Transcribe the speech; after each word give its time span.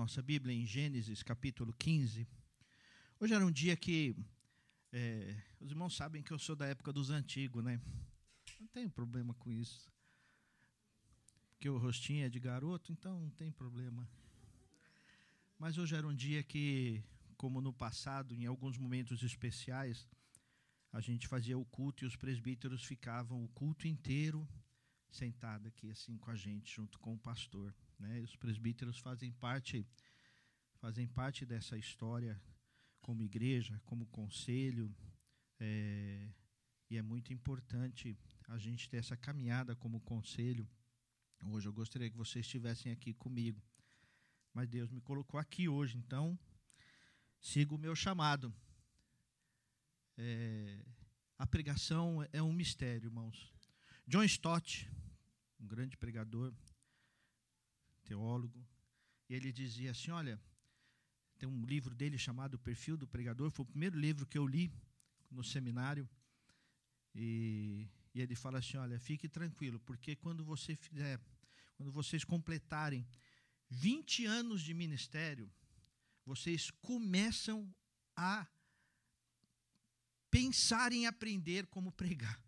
nossa 0.00 0.22
Bíblia 0.22 0.54
em 0.54 0.64
Gênesis 0.64 1.22
capítulo 1.22 1.74
15. 1.74 2.26
Hoje 3.20 3.34
era 3.34 3.44
um 3.44 3.52
dia 3.52 3.76
que 3.76 4.16
é, 4.90 5.36
os 5.60 5.70
irmãos 5.70 5.94
sabem 5.94 6.22
que 6.22 6.32
eu 6.32 6.38
sou 6.38 6.56
da 6.56 6.64
época 6.64 6.90
dos 6.90 7.10
antigos, 7.10 7.62
né? 7.62 7.78
Não 8.58 8.66
tenho 8.68 8.90
problema 8.90 9.34
com 9.34 9.52
isso. 9.52 9.92
Porque 11.50 11.68
o 11.68 11.76
rostinho 11.76 12.24
é 12.24 12.30
de 12.30 12.40
garoto, 12.40 12.90
então 12.90 13.20
não 13.20 13.28
tem 13.28 13.52
problema. 13.52 14.08
Mas 15.58 15.76
hoje 15.76 15.94
era 15.94 16.08
um 16.08 16.14
dia 16.14 16.42
que, 16.42 17.04
como 17.36 17.60
no 17.60 17.70
passado, 17.70 18.34
em 18.34 18.46
alguns 18.46 18.78
momentos 18.78 19.22
especiais, 19.22 20.08
a 20.90 21.02
gente 21.02 21.28
fazia 21.28 21.58
o 21.58 21.64
culto 21.66 22.04
e 22.04 22.06
os 22.06 22.16
presbíteros 22.16 22.82
ficavam 22.84 23.44
o 23.44 23.48
culto 23.48 23.86
inteiro 23.86 24.48
sentado 25.10 25.68
aqui 25.68 25.90
assim 25.90 26.16
com 26.16 26.30
a 26.30 26.34
gente, 26.34 26.74
junto 26.74 26.98
com 26.98 27.12
o 27.12 27.18
pastor. 27.18 27.74
Né? 28.00 28.20
Os 28.20 28.34
presbíteros 28.34 28.98
fazem 28.98 29.30
parte, 29.32 29.86
fazem 30.80 31.06
parte 31.06 31.44
dessa 31.44 31.76
história 31.76 32.40
como 33.00 33.22
igreja, 33.22 33.80
como 33.84 34.06
conselho, 34.06 34.94
é, 35.58 36.32
e 36.88 36.96
é 36.96 37.02
muito 37.02 37.32
importante 37.32 38.18
a 38.48 38.58
gente 38.58 38.88
ter 38.88 38.96
essa 38.96 39.16
caminhada 39.16 39.76
como 39.76 40.00
conselho. 40.00 40.68
Hoje 41.44 41.68
eu 41.68 41.72
gostaria 41.72 42.10
que 42.10 42.16
vocês 42.16 42.44
estivessem 42.44 42.90
aqui 42.90 43.12
comigo, 43.14 43.62
mas 44.52 44.68
Deus 44.68 44.90
me 44.90 45.00
colocou 45.00 45.38
aqui 45.38 45.68
hoje, 45.68 45.96
então 45.96 46.38
siga 47.38 47.74
o 47.74 47.78
meu 47.78 47.94
chamado. 47.94 48.52
É, 50.16 50.84
a 51.38 51.46
pregação 51.46 52.26
é 52.32 52.42
um 52.42 52.52
mistério, 52.52 53.08
irmãos. 53.08 53.54
John 54.06 54.24
Stott, 54.24 54.90
um 55.58 55.66
grande 55.66 55.96
pregador, 55.96 56.52
teólogo, 58.10 58.66
e 59.28 59.34
ele 59.34 59.52
dizia 59.52 59.92
assim: 59.92 60.10
Olha, 60.10 60.40
tem 61.38 61.48
um 61.48 61.64
livro 61.64 61.94
dele 61.94 62.18
chamado 62.18 62.58
Perfil 62.58 62.96
do 62.96 63.06
Pregador, 63.06 63.50
foi 63.50 63.64
o 63.64 63.72
primeiro 63.74 63.96
livro 63.98 64.26
que 64.26 64.36
eu 64.36 64.46
li 64.46 64.72
no 65.30 65.44
seminário, 65.44 66.08
e, 67.14 67.88
e 68.14 68.20
ele 68.20 68.34
fala 68.34 68.58
assim: 68.58 68.76
Olha, 68.76 68.98
fique 68.98 69.28
tranquilo, 69.28 69.78
porque 69.80 70.16
quando 70.16 70.44
você 70.44 70.74
fizer, 70.74 71.20
quando 71.76 71.92
vocês 71.92 72.24
completarem 72.24 73.06
20 73.68 74.26
anos 74.26 74.62
de 74.62 74.74
ministério, 74.74 75.48
vocês 76.26 76.70
começam 76.82 77.72
a 78.16 78.46
pensar 80.30 80.92
em 80.92 81.06
aprender 81.06 81.66
como 81.66 81.92
pregar. 81.92 82.42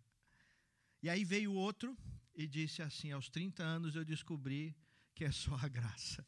E 1.01 1.09
aí 1.09 1.23
veio 1.23 1.53
outro 1.53 1.97
e 2.35 2.45
disse 2.47 2.81
assim: 2.81 3.11
aos 3.11 3.29
30 3.29 3.63
anos 3.63 3.95
eu 3.95 4.03
descobri 4.03 4.75
que 5.13 5.23
é 5.23 5.31
só 5.31 5.55
a 5.55 5.67
graça. 5.67 6.25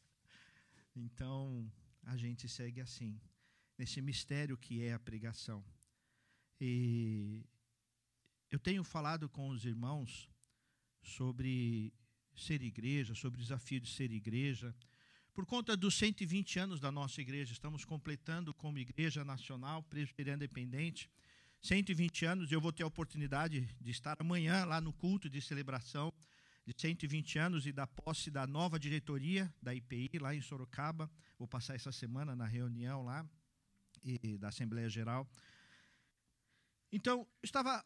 Então, 0.94 1.70
a 2.02 2.16
gente 2.16 2.48
segue 2.48 2.80
assim, 2.80 3.20
nesse 3.76 4.00
mistério 4.00 4.56
que 4.56 4.82
é 4.82 4.92
a 4.92 4.98
pregação. 4.98 5.64
E 6.60 7.44
eu 8.50 8.58
tenho 8.58 8.82
falado 8.82 9.28
com 9.28 9.48
os 9.48 9.64
irmãos 9.64 10.28
sobre 11.02 11.92
ser 12.34 12.62
igreja, 12.62 13.14
sobre 13.14 13.40
o 13.40 13.42
desafio 13.42 13.80
de 13.80 13.90
ser 13.90 14.10
igreja. 14.10 14.74
Por 15.34 15.44
conta 15.44 15.76
dos 15.76 15.94
120 15.96 16.58
anos 16.58 16.80
da 16.80 16.90
nossa 16.90 17.20
igreja, 17.20 17.52
estamos 17.52 17.84
completando 17.84 18.54
como 18.54 18.78
Igreja 18.78 19.24
Nacional 19.24 19.82
Presbiteriana 19.82 20.44
Independente 20.44 21.10
120 21.60 22.24
anos. 22.24 22.52
Eu 22.52 22.60
vou 22.60 22.72
ter 22.72 22.84
a 22.84 22.86
oportunidade 22.86 23.68
de 23.80 23.90
estar 23.90 24.16
amanhã 24.20 24.64
lá 24.64 24.80
no 24.80 24.92
culto 24.92 25.28
de 25.28 25.40
celebração 25.40 26.12
de 26.66 26.74
120 26.76 27.38
anos 27.38 27.66
e 27.66 27.72
da 27.72 27.86
posse 27.86 28.28
da 28.28 28.44
nova 28.44 28.78
diretoria 28.78 29.54
da 29.62 29.72
IPI 29.72 30.18
lá 30.20 30.34
em 30.34 30.40
Sorocaba. 30.40 31.08
Vou 31.38 31.46
passar 31.46 31.76
essa 31.76 31.92
semana 31.92 32.34
na 32.34 32.44
reunião 32.44 33.04
lá 33.04 33.24
e, 34.02 34.36
da 34.36 34.48
Assembleia 34.48 34.88
Geral. 34.88 35.28
Então, 36.90 37.26
estava 37.40 37.84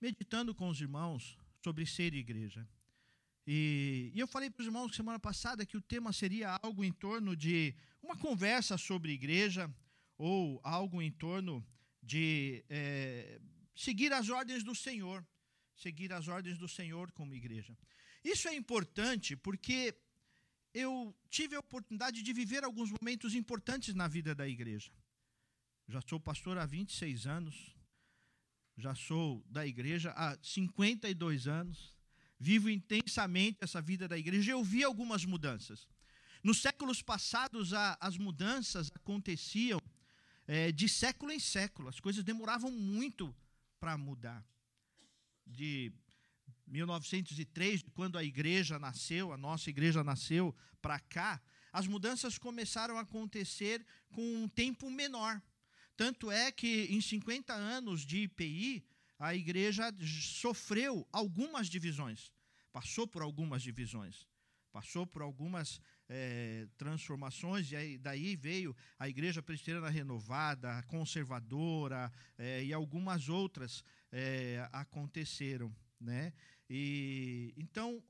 meditando 0.00 0.54
com 0.54 0.68
os 0.68 0.80
irmãos 0.80 1.38
sobre 1.62 1.86
ser 1.86 2.12
igreja. 2.12 2.68
E, 3.46 4.10
e 4.14 4.20
eu 4.20 4.26
falei 4.26 4.50
para 4.50 4.60
os 4.60 4.66
irmãos 4.66 4.94
semana 4.94 5.18
passada 5.18 5.64
que 5.64 5.76
o 5.76 5.82
tema 5.82 6.12
seria 6.12 6.58
algo 6.62 6.84
em 6.84 6.92
torno 6.92 7.34
de 7.34 7.74
uma 8.02 8.16
conversa 8.16 8.76
sobre 8.76 9.12
igreja 9.12 9.74
ou 10.18 10.60
algo 10.62 11.00
em 11.00 11.10
torno 11.10 11.66
de 12.02 12.64
é, 12.68 13.40
seguir 13.74 14.12
as 14.12 14.28
ordens 14.28 14.62
do 14.62 14.74
Senhor 14.74 15.26
seguir 15.76 16.12
as 16.12 16.28
ordens 16.28 16.58
do 16.58 16.68
Senhor 16.68 17.10
como 17.12 17.34
igreja. 17.34 17.76
Isso 18.24 18.48
é 18.48 18.54
importante 18.54 19.36
porque 19.36 19.94
eu 20.72 21.14
tive 21.28 21.54
a 21.54 21.60
oportunidade 21.60 22.22
de 22.22 22.32
viver 22.32 22.64
alguns 22.64 22.90
momentos 22.90 23.34
importantes 23.34 23.94
na 23.94 24.08
vida 24.08 24.34
da 24.34 24.48
igreja. 24.48 24.90
Já 25.86 26.00
sou 26.00 26.18
pastor 26.18 26.58
há 26.58 26.64
26 26.64 27.26
anos, 27.26 27.76
já 28.76 28.94
sou 28.94 29.44
da 29.48 29.66
igreja 29.66 30.12
há 30.16 30.36
52 30.42 31.46
anos, 31.46 31.94
vivo 32.40 32.70
intensamente 32.70 33.58
essa 33.60 33.80
vida 33.80 34.08
da 34.08 34.18
igreja 34.18 34.52
eu 34.52 34.64
vi 34.64 34.82
algumas 34.82 35.24
mudanças. 35.24 35.86
Nos 36.42 36.60
séculos 36.60 37.00
passados, 37.02 37.72
as 38.00 38.18
mudanças 38.18 38.90
aconteciam 38.94 39.80
é, 40.46 40.72
de 40.72 40.88
século 40.88 41.32
em 41.32 41.38
século, 41.38 41.88
as 41.88 42.00
coisas 42.00 42.24
demoravam 42.24 42.70
muito 42.70 43.34
para 43.78 43.96
mudar 43.96 44.44
de 45.46 45.92
1903, 46.66 47.82
quando 47.94 48.18
a 48.18 48.24
igreja 48.24 48.78
nasceu, 48.78 49.32
a 49.32 49.36
nossa 49.36 49.70
igreja 49.70 50.02
nasceu 50.02 50.54
para 50.80 50.98
cá, 50.98 51.40
as 51.72 51.86
mudanças 51.86 52.38
começaram 52.38 52.96
a 52.96 53.02
acontecer 53.02 53.84
com 54.12 54.44
um 54.44 54.48
tempo 54.48 54.90
menor. 54.90 55.42
Tanto 55.96 56.30
é 56.30 56.50
que 56.50 56.86
em 56.90 57.00
50 57.00 57.52
anos 57.52 58.04
de 58.04 58.22
IPI, 58.22 58.84
a 59.18 59.34
igreja 59.34 59.94
sofreu 60.00 61.06
algumas 61.12 61.68
divisões, 61.68 62.32
passou 62.72 63.06
por 63.06 63.22
algumas 63.22 63.62
divisões, 63.62 64.26
passou 64.72 65.06
por 65.06 65.22
algumas 65.22 65.80
é, 66.08 66.66
transformações, 66.76 67.70
e 67.70 67.76
aí, 67.76 67.98
daí 67.98 68.34
veio 68.34 68.76
a 68.98 69.08
igreja 69.08 69.40
presbiteriana 69.40 69.88
renovada, 69.88 70.82
conservadora, 70.88 72.12
é, 72.36 72.64
e 72.64 72.72
algumas 72.72 73.28
outras 73.28 73.84
é, 74.14 74.68
aconteceram. 74.72 75.74
Né? 76.00 76.32
E, 76.70 77.52
então, 77.56 78.02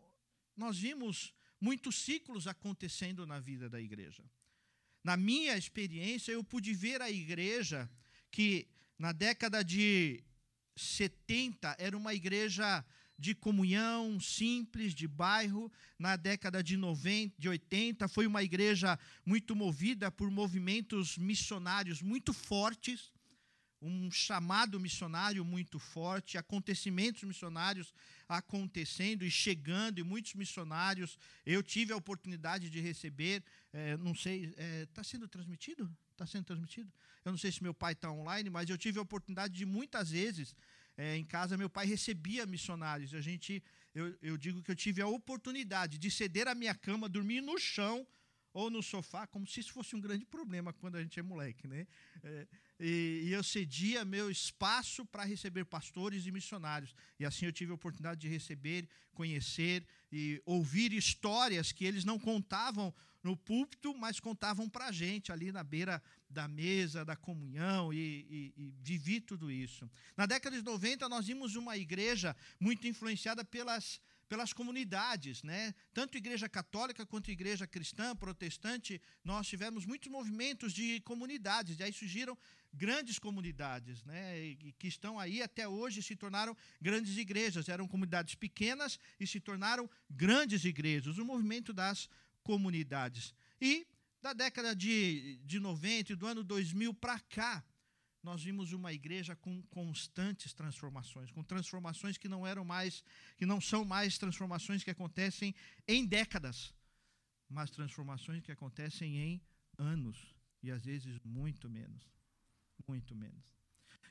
nós 0.54 0.78
vimos 0.78 1.32
muitos 1.59 1.97
ciclos 1.97 2.47
acontecendo 2.47 3.26
na 3.26 3.41
vida 3.41 3.70
da 3.70 3.81
igreja. 3.81 4.22
Na 5.03 5.16
minha 5.16 5.56
experiência, 5.56 6.32
eu 6.32 6.44
pude 6.44 6.75
ver 6.75 7.00
a 7.00 7.10
igreja 7.10 7.91
que, 8.31 8.69
na 8.98 9.12
década 9.12 9.65
de 9.65 10.22
70, 10.76 11.75
era 11.78 11.97
uma 11.97 12.12
igreja 12.12 12.84
de 13.19 13.34
comunhão 13.34 14.21
simples, 14.21 14.94
de 14.94 15.09
bairro. 15.09 15.72
Na 15.98 16.16
década 16.16 16.62
de 16.62 16.76
90, 16.76 17.34
de 17.38 17.48
80, 17.48 18.09
foi 18.09 18.26
uma 18.26 18.42
igreja 18.42 18.98
muito 19.25 19.56
movida 19.56 20.10
por 20.10 20.31
movimentos 20.31 21.16
missionários 21.16 22.03
muito 22.03 22.32
fortes 22.34 23.14
um 23.87 24.11
chamado 24.11 24.81
missionário 24.81 25.45
muito 25.45 25.78
forte, 25.78 26.39
acontecimentos 26.39 27.22
missionários 27.22 27.93
acontecendo 28.27 29.25
e 29.25 29.31
chegando, 29.31 29.99
e 29.99 30.03
muitos 30.03 30.34
missionários. 30.34 31.19
Eu 31.45 31.62
tive 31.62 31.93
a 31.93 31.97
oportunidade 31.97 32.71
de 32.71 32.81
receber, 32.81 33.45
é, 33.72 33.97
não 33.99 34.15
sei, 34.15 34.47
está 34.47 34.62
é, 34.62 34.87
tá 34.87 35.05
sendo 35.05 35.28
transmitido? 35.28 35.95
Está 36.12 36.27
sendo 36.27 36.45
transmitido? 36.45 36.91
Eu 37.25 37.33
não 37.33 37.39
sei 37.39 37.53
se 37.53 37.62
meu 37.62 37.75
pai 37.75 37.93
está 37.93 38.11
online, 38.11 38.49
mas 38.49 38.71
eu 38.71 38.78
tive 38.78 38.99
a 38.99 39.03
oportunidade 39.03 39.53
de 39.53 39.67
muitas 39.67 40.11
vezes, 40.11 40.55
é, 40.97 41.16
em 41.16 41.25
casa, 41.25 41.56
meu 41.56 41.69
pai 41.69 41.87
recebia 41.87 42.47
missionários. 42.47 43.12
A 43.12 43.21
gente, 43.21 43.62
eu, 43.95 44.16
eu 44.22 44.39
digo 44.39 44.63
que 44.63 44.71
eu 44.71 44.77
tive 44.77 45.03
a 45.03 45.07
oportunidade 45.07 45.98
de 45.98 46.10
ceder 46.10 46.48
a 46.48 46.54
minha 46.54 46.75
cama, 46.75 47.09
dormir 47.09 47.42
no 47.42 47.59
chão 47.59 48.07
ou 48.54 48.71
no 48.71 48.83
sofá, 48.83 49.27
como 49.27 49.47
se 49.47 49.60
isso 49.60 49.72
fosse 49.72 49.97
um 49.97 50.01
grande 50.01 50.25
problema 50.25 50.72
quando 50.72 50.95
a 50.95 51.03
gente 51.03 51.19
é 51.19 51.22
moleque, 51.22 51.66
né? 51.66 51.86
É, 52.22 52.47
e, 52.78 53.22
e, 53.24 53.32
eu 53.32 53.42
cedia 53.42 54.04
meu 54.04 54.30
espaço 54.30 55.04
para 55.06 55.24
receber 55.24 55.65
pastores 55.65 56.26
e 56.26 56.32
missionários. 56.32 56.94
E 57.18 57.24
assim 57.24 57.47
eu 57.47 57.53
tive 57.53 57.71
a 57.71 57.74
oportunidade 57.74 58.21
de 58.21 58.28
receber, 58.28 58.88
conhecer 59.12 59.86
e 60.12 60.42
ouvir 60.44 60.92
histórias 60.92 61.71
que 61.71 61.84
eles 61.84 62.04
não 62.04 62.18
contavam 62.18 62.92
no 63.22 63.36
púlpito, 63.36 63.97
mas 63.97 64.21
contavam 64.21 64.68
para 64.68 64.86
a 64.86 64.92
gente 64.92 65.32
ali 65.32 65.50
na 65.50 65.65
beira 65.65 66.03
da 66.28 66.47
mesa, 66.47 67.04
da 67.04 67.16
comunhão, 67.16 67.92
e, 67.92 67.97
e, 67.97 68.53
e 68.56 68.74
vivi 68.82 69.21
tudo 69.21 69.50
isso. 69.50 69.91
Na 70.16 70.26
década 70.26 70.56
de 70.56 70.62
90, 70.62 71.09
nós 71.09 71.26
vimos 71.26 71.56
uma 71.56 71.76
igreja 71.76 72.36
muito 72.60 72.86
influenciada 72.86 73.42
pelas 73.44 74.00
pelas 74.34 74.53
comunidades, 74.53 75.45
né? 75.45 75.72
Tanto 75.92 76.19
igreja 76.19 76.48
católica 76.48 77.07
quanto 77.07 77.31
igreja 77.31 77.69
cristã, 77.69 78.16
protestante, 78.16 79.01
nós 79.22 79.47
tivemos 79.47 79.86
muitos 79.86 80.10
movimentos 80.10 80.72
de 80.72 80.98
comunidades, 81.03 81.78
e 81.78 81.84
aí 81.84 81.92
surgiram 81.92 82.36
grandes 82.72 83.16
comunidades, 83.16 84.04
né? 84.04 84.57
que 84.77 84.89
estão 84.89 85.21
aí 85.21 85.41
até 85.41 85.69
hoje 85.69 86.03
se 86.03 86.16
tornaram 86.16 86.57
grandes 86.81 87.16
igrejas. 87.16 87.69
Eram 87.69 87.86
comunidades 87.86 88.34
pequenas 88.34 88.98
e 89.21 89.25
se 89.25 89.39
tornaram 89.39 89.89
grandes 90.10 90.65
igrejas. 90.65 91.16
O 91.19 91.25
movimento 91.25 91.72
das 91.72 92.09
comunidades. 92.42 93.33
E 93.60 93.86
da 94.21 94.33
década 94.33 94.75
de, 94.75 95.39
de 95.45 95.60
90 95.60 96.13
e 96.13 96.16
do 96.16 96.27
ano 96.27 96.42
2000 96.42 96.92
para 96.95 97.21
cá, 97.21 97.65
nós 98.24 98.42
vimos 98.42 98.72
uma 98.72 98.92
igreja 98.92 99.36
com 99.36 99.62
constantes 99.65 100.54
transformações, 100.54 101.30
com 101.30 101.44
transformações 101.44 102.16
que 102.16 102.26
não 102.26 102.47
eram 102.47 102.65
mais, 102.65 103.04
que 103.36 103.44
não 103.44 103.60
são 103.60 103.84
mais 103.84 104.16
transformações 104.16 104.82
que 104.82 104.91
acontecem 104.91 105.54
em 105.86 106.06
décadas, 106.06 106.72
mas 107.48 107.71
transformações 107.71 108.42
que 108.42 108.50
acontecem 108.50 109.18
em 109.18 109.42
anos 109.76 110.34
e 110.62 110.71
às 110.71 110.82
vezes 110.82 111.18
muito 111.22 111.68
menos, 111.68 112.03
muito 112.88 113.15
menos. 113.15 113.44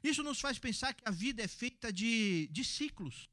Isso 0.04 0.21
nos 0.21 0.39
faz 0.39 0.60
pensar 0.60 0.94
que 0.94 1.04
a 1.06 1.12
vida 1.12 1.42
é 1.42 1.48
feita 1.48 1.92
de, 1.92 2.48
de 2.51 2.63
ciclos, 2.63 3.27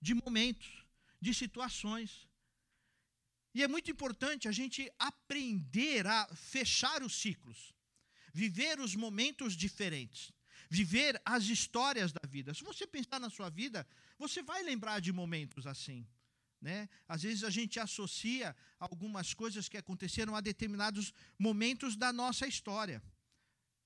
de 0.00 0.14
momentos, 0.14 0.86
de 1.20 1.34
situações. 1.34 2.28
E 3.52 3.64
é 3.64 3.68
muito 3.68 3.90
importante 3.90 4.46
a 4.46 4.52
gente 4.52 4.88
aprender 4.96 6.06
a 6.06 6.28
fechar 6.36 7.02
os 7.02 7.20
ciclos, 7.20 7.74
viver 8.32 8.80
os 8.80 8.94
momentos 8.94 9.54
diferentes, 9.54 10.32
viver 10.68 11.20
as 11.24 11.44
histórias 11.44 12.12
da 12.12 12.26
vida. 12.28 12.54
Se 12.54 12.64
você 12.64 12.86
pensar 12.86 13.20
na 13.20 13.30
sua 13.30 13.50
vida, 13.50 13.86
você 14.18 14.42
vai 14.42 14.62
lembrar 14.62 15.00
de 15.00 15.12
momentos 15.12 15.66
assim. 15.66 16.06
Né? 16.60 16.88
Às 17.08 17.22
vezes 17.22 17.44
a 17.44 17.50
gente 17.50 17.80
associa 17.80 18.54
algumas 18.78 19.32
coisas 19.32 19.68
que 19.68 19.78
aconteceram 19.78 20.36
a 20.36 20.40
determinados 20.40 21.12
momentos 21.38 21.96
da 21.96 22.12
nossa 22.12 22.46
história. 22.46 23.02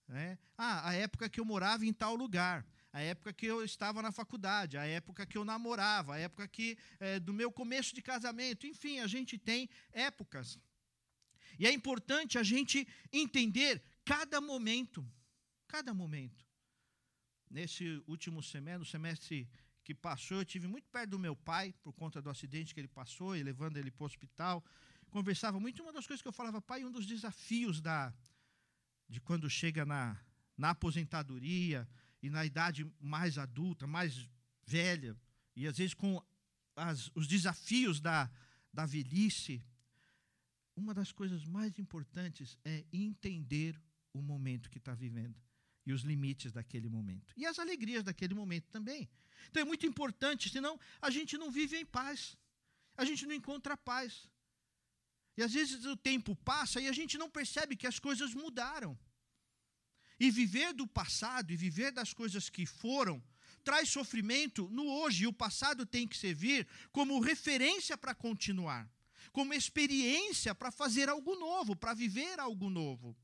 Né? 0.08 0.38
Ah, 0.58 0.88
a 0.88 0.94
época 0.94 1.28
que 1.28 1.40
eu 1.40 1.44
morava 1.44 1.86
em 1.86 1.92
tal 1.92 2.14
lugar 2.14 2.66
a 2.94 3.00
época 3.00 3.32
que 3.32 3.44
eu 3.44 3.64
estava 3.64 4.00
na 4.00 4.12
faculdade, 4.12 4.78
a 4.78 4.86
época 4.86 5.26
que 5.26 5.36
eu 5.36 5.44
namorava, 5.44 6.14
a 6.14 6.18
época 6.18 6.46
que 6.46 6.78
é, 7.00 7.18
do 7.18 7.34
meu 7.34 7.50
começo 7.50 7.92
de 7.92 8.00
casamento, 8.00 8.68
enfim, 8.68 9.00
a 9.00 9.08
gente 9.08 9.36
tem 9.36 9.68
épocas. 9.92 10.60
E 11.58 11.66
é 11.66 11.72
importante 11.72 12.38
a 12.38 12.44
gente 12.44 12.86
entender 13.12 13.82
cada 14.04 14.40
momento, 14.40 15.06
cada 15.66 15.94
momento. 15.94 16.44
Nesse 17.50 18.02
último 18.06 18.42
semestre, 18.42 18.78
no 18.78 18.84
semestre 18.84 19.48
que 19.82 19.94
passou, 19.94 20.38
eu 20.38 20.44
tive 20.44 20.66
muito 20.66 20.88
perto 20.88 21.10
do 21.10 21.18
meu 21.18 21.36
pai 21.36 21.72
por 21.82 21.92
conta 21.92 22.20
do 22.20 22.30
acidente 22.30 22.74
que 22.74 22.80
ele 22.80 22.88
passou 22.88 23.36
e 23.36 23.42
levando 23.42 23.76
ele 23.76 23.90
para 23.90 24.02
o 24.02 24.06
hospital. 24.06 24.64
Conversava 25.10 25.60
muito. 25.60 25.82
Uma 25.82 25.92
das 25.92 26.06
coisas 26.06 26.22
que 26.22 26.28
eu 26.28 26.32
falava, 26.32 26.60
pai, 26.60 26.84
um 26.84 26.90
dos 26.90 27.06
desafios 27.06 27.80
da 27.80 28.12
de 29.06 29.20
quando 29.20 29.48
chega 29.50 29.84
na, 29.84 30.18
na 30.56 30.70
aposentadoria, 30.70 31.86
e 32.24 32.30
na 32.30 32.42
idade 32.42 32.90
mais 32.98 33.36
adulta, 33.36 33.86
mais 33.86 34.26
velha, 34.64 35.14
e 35.54 35.66
às 35.66 35.76
vezes 35.76 35.92
com 35.92 36.24
as, 36.74 37.10
os 37.14 37.26
desafios 37.26 38.00
da, 38.00 38.30
da 38.72 38.86
velhice, 38.86 39.62
uma 40.74 40.94
das 40.94 41.12
coisas 41.12 41.44
mais 41.44 41.78
importantes 41.78 42.56
é 42.64 42.82
entender 42.90 43.78
o 44.14 44.22
momento 44.22 44.70
que 44.70 44.78
está 44.78 44.94
vivendo 44.94 45.36
e 45.84 45.92
os 45.92 46.02
limites 46.02 46.52
daquele 46.52 46.88
momento. 46.88 47.34
E 47.36 47.44
as 47.44 47.58
alegrias 47.58 48.02
daquele 48.02 48.34
momento 48.34 48.68
também. 48.70 49.10
Então 49.50 49.60
é 49.60 49.64
muito 49.64 49.84
importante, 49.84 50.48
senão 50.48 50.80
a 51.02 51.10
gente 51.10 51.36
não 51.36 51.50
vive 51.50 51.76
em 51.76 51.84
paz. 51.84 52.36
A 52.96 53.04
gente 53.04 53.26
não 53.26 53.34
encontra 53.34 53.76
paz. 53.76 54.30
E 55.36 55.42
às 55.42 55.52
vezes 55.52 55.84
o 55.84 55.96
tempo 55.96 56.34
passa 56.36 56.80
e 56.80 56.88
a 56.88 56.92
gente 56.92 57.18
não 57.18 57.28
percebe 57.28 57.76
que 57.76 57.86
as 57.86 57.98
coisas 57.98 58.32
mudaram. 58.32 58.98
E 60.18 60.30
viver 60.30 60.72
do 60.72 60.86
passado 60.86 61.52
e 61.52 61.56
viver 61.56 61.90
das 61.90 62.14
coisas 62.14 62.48
que 62.48 62.64
foram 62.64 63.22
traz 63.64 63.88
sofrimento 63.88 64.68
no 64.68 64.86
hoje, 64.86 65.24
e 65.24 65.26
o 65.26 65.32
passado 65.32 65.86
tem 65.86 66.06
que 66.06 66.16
servir 66.16 66.68
como 66.92 67.18
referência 67.18 67.96
para 67.96 68.14
continuar, 68.14 68.88
como 69.32 69.54
experiência 69.54 70.54
para 70.54 70.70
fazer 70.70 71.08
algo 71.08 71.34
novo, 71.34 71.74
para 71.74 71.94
viver 71.94 72.38
algo 72.38 72.68
novo. 72.68 73.16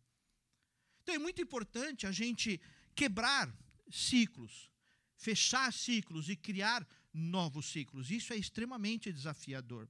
Então 1.03 1.15
é 1.15 1.19
muito 1.19 1.41
importante 1.41 2.07
a 2.07 2.13
gente 2.13 2.61
quebrar 2.95 3.53
ciclos, 3.91 4.71
fechar 5.17 5.73
ciclos 5.73 6.29
e 6.29 6.37
criar 6.37 6.87
novos 7.13 7.67
ciclos. 7.67 8.11
Isso 8.11 8.33
é 8.33 8.37
extremamente 8.37 9.13
desafiador. 9.13 9.89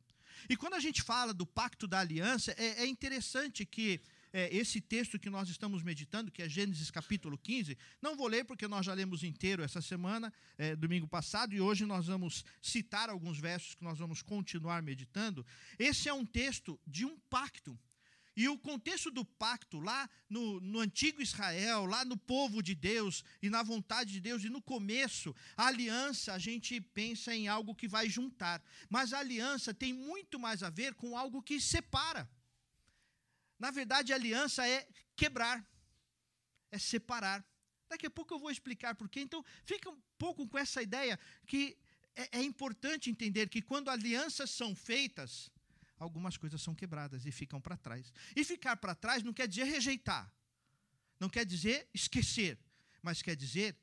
E 0.49 0.57
quando 0.57 0.75
a 0.75 0.81
gente 0.81 1.03
fala 1.03 1.35
do 1.35 1.47
pacto 1.47 1.87
da 1.87 2.01
aliança, 2.01 2.53
é, 2.57 2.83
é 2.83 2.87
interessante 2.87 3.67
que 3.67 4.01
é, 4.33 4.55
esse 4.55 4.81
texto 4.81 5.19
que 5.19 5.29
nós 5.29 5.49
estamos 5.49 5.83
meditando, 5.83 6.31
que 6.31 6.43
é 6.43 6.49
Gênesis 6.49 6.91
capítulo 6.91 7.37
15. 7.37 7.77
Não 8.01 8.17
vou 8.17 8.29
ler 8.29 8.45
porque 8.45 8.69
nós 8.69 8.87
já 8.87 8.95
lemos 8.95 9.23
inteiro 9.23 9.63
essa 9.63 9.83
semana, 9.83 10.33
é, 10.57 10.77
domingo 10.77 11.09
passado, 11.09 11.55
e 11.55 11.61
hoje 11.61 11.85
nós 11.85 12.07
vamos 12.07 12.45
citar 12.63 13.11
alguns 13.11 13.39
versos 13.39 13.75
que 13.75 13.83
nós 13.83 13.99
vamos 13.99 14.23
continuar 14.23 14.83
meditando. 14.83 15.45
Esse 15.79 16.09
é 16.09 16.15
um 16.15 16.25
texto 16.25 16.79
de 16.87 17.05
um 17.05 17.19
pacto. 17.29 17.79
E 18.37 18.49
o 18.49 18.57
contexto 18.57 19.11
do 19.11 19.25
pacto, 19.25 19.81
lá 19.81 20.09
no, 20.29 20.61
no, 20.61 20.79
antigo 20.79 21.21
Israel, 21.21 21.85
lá 21.85 22.05
no 22.05 22.17
povo 22.17 22.63
de 22.63 22.75
Deus 22.75 23.25
e 23.43 23.51
na 23.51 23.63
vontade 23.63 24.13
de 24.13 24.21
Deus, 24.21 24.45
e 24.45 24.49
no 24.49 24.63
começo, 24.63 25.35
a 25.57 25.67
aliança, 25.67 26.33
a 26.33 26.39
gente 26.39 26.81
pensa 26.81 27.35
em 27.35 27.49
algo 27.49 27.75
que 27.75 27.89
vai 27.89 28.09
juntar. 28.09 28.63
Mas 28.89 29.13
a 29.13 29.19
aliança 29.19 29.75
tem 29.75 29.93
muito 29.93 30.39
mais 30.39 30.63
a 30.63 30.71
ver 30.71 30.95
com 30.95 31.17
algo 31.17 31.43
que 31.43 31.61
separa. 31.61 32.31
Na 33.59 33.71
verdade, 33.71 34.13
aliança 34.13 34.67
é 34.67 34.89
quebrar, 35.17 35.63
é 36.71 36.79
separar. 36.79 37.45
Daqui 37.89 38.07
a 38.07 38.11
pouco 38.11 38.33
eu 38.33 38.39
vou 38.39 38.51
explicar 38.51 38.95
por 38.95 39.09
quê. 39.09 39.21
Então, 39.21 39.45
fica 39.65 39.91
um 39.91 40.01
pouco 40.17 40.49
com 40.49 40.57
essa 40.57 40.81
ideia 40.81 41.19
que 41.47 41.77
é, 42.15 42.39
é 42.39 42.43
importante 42.43 43.11
entender 43.11 43.49
que 43.49 43.61
quando 43.61 43.91
alianças 43.91 44.51
são 44.51 44.75
feitas, 44.75 45.51
algumas 46.01 46.37
coisas 46.37 46.61
são 46.63 46.75
quebradas 46.75 47.27
e 47.27 47.31
ficam 47.31 47.61
para 47.61 47.77
trás. 47.77 48.13
E 48.35 48.43
ficar 48.43 48.77
para 48.79 48.95
trás 48.95 49.23
não 49.23 49.33
quer 49.33 49.47
dizer 49.47 49.65
rejeitar, 49.65 50.33
não 51.21 51.29
quer 51.29 51.45
dizer 51.45 51.87
esquecer, 51.93 52.59
mas 53.03 53.21
quer 53.21 53.37
dizer 53.37 53.77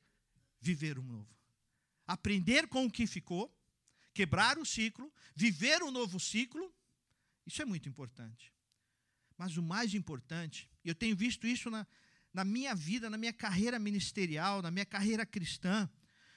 viver 0.60 0.98
um 0.98 1.04
novo. 1.04 1.32
Aprender 2.06 2.66
com 2.66 2.84
o 2.84 2.90
que 2.90 3.06
ficou, 3.06 3.54
quebrar 4.12 4.58
o 4.58 4.66
ciclo, 4.66 5.12
viver 5.34 5.82
um 5.82 5.92
novo 5.92 6.18
ciclo, 6.18 6.74
isso 7.46 7.62
é 7.62 7.64
muito 7.64 7.88
importante. 7.88 8.52
Mas 9.36 9.56
o 9.56 9.62
mais 9.62 9.94
importante, 9.94 10.68
eu 10.84 10.94
tenho 10.94 11.16
visto 11.16 11.46
isso 11.46 11.70
na, 11.70 11.86
na 12.34 12.44
minha 12.44 12.74
vida, 12.74 13.08
na 13.08 13.16
minha 13.16 13.32
carreira 13.32 13.78
ministerial, 13.78 14.60
na 14.60 14.70
minha 14.70 14.84
carreira 14.84 15.24
cristã, 15.24 15.88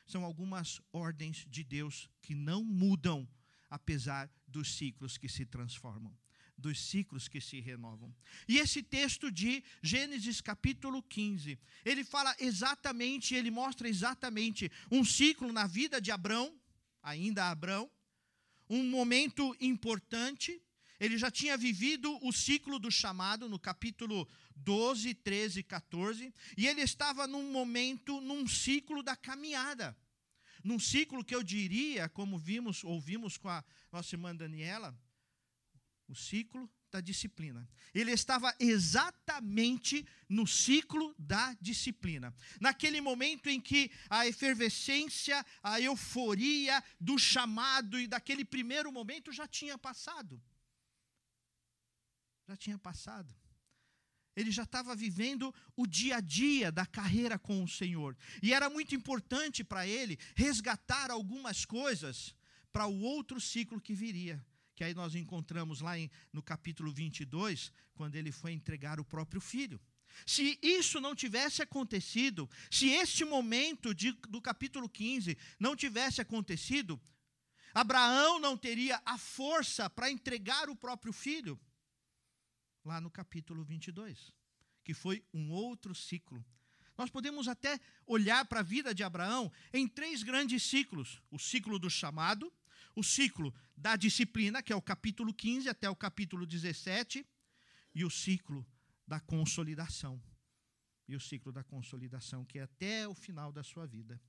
são 0.06 0.24
algumas 0.24 0.80
ordens 0.92 1.48
de 1.50 1.64
Deus 1.64 2.10
que 2.22 2.36
não 2.36 2.64
mudam, 2.64 3.28
apesar 3.70 4.30
dos 4.52 4.76
ciclos 4.76 5.18
que 5.18 5.30
se 5.30 5.46
transformam, 5.46 6.16
dos 6.58 6.80
ciclos 6.80 7.28
que 7.28 7.42
se 7.42 7.60
renovam. 7.60 8.14
E 8.48 8.58
esse 8.58 8.84
texto 8.84 9.32
de 9.32 9.64
Gênesis 9.82 10.42
capítulo 10.42 11.02
15, 11.02 11.58
ele 11.84 12.04
fala 12.04 12.36
exatamente, 12.40 13.34
ele 13.34 13.50
mostra 13.50 13.88
exatamente 13.88 14.72
um 14.92 15.04
ciclo 15.04 15.52
na 15.52 15.66
vida 15.66 16.00
de 16.00 16.12
Abrão, 16.12 16.54
ainda 17.02 17.50
Abrão, 17.50 17.90
um 18.70 18.84
momento 18.84 19.56
importante 19.60 20.62
ele 21.02 21.18
já 21.18 21.32
tinha 21.32 21.58
vivido 21.58 22.16
o 22.24 22.32
ciclo 22.32 22.78
do 22.78 22.92
chamado 22.92 23.50
no 23.50 23.58
capítulo 23.58 24.30
12, 24.56 25.16
13, 25.16 25.64
14, 25.64 26.32
e 26.56 26.68
ele 26.68 26.82
estava 26.82 27.26
num 27.26 27.52
momento, 27.52 28.22
num 28.22 28.48
ciclo 28.48 29.02
da 29.02 29.16
caminhada. 29.16 29.98
Num 30.64 30.80
ciclo 30.80 31.24
que 31.24 31.36
eu 31.36 31.44
diria, 31.44 32.10
como 32.10 32.38
vimos, 32.38 32.84
ouvimos 32.84 33.38
com 33.38 33.50
a 33.50 33.64
nossa 33.92 34.16
irmã 34.16 34.36
Daniela, 34.36 34.98
o 36.08 36.16
ciclo 36.16 36.70
da 36.92 37.00
disciplina. 37.00 37.70
Ele 37.94 38.12
estava 38.12 38.54
exatamente 38.60 40.06
no 40.28 40.46
ciclo 40.46 41.16
da 41.18 41.54
disciplina. 41.62 42.36
Naquele 42.60 43.00
momento 43.00 43.50
em 43.50 43.62
que 43.62 43.90
a 44.10 44.28
efervescência, 44.28 45.46
a 45.64 45.80
euforia 45.80 46.84
do 47.00 47.18
chamado 47.18 48.00
e 48.00 48.08
daquele 48.08 48.44
primeiro 48.44 48.92
momento 48.92 49.32
já 49.32 49.48
tinha 49.48 49.78
passado 49.78 50.42
já 52.52 52.58
tinha 52.58 52.78
passado. 52.78 53.34
Ele 54.42 54.52
já 54.52 54.64
estava 54.64 54.96
vivendo 54.96 55.54
o 55.76 55.86
dia 55.86 56.18
a 56.18 56.20
dia 56.20 56.72
da 56.72 56.86
carreira 56.86 57.38
com 57.38 57.64
o 57.64 57.68
Senhor. 57.68 58.18
E 58.42 58.54
era 58.54 58.70
muito 58.70 58.96
importante 58.96 59.64
para 59.64 59.88
ele 59.88 60.18
resgatar 60.36 61.12
algumas 61.12 61.64
coisas 61.64 62.36
para 62.74 62.88
o 62.88 63.02
outro 63.02 63.40
ciclo 63.40 63.80
que 63.80 63.94
viria. 63.94 64.44
Que 64.76 64.84
aí 64.84 64.94
nós 64.94 65.14
encontramos 65.14 65.80
lá 65.80 65.98
em, 65.98 66.10
no 66.34 66.42
capítulo 66.42 66.92
22, 66.92 67.72
quando 67.94 68.16
ele 68.16 68.32
foi 68.32 68.52
entregar 68.52 69.00
o 69.00 69.06
próprio 69.06 69.40
filho. 69.40 69.80
Se 70.26 70.58
isso 70.62 71.00
não 71.00 71.16
tivesse 71.16 71.62
acontecido, 71.62 72.50
se 72.70 72.90
este 72.90 73.24
momento 73.24 73.94
de, 73.94 74.12
do 74.28 74.42
capítulo 74.42 74.90
15 74.90 75.38
não 75.60 75.76
tivesse 75.76 76.20
acontecido, 76.20 77.00
Abraão 77.74 78.40
não 78.40 78.58
teria 78.58 79.02
a 79.06 79.18
força 79.18 79.90
para 79.90 80.12
entregar 80.12 80.70
o 80.70 80.76
próprio 80.76 81.14
filho 81.14 81.60
lá 82.84 83.00
no 83.00 83.10
capítulo 83.10 83.64
22, 83.64 84.34
que 84.84 84.94
foi 84.94 85.24
um 85.34 85.52
outro 85.52 85.94
ciclo. 85.94 86.44
Nós 86.98 87.10
podemos 87.10 87.48
até 87.48 87.80
olhar 88.06 88.46
para 88.46 88.60
a 88.60 88.64
vida 88.64 88.94
de 88.94 89.04
Abraão 89.04 89.52
em 89.74 89.88
três 89.88 90.24
grandes 90.24 90.64
ciclos: 90.64 91.22
o 91.32 91.40
ciclo 91.40 91.80
do 91.80 91.90
chamado, 91.90 92.52
o 92.96 93.04
ciclo 93.04 93.54
da 93.76 93.96
disciplina, 93.96 94.62
que 94.62 94.74
é 94.74 94.76
o 94.76 94.82
capítulo 94.82 95.34
15 95.34 95.70
até 95.70 95.90
o 95.90 95.96
capítulo 95.96 96.46
17, 96.46 97.26
e 97.96 98.06
o 98.06 98.10
ciclo 98.10 98.66
da 99.08 99.20
consolidação. 99.20 100.22
E 101.08 101.16
o 101.16 101.20
ciclo 101.20 101.52
da 101.52 101.64
consolidação, 101.64 102.46
que 102.46 102.60
é 102.60 102.64
até 102.64 103.08
o 103.08 103.14
final 103.14 103.52
da 103.52 103.64
sua 103.64 103.86
vida. 103.86 104.22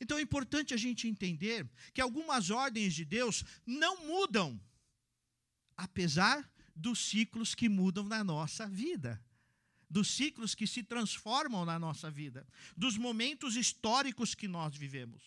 Então 0.00 0.18
é 0.18 0.22
importante 0.22 0.74
a 0.74 0.76
gente 0.76 1.08
entender 1.08 1.68
que 1.94 2.00
algumas 2.00 2.50
ordens 2.50 2.94
de 2.94 3.04
Deus 3.04 3.44
não 3.64 4.06
mudam, 4.06 4.60
apesar 5.76 6.51
dos 6.74 6.98
ciclos 6.98 7.54
que 7.54 7.68
mudam 7.68 8.04
na 8.04 8.24
nossa 8.24 8.66
vida, 8.66 9.22
dos 9.88 10.08
ciclos 10.08 10.54
que 10.54 10.66
se 10.66 10.82
transformam 10.82 11.64
na 11.64 11.78
nossa 11.78 12.10
vida, 12.10 12.46
dos 12.76 12.96
momentos 12.96 13.56
históricos 13.56 14.34
que 14.34 14.48
nós 14.48 14.76
vivemos. 14.76 15.22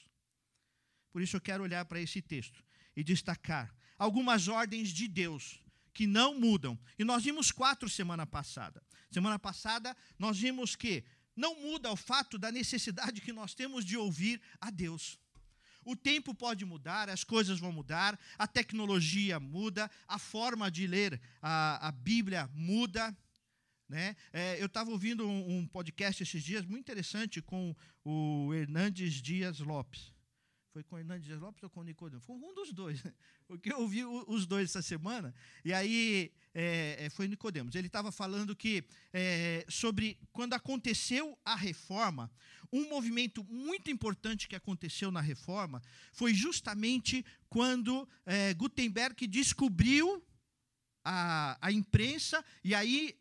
Por 1.11 1.21
isso 1.21 1.37
eu 1.37 1.41
quero 1.41 1.63
olhar 1.63 1.85
para 1.85 2.01
esse 2.01 2.21
texto 2.21 2.63
e 2.95 3.03
destacar 3.03 3.73
algumas 3.97 4.47
ordens 4.47 4.89
de 4.89 5.07
Deus 5.07 5.61
que 5.93 6.05
não 6.05 6.37
mudam. 6.37 6.77
E 6.99 7.03
nós 7.03 7.23
vimos 7.23 7.51
quatro 7.51 7.89
semana 7.89 8.25
passada. 8.25 8.83
Semana 9.09 9.39
passada 9.39 9.95
nós 10.19 10.37
vimos 10.37 10.75
que 10.75 11.05
não 11.35 11.59
muda 11.61 11.91
o 11.91 11.95
fato 11.95 12.37
da 12.37 12.51
necessidade 12.51 13.21
que 13.21 13.31
nós 13.31 13.53
temos 13.53 13.85
de 13.85 13.97
ouvir 13.97 14.41
a 14.59 14.69
Deus. 14.69 15.19
O 15.85 15.95
tempo 15.95 16.33
pode 16.33 16.65
mudar, 16.65 17.09
as 17.09 17.23
coisas 17.23 17.59
vão 17.59 17.71
mudar, 17.71 18.19
a 18.39 18.47
tecnologia 18.47 19.39
muda, 19.39 19.89
a 20.07 20.17
forma 20.17 20.71
de 20.71 20.87
ler 20.87 21.21
a, 21.39 21.87
a 21.87 21.91
Bíblia 21.91 22.49
muda. 22.55 23.15
Né? 23.87 24.15
É, 24.33 24.59
eu 24.59 24.65
estava 24.65 24.89
ouvindo 24.89 25.27
um, 25.27 25.59
um, 25.59 25.67
podcast 25.67 26.23
esses 26.23 26.43
dias 26.43 26.65
muito 26.65 26.81
interessante 26.81 27.39
com 27.39 27.75
o 28.03 28.51
Hernandes 28.51 29.21
Dias 29.21 29.59
Lopes. 29.59 30.14
Foi 30.75 30.84
com 30.84 31.00
Hernandes 31.00 31.25
Dias 31.25 31.39
Lopes 31.39 31.63
ou 31.63 31.70
com 31.70 31.79
o 31.79 31.84
Nicodemo? 31.86 32.20
Foi 32.20 32.36
um 32.36 32.53
dos 32.53 32.74
dois, 32.74 33.01
porque 33.48 33.72
eu 33.72 33.79
ouvi 33.79 34.03
os 34.03 34.46
dois 34.46 34.70
essa 34.70 34.82
semana. 34.82 35.34
E 35.63 35.72
aí 35.72 36.34
é, 36.53 37.05
é 37.05 37.10
foi 37.10 37.29
Nicodemos. 37.29 37.75
Ele 37.75 37.88
estava 37.88 38.12
falando 38.12 38.53
que 38.53 38.84
é, 39.13 39.65
sobre 39.70 40.20
quando 40.34 40.53
aconteceu 40.53 41.39
a 41.46 41.55
reforma, 41.55 42.29
um 42.74 42.89
movimento 42.89 43.41
muito 43.46 43.89
importante 43.89 44.50
que 44.50 44.55
aconteceu 44.55 45.10
na 45.12 45.22
reforma 45.22 45.82
foi 46.12 46.34
justamente 46.34 47.25
quando 47.48 48.05
é, 48.25 48.53
Gutenberg 48.53 49.27
descobriu 49.27 50.22
a, 51.05 51.58
a 51.62 51.72
imprensa, 51.72 52.44
e 52.65 52.75
aí 52.75 53.17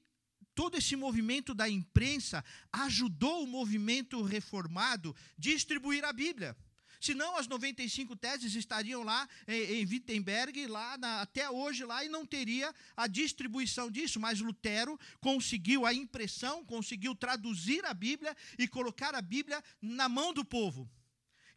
todo 0.57 0.77
esse 0.77 0.97
movimento 0.97 1.55
da 1.55 1.69
imprensa 1.69 2.45
ajudou 2.73 3.45
o 3.45 3.47
movimento 3.47 4.21
reformado 4.23 5.15
a 5.15 5.15
distribuir 5.39 6.05
a 6.05 6.13
Bíblia. 6.13 6.57
Senão 7.05 7.37
as 7.37 7.47
95 7.47 8.17
teses 8.17 8.55
estariam 8.55 9.03
lá 9.03 9.29
em, 9.47 9.83
em 9.83 9.87
Wittenberg, 9.87 10.67
lá 10.67 10.97
na, 10.97 11.21
até 11.21 11.51
hoje 11.51 11.85
lá, 11.85 12.03
e 12.03 12.09
não 12.09 12.25
teria 12.25 12.75
a 12.97 13.07
distribuição 13.07 13.91
disso. 13.91 14.19
Mas 14.19 14.41
Lutero 14.41 14.99
conseguiu 15.21 15.85
a 15.85 15.93
impressão, 15.93 16.65
conseguiu 16.65 17.15
traduzir 17.15 17.85
a 17.85 17.93
Bíblia 17.93 18.35
e 18.59 18.67
colocar 18.67 19.15
a 19.15 19.21
Bíblia 19.21 19.63
na 19.83 20.09
mão 20.09 20.33
do 20.33 20.43
povo. 20.47 20.91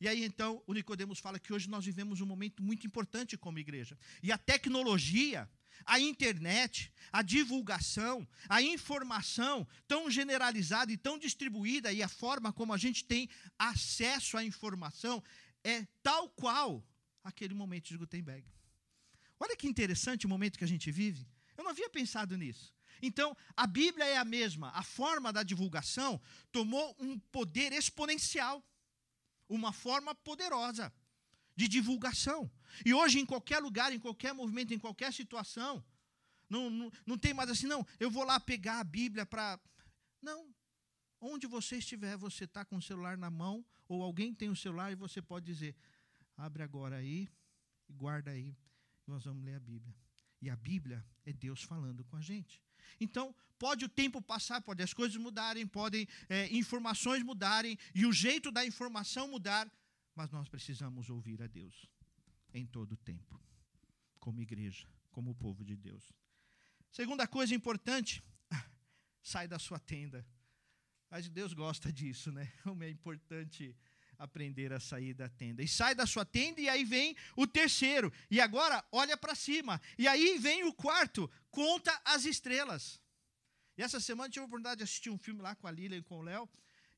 E 0.02 0.08
aí 0.08 0.22
então 0.22 0.62
o 0.68 0.74
Nicodemos 0.74 1.18
fala 1.18 1.40
que 1.40 1.54
hoje 1.54 1.70
nós 1.70 1.86
vivemos 1.86 2.20
um 2.20 2.26
momento 2.26 2.62
muito 2.62 2.86
importante 2.86 3.38
como 3.38 3.58
igreja. 3.58 3.98
E 4.22 4.34
a 4.34 4.38
tecnologia, 4.38 5.50
a 5.86 6.00
internet, 6.00 6.92
a 7.12 7.22
divulgação, 7.22 8.28
a 8.50 8.62
informação 8.62 9.68
tão 9.88 10.10
generalizada 10.10 10.92
e 10.92 10.98
tão 10.98 11.18
distribuída 11.18 11.92
e 11.92 12.04
a 12.04 12.08
forma 12.08 12.52
como 12.52 12.74
a 12.74 12.78
gente 12.78 13.04
tem 13.04 13.30
acesso 13.58 14.38
à 14.38 14.44
informação 14.44 15.24
é 15.64 15.86
tal 16.02 16.30
qual 16.30 16.84
aquele 17.24 17.54
momento 17.54 17.90
de 17.90 17.98
Gutenberg. 17.98 18.46
Olha 19.40 19.56
que 19.56 19.68
interessante 19.68 20.26
o 20.26 20.30
momento 20.30 20.58
que 20.58 20.64
a 20.64 20.68
gente 20.68 20.92
vive. 20.92 21.28
Eu 21.56 21.64
não 21.64 21.72
havia 21.72 21.90
pensado 21.90 22.38
nisso. 22.38 22.74
Então, 23.02 23.36
a 23.56 23.68
Bíblia 23.68 24.06
é 24.06 24.18
a 24.18 24.26
mesma, 24.26 24.72
a 24.72 24.82
forma 24.82 25.32
da 25.32 25.44
divulgação 25.44 26.20
tomou 26.52 26.96
um 27.00 27.20
poder 27.20 27.72
exponencial, 27.72 28.64
uma 29.48 29.72
forma 29.72 30.16
poderosa 30.16 30.92
de 31.56 31.68
divulgação. 31.68 32.50
E 32.86 32.94
hoje, 32.94 33.20
em 33.20 33.26
qualquer 33.26 33.60
lugar, 33.60 33.92
em 33.94 34.00
qualquer 34.00 34.34
movimento, 34.34 34.74
em 34.74 34.80
qualquer 34.80 35.12
situação, 35.14 35.84
não, 36.50 36.70
não, 36.70 36.92
não 37.06 37.18
tem 37.18 37.34
mais 37.34 37.50
assim, 37.50 37.68
não, 37.68 37.86
eu 38.00 38.10
vou 38.10 38.24
lá 38.24 38.40
pegar 38.40 38.80
a 38.80 38.84
Bíblia 38.84 39.26
para. 39.26 39.60
Não. 40.22 40.54
Onde 41.20 41.48
você 41.48 41.78
estiver, 41.78 42.16
você 42.16 42.44
está 42.44 42.64
com 42.64 42.78
o 42.78 42.82
celular 42.82 43.18
na 43.18 43.30
mão, 43.30 43.66
ou 43.88 44.04
alguém 44.04 44.34
tem 44.34 44.50
o 44.50 44.56
celular 44.56 44.92
e 44.92 44.96
você 44.96 45.22
pode 45.22 45.46
dizer: 45.46 45.76
abre 46.36 46.64
agora 46.64 46.98
aí 46.98 47.28
e 47.90 47.94
guarda 47.94 48.32
aí, 48.32 48.56
nós 49.06 49.24
vamos 49.24 49.44
ler 49.44 49.56
a 49.56 49.60
Bíblia. 49.60 49.96
E 50.40 50.50
a 50.50 50.56
Bíblia 50.56 51.04
é 51.26 51.34
Deus 51.34 51.64
falando 51.64 52.04
com 52.06 52.16
a 52.16 52.22
gente. 52.22 52.62
Então, 53.00 53.36
pode 53.58 53.84
o 53.84 53.90
tempo 53.90 54.22
passar, 54.22 54.62
pode 54.62 54.84
as 54.84 54.94
coisas 54.94 55.18
mudarem, 55.18 55.66
podem 55.66 56.08
é, 56.30 56.48
informações 56.56 57.24
mudarem, 57.24 57.78
e 57.94 58.06
o 58.06 58.14
jeito 58.14 58.52
da 58.52 58.64
informação 58.64 59.28
mudar, 59.28 59.70
mas 60.16 60.32
nós 60.32 60.48
precisamos 60.48 61.10
ouvir 61.10 61.42
a 61.42 61.48
Deus 61.48 61.90
em 62.58 62.66
todo 62.66 62.94
o 62.94 62.98
tempo, 62.98 63.40
como 64.20 64.42
igreja, 64.42 64.88
como 65.12 65.36
povo 65.36 65.64
de 65.64 65.76
Deus. 65.76 66.12
Segunda 66.92 67.28
coisa 67.28 67.54
importante, 67.54 68.24
sai 69.22 69.48
da 69.48 69.60
sua 69.60 69.80
tenda. 69.80 70.26
Mas 71.10 71.30
Deus 71.30 71.54
gosta 71.54 71.92
disso, 71.92 72.32
né? 72.32 72.52
Como 72.64 72.84
é 72.84 72.90
importante 72.90 73.74
aprender 74.18 74.74
a 74.74 74.80
sair 74.80 75.14
da 75.14 75.30
tenda. 75.30 75.64
E 75.64 75.68
sai 75.68 75.96
da 75.96 76.06
sua 76.06 76.26
tenda, 76.26 76.60
e 76.60 76.68
aí 76.68 76.84
vem 76.84 77.16
o 77.36 77.48
terceiro. 77.48 78.12
E 78.30 78.42
agora, 78.42 78.84
olha 78.92 79.16
para 79.16 79.36
cima. 79.36 79.80
E 79.98 80.08
aí 80.08 80.38
vem 80.38 80.66
o 80.66 80.74
quarto, 80.74 81.32
conta 81.50 81.98
as 82.04 82.26
estrelas. 82.26 83.00
E 83.78 83.84
essa 83.84 84.00
semana 84.00 84.28
eu 84.28 84.32
tive 84.32 84.44
a 84.44 84.48
oportunidade 84.48 84.80
de 84.80 84.84
assistir 84.84 85.10
um 85.10 85.18
filme 85.18 85.42
lá 85.42 85.56
com 85.56 85.68
a 85.68 85.72
Lilian 85.72 86.00
e 86.00 86.04
com 86.04 86.18
o 86.20 86.24
Léo. 86.24 86.50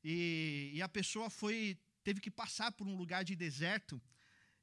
E, 0.02 0.70
e 0.74 0.82
a 0.82 0.88
pessoa 0.88 1.28
foi 1.28 1.78
teve 2.02 2.20
que 2.20 2.30
passar 2.30 2.72
por 2.72 2.86
um 2.86 2.96
lugar 2.96 3.22
de 3.22 3.36
deserto. 3.36 4.02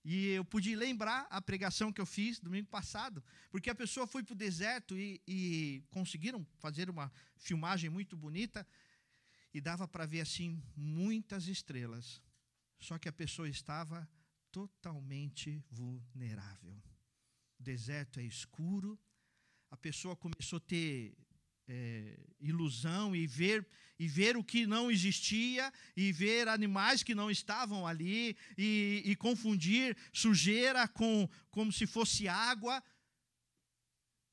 E 0.10 0.28
eu 0.28 0.46
pude 0.46 0.74
lembrar 0.74 1.28
a 1.30 1.42
pregação 1.42 1.92
que 1.92 2.00
eu 2.00 2.06
fiz 2.06 2.40
domingo 2.40 2.70
passado, 2.70 3.22
porque 3.52 3.70
a 3.70 3.76
pessoa 3.76 4.08
foi 4.08 4.24
para 4.24 4.32
o 4.32 4.38
deserto 4.38 4.98
e, 4.98 5.22
e, 5.28 5.84
conseguiram 5.90 6.48
fazer 6.60 6.90
uma 6.90 7.12
filmagem 7.36 7.90
muito 7.90 8.16
bonita 8.16 8.66
e 9.54 9.60
dava 9.60 9.86
para 9.86 10.06
ver 10.06 10.22
assim 10.22 10.64
muitas 10.78 11.50
estrelas. 11.50 12.22
Só 12.80 12.98
que 12.98 13.10
a 13.10 13.12
pessoa 13.12 13.50
estava 13.50 14.10
totalmente 14.50 15.62
vulnerável. 15.70 16.82
O 17.60 17.64
deserto 17.64 18.22
é 18.22 18.24
escuro, 18.24 18.98
a 19.70 19.76
pessoa 19.76 20.16
começou 20.16 20.56
a 20.56 20.62
ter 20.62 21.18
é, 21.68 22.18
ilusão 22.40 23.16
e 23.16 23.26
ver 23.28 23.68
e 24.00 24.08
ver 24.08 24.38
o 24.38 24.44
que 24.44 24.68
não 24.68 24.92
existia 24.92 25.74
e 25.96 26.12
ver 26.12 26.48
animais 26.48 27.02
que 27.02 27.16
não 27.16 27.32
estavam 27.32 27.88
ali 27.88 28.38
e, 28.56 29.02
e 29.04 29.16
confundir 29.16 29.98
sujeira 30.14 30.88
com 30.88 31.28
como 31.50 31.72
se 31.72 31.88
fosse 31.88 32.28
água. 32.28 32.84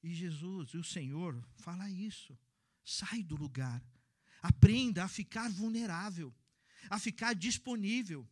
E 0.03 0.12
Jesus 0.12 0.71
e 0.75 0.76
o 0.76 0.85
Senhor 0.85 1.43
fala 1.57 1.88
isso. 1.88 2.38
Sai 2.85 3.23
do 3.23 3.37
lugar. 3.37 3.83
Aprenda 4.43 5.05
a 5.05 5.09
ficar 5.09 5.50
vulnerável 5.50 6.35
a 6.91 6.99
ficar 6.99 7.35
disponível. 7.35 8.29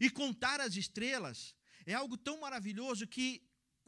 E 0.00 0.10
contar 0.10 0.60
as 0.60 0.76
estrelas 0.76 1.54
é 1.84 1.94
algo 1.94 2.16
tão 2.16 2.40
maravilhoso 2.40 3.06
que 3.06 3.42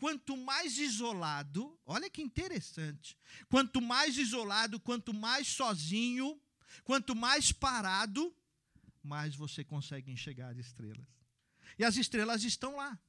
quanto 0.05 0.37
mais 0.37 0.77
isolado, 0.77 1.81
olha 1.87 2.11
que 2.11 2.21
interessante, 2.21 3.17
quanto 3.49 3.81
mais 3.81 4.19
isolado, 4.19 4.79
quanto 4.79 5.15
mais 5.15 5.49
sozinho, 5.49 6.39
quanto 6.85 7.17
mais 7.17 7.53
parado, 7.53 8.37
mais 9.03 9.35
você 9.35 9.65
consegue 9.65 10.13
enxergar 10.13 10.51
as 10.51 10.59
estrelas. 10.59 11.07
E 11.79 11.85
as 11.87 11.97
estrelas 11.97 12.45
estão 12.45 12.77
lá. 12.77 13.01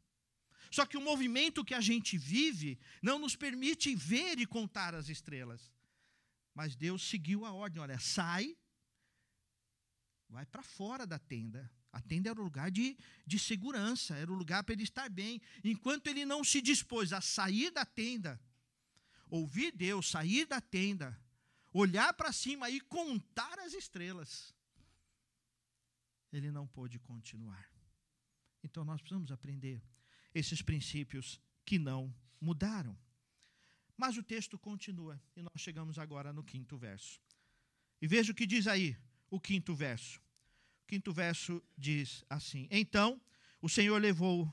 Só 0.71 0.85
que 0.85 0.95
o 0.95 1.01
movimento 1.01 1.65
que 1.65 1.73
a 1.73 1.81
gente 1.81 2.17
vive 2.17 2.79
não 3.01 3.19
nos 3.19 3.35
permite 3.35 3.93
ver 3.93 4.39
e 4.39 4.45
contar 4.45 4.95
as 4.95 5.09
estrelas. 5.09 5.69
Mas 6.53 6.77
Deus 6.77 7.03
seguiu 7.03 7.43
a 7.43 7.51
ordem: 7.51 7.81
olha, 7.81 7.99
sai, 7.99 8.55
vai 10.29 10.45
para 10.45 10.63
fora 10.63 11.05
da 11.05 11.19
tenda, 11.19 11.69
a 11.95 12.01
tenda 12.01 12.29
era 12.29 12.41
o 12.41 12.43
lugar 12.43 12.69
de, 12.69 12.97
de 13.25 13.39
segurança, 13.39 14.17
era 14.17 14.29
o 14.29 14.35
lugar 14.35 14.65
para 14.65 14.73
ele 14.73 14.83
estar 14.83 15.09
bem. 15.09 15.41
Enquanto 15.63 16.07
ele 16.07 16.25
não 16.25 16.43
se 16.43 16.61
dispôs 16.61 17.13
a 17.13 17.21
sair 17.21 17.71
da 17.71 17.85
tenda, 17.85 18.37
ouvir 19.29 19.71
Deus, 19.71 20.09
sair 20.09 20.45
da 20.45 20.59
tenda, 20.59 21.17
olhar 21.71 22.13
para 22.13 22.33
cima 22.33 22.69
e 22.69 22.81
contar 22.81 23.57
as 23.59 23.73
estrelas, 23.73 24.53
ele 26.33 26.51
não 26.51 26.67
pôde 26.67 26.99
continuar. 26.99 27.65
Então 28.61 28.83
nós 28.83 28.99
precisamos 28.99 29.31
aprender 29.31 29.81
esses 30.33 30.61
princípios 30.61 31.39
que 31.63 31.79
não 31.79 32.13
mudaram. 32.41 32.97
Mas 33.95 34.17
o 34.17 34.23
texto 34.23 34.59
continua 34.59 35.17
e 35.33 35.41
nós 35.41 35.61
chegamos 35.61 35.97
agora 35.97 36.33
no 36.33 36.43
quinto 36.43 36.77
verso. 36.77 37.21
E 38.01 38.05
veja 38.05 38.33
o 38.33 38.35
que 38.35 38.45
diz 38.45 38.67
aí 38.67 38.97
o 39.29 39.39
quinto 39.39 39.73
verso 39.73 40.24
quinto 40.87 41.13
verso 41.13 41.61
diz 41.77 42.23
assim: 42.29 42.67
Então 42.71 43.21
o 43.61 43.69
Senhor 43.69 44.01
levou 44.01 44.51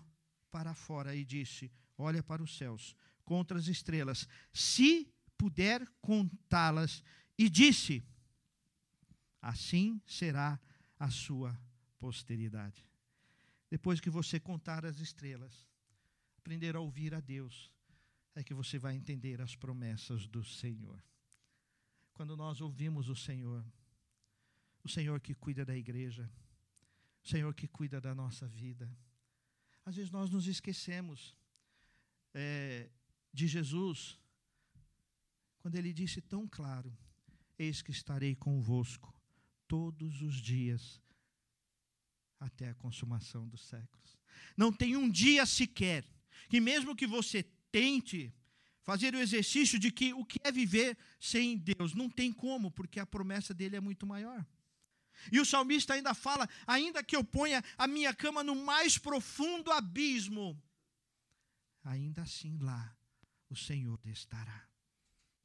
para 0.51 0.75
fora 0.75 1.15
e 1.15 1.25
disse: 1.25 1.71
Olha 1.97 2.23
para 2.23 2.43
os 2.43 2.57
céus, 2.57 2.97
contra 3.25 3.59
as 3.59 3.69
estrelas, 3.69 4.29
se 4.53 5.13
puder 5.37 5.87
contá-las, 6.01 7.03
e 7.39 7.49
disse: 7.49 8.03
Assim 9.41 10.01
será 10.07 10.61
a 10.99 11.11
sua 11.11 11.59
posteridade. 11.99 12.87
Depois 13.71 14.01
que 14.01 14.11
você 14.11 14.39
contar 14.39 14.85
as 14.85 15.01
estrelas, 15.01 15.67
aprender 16.37 16.77
a 16.77 16.81
ouvir 16.81 17.15
a 17.15 17.21
Deus, 17.21 17.73
é 18.35 18.43
que 18.43 18.55
você 18.55 18.79
vai 18.79 18.95
entender 18.95 19.41
as 19.41 19.57
promessas 19.57 20.27
do 20.27 20.45
Senhor. 20.45 21.03
Quando 22.13 22.37
nós 22.37 22.61
ouvimos 22.61 23.09
o 23.09 23.17
Senhor, 23.17 23.65
o 24.85 24.89
Senhor 24.89 25.21
que 25.21 25.35
cuida 25.35 25.65
da 25.65 25.77
igreja, 25.77 26.31
o 27.23 27.29
Senhor 27.29 27.55
que 27.55 27.69
cuida 27.69 28.01
da 28.01 28.15
nossa 28.15 28.49
vida, 28.49 28.91
às 29.85 29.97
vezes 29.97 30.11
nós 30.11 30.31
nos 30.31 30.47
esquecemos 30.47 31.37
é, 32.35 32.89
de 33.33 33.47
Jesus, 33.47 34.19
quando 35.59 35.77
ele 35.77 35.93
disse 35.93 36.21
tão 36.21 36.49
claro: 36.49 36.97
Eis 37.59 37.83
que 37.83 37.91
estarei 37.91 38.35
convosco 38.35 39.15
todos 39.67 40.23
os 40.23 40.35
dias 40.35 41.01
até 42.39 42.71
a 42.71 42.75
consumação 42.75 43.49
dos 43.49 43.65
séculos. 43.65 44.19
Não 44.57 44.73
tem 44.73 44.97
um 44.97 45.09
dia 45.09 45.47
sequer 45.47 46.05
que, 46.49 46.61
mesmo 46.61 46.97
que 46.97 47.07
você 47.07 47.43
tente 47.71 48.35
fazer 48.83 49.15
o 49.15 49.21
exercício 49.21 49.79
de 49.79 49.91
que 49.91 50.13
o 50.13 50.25
que 50.25 50.39
é 50.43 50.51
viver 50.51 50.99
sem 51.21 51.57
Deus, 51.57 51.95
não 51.95 52.11
tem 52.11 52.33
como, 52.33 52.71
porque 52.71 52.99
a 52.99 53.07
promessa 53.07 53.55
dele 53.55 53.77
é 53.77 53.81
muito 53.81 54.07
maior. 54.07 54.45
E 55.31 55.41
o 55.41 55.47
salmista 55.47 55.95
ainda 55.95 56.15
fala: 56.15 56.49
ainda 56.67 57.03
que 57.03 57.15
eu 57.15 57.23
ponha 57.23 57.63
a 57.77 57.87
minha 57.87 58.15
cama 58.15 58.43
no 58.43 58.57
mais 58.57 58.99
profundo 58.99 59.71
abismo, 59.71 60.61
ainda 61.85 62.23
assim 62.23 62.59
lá 62.59 62.97
o 63.49 63.57
Senhor 63.57 64.01
estará. 64.05 64.69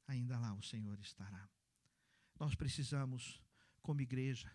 Ainda 0.08 0.40
lá 0.40 0.54
o 0.54 0.64
Senhor 0.64 0.98
estará. 1.00 1.50
Nós 2.40 2.56
precisamos, 2.56 3.42
como 3.82 4.02
igreja, 4.02 4.50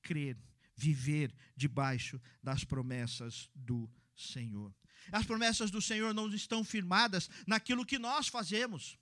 crer, 0.00 0.38
viver 0.76 1.34
debaixo 1.56 2.20
das 2.42 2.62
promessas 2.62 3.50
do 3.54 3.90
Senhor. 4.14 4.72
As 5.10 5.26
promessas 5.26 5.70
do 5.70 5.82
Senhor 5.82 6.14
não 6.14 6.28
estão 6.28 6.62
firmadas 6.62 7.28
naquilo 7.46 7.86
que 7.86 7.98
nós 7.98 8.28
fazemos. 8.28 8.98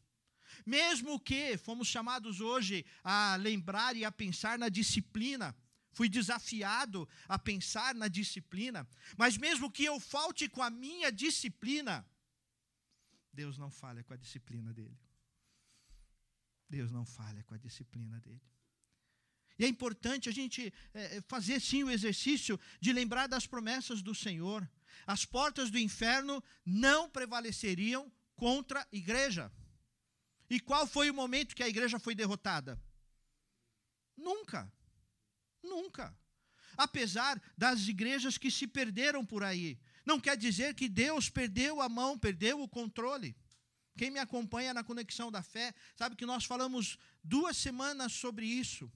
Mesmo 0.64 1.18
que 1.18 1.56
fomos 1.58 1.88
chamados 1.88 2.40
hoje 2.40 2.84
a 3.02 3.36
lembrar 3.36 3.96
e 3.96 4.04
a 4.04 4.12
pensar 4.12 4.58
na 4.58 4.68
disciplina, 4.68 5.54
fui 5.92 6.08
desafiado 6.08 7.08
a 7.28 7.38
pensar 7.38 7.94
na 7.94 8.08
disciplina, 8.08 8.86
mas 9.16 9.36
mesmo 9.36 9.70
que 9.70 9.84
eu 9.84 9.98
falte 10.00 10.48
com 10.48 10.62
a 10.62 10.70
minha 10.70 11.10
disciplina, 11.10 12.04
Deus 13.32 13.58
não 13.58 13.70
falha 13.70 14.02
com 14.04 14.12
a 14.12 14.16
disciplina 14.16 14.72
dele. 14.72 14.98
Deus 16.68 16.90
não 16.90 17.04
falha 17.04 17.42
com 17.44 17.54
a 17.54 17.58
disciplina 17.58 18.20
dele. 18.20 18.40
E 19.58 19.64
é 19.64 19.68
importante 19.68 20.28
a 20.28 20.32
gente 20.32 20.72
é, 20.92 21.20
fazer 21.28 21.60
sim 21.60 21.84
o 21.84 21.90
exercício 21.90 22.58
de 22.80 22.92
lembrar 22.92 23.28
das 23.28 23.46
promessas 23.46 24.02
do 24.02 24.14
Senhor. 24.14 24.68
As 25.06 25.24
portas 25.24 25.70
do 25.70 25.78
inferno 25.78 26.42
não 26.64 27.08
prevaleceriam 27.08 28.10
contra 28.34 28.80
a 28.80 28.86
igreja. 28.92 29.52
E 30.48 30.60
qual 30.60 30.86
foi 30.86 31.10
o 31.10 31.14
momento 31.14 31.54
que 31.54 31.62
a 31.62 31.68
igreja 31.68 31.98
foi 31.98 32.14
derrotada? 32.14 32.80
Nunca. 34.16 34.70
Nunca. 35.62 36.16
Apesar 36.76 37.40
das 37.56 37.88
igrejas 37.88 38.36
que 38.36 38.50
se 38.50 38.66
perderam 38.66 39.24
por 39.24 39.42
aí. 39.42 39.78
Não 40.04 40.20
quer 40.20 40.36
dizer 40.36 40.74
que 40.74 40.88
Deus 40.88 41.30
perdeu 41.30 41.80
a 41.80 41.88
mão, 41.88 42.18
perdeu 42.18 42.60
o 42.60 42.68
controle. 42.68 43.34
Quem 43.96 44.10
me 44.10 44.18
acompanha 44.18 44.74
na 44.74 44.82
conexão 44.82 45.30
da 45.30 45.42
fé, 45.42 45.72
sabe 45.96 46.16
que 46.16 46.26
nós 46.26 46.44
falamos 46.44 46.98
duas 47.22 47.56
semanas 47.56 48.12
sobre 48.12 48.44
isso. 48.44 48.90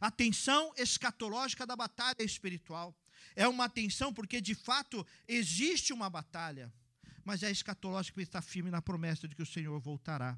A 0.00 0.10
tensão 0.10 0.72
escatológica 0.76 1.66
da 1.66 1.76
batalha 1.76 2.22
espiritual. 2.22 2.94
É 3.36 3.46
uma 3.46 3.68
tensão 3.68 4.12
porque, 4.12 4.40
de 4.40 4.54
fato, 4.54 5.06
existe 5.28 5.92
uma 5.92 6.10
batalha, 6.10 6.72
mas 7.24 7.42
é 7.42 7.50
escatológica 7.50 8.14
porque 8.14 8.28
está 8.28 8.42
firme 8.42 8.70
na 8.70 8.82
promessa 8.82 9.28
de 9.28 9.34
que 9.34 9.42
o 9.42 9.46
Senhor 9.46 9.78
voltará. 9.80 10.36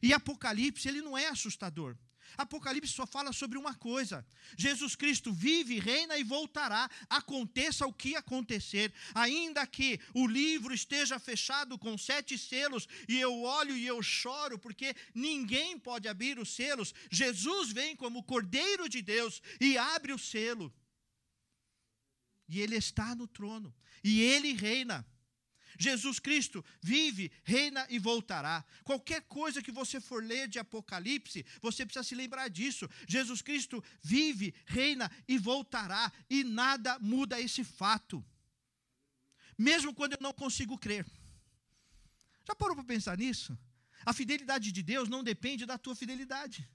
E 0.00 0.12
Apocalipse, 0.12 0.88
ele 0.88 1.02
não 1.02 1.16
é 1.16 1.26
assustador. 1.28 1.96
Apocalipse 2.36 2.92
só 2.92 3.06
fala 3.06 3.32
sobre 3.32 3.58
uma 3.58 3.74
coisa: 3.74 4.26
Jesus 4.56 4.96
Cristo 4.96 5.32
vive, 5.32 5.78
reina 5.78 6.16
e 6.16 6.24
voltará, 6.24 6.90
aconteça 7.08 7.86
o 7.86 7.92
que 7.92 8.16
acontecer. 8.16 8.92
Ainda 9.14 9.66
que 9.66 10.00
o 10.14 10.26
livro 10.26 10.72
esteja 10.72 11.18
fechado 11.18 11.78
com 11.78 11.98
sete 11.98 12.38
selos, 12.38 12.88
e 13.08 13.18
eu 13.18 13.42
olho 13.42 13.76
e 13.76 13.86
eu 13.86 14.02
choro, 14.02 14.58
porque 14.58 14.94
ninguém 15.14 15.78
pode 15.78 16.08
abrir 16.08 16.38
os 16.38 16.54
selos, 16.54 16.94
Jesus 17.10 17.72
vem 17.72 17.94
como 17.94 18.22
Cordeiro 18.22 18.88
de 18.88 19.02
Deus 19.02 19.42
e 19.60 19.76
abre 19.76 20.12
o 20.12 20.18
selo. 20.18 20.72
E 22.48 22.60
ele 22.60 22.76
está 22.76 23.14
no 23.14 23.26
trono, 23.26 23.74
e 24.02 24.20
ele 24.20 24.52
reina. 24.52 25.06
Jesus 25.78 26.18
Cristo 26.18 26.64
vive, 26.80 27.30
reina 27.44 27.86
e 27.88 27.98
voltará. 27.98 28.64
Qualquer 28.84 29.22
coisa 29.22 29.62
que 29.62 29.72
você 29.72 30.00
for 30.00 30.22
ler 30.22 30.48
de 30.48 30.58
Apocalipse, 30.58 31.44
você 31.60 31.84
precisa 31.84 32.02
se 32.02 32.14
lembrar 32.14 32.48
disso. 32.48 32.88
Jesus 33.06 33.42
Cristo 33.42 33.82
vive, 34.02 34.54
reina 34.66 35.10
e 35.26 35.38
voltará, 35.38 36.12
e 36.28 36.44
nada 36.44 36.98
muda 36.98 37.40
esse 37.40 37.64
fato. 37.64 38.24
Mesmo 39.56 39.94
quando 39.94 40.14
eu 40.14 40.18
não 40.20 40.32
consigo 40.32 40.78
crer. 40.78 41.06
Já 42.46 42.54
parou 42.54 42.74
para 42.74 42.84
pensar 42.84 43.16
nisso? 43.16 43.56
A 44.04 44.12
fidelidade 44.12 44.72
de 44.72 44.82
Deus 44.82 45.08
não 45.08 45.22
depende 45.22 45.64
da 45.64 45.78
tua 45.78 45.94
fidelidade. 45.94 46.68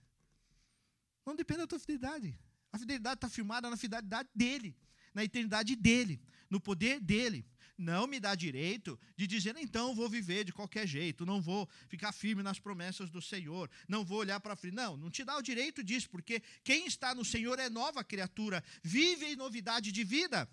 Não 1.26 1.36
depende 1.36 1.62
da 1.62 1.68
tua 1.68 1.80
fidelidade. 1.80 2.40
A 2.72 2.78
fidelidade 2.78 3.16
está 3.16 3.30
firmada 3.30 3.70
na 3.70 3.76
fidelidade 3.76 4.30
dele, 4.34 4.78
na 5.14 5.24
eternidade 5.24 5.76
dele, 5.76 6.22
no 6.50 6.60
poder 6.60 7.00
dele 7.02 7.46
não 7.78 8.08
me 8.08 8.20
dá 8.20 8.34
direito 8.34 9.00
de 9.16 9.28
dizer, 9.28 9.56
então 9.58 9.94
vou 9.94 10.10
viver 10.10 10.44
de 10.44 10.52
qualquer 10.52 10.88
jeito, 10.88 11.26
não 11.26 11.42
vou 11.42 11.70
ficar 11.88 12.12
firme 12.12 12.42
nas 12.42 12.60
promessas 12.60 13.10
do 13.10 13.22
Senhor, 13.22 13.70
não 13.88 14.04
vou 14.04 14.20
olhar 14.20 14.40
para 14.40 14.56
frente. 14.56 14.74
Não, 14.74 14.98
não 14.98 15.12
te 15.12 15.24
dá 15.24 15.38
o 15.38 15.42
direito 15.42 15.84
disso, 15.84 16.10
porque 16.10 16.42
quem 16.64 16.88
está 16.88 17.14
no 17.14 17.24
Senhor 17.24 17.60
é 17.60 17.70
nova 17.70 18.04
criatura, 18.04 18.64
vive 18.82 19.26
em 19.26 19.36
novidade 19.36 19.92
de 19.92 20.04
vida. 20.04 20.50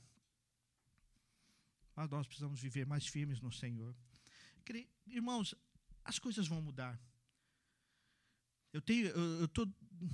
Mas 1.96 2.10
nós 2.10 2.26
precisamos 2.26 2.60
viver 2.60 2.84
mais 2.84 3.06
firmes 3.06 3.40
no 3.40 3.52
Senhor. 3.52 3.94
Irmãos, 5.06 5.54
as 6.04 6.18
coisas 6.18 6.46
vão 6.46 6.60
mudar. 6.60 7.00
Eu 8.72 8.82
tenho, 8.82 9.06
eu 9.06 9.44
estou 9.44 9.72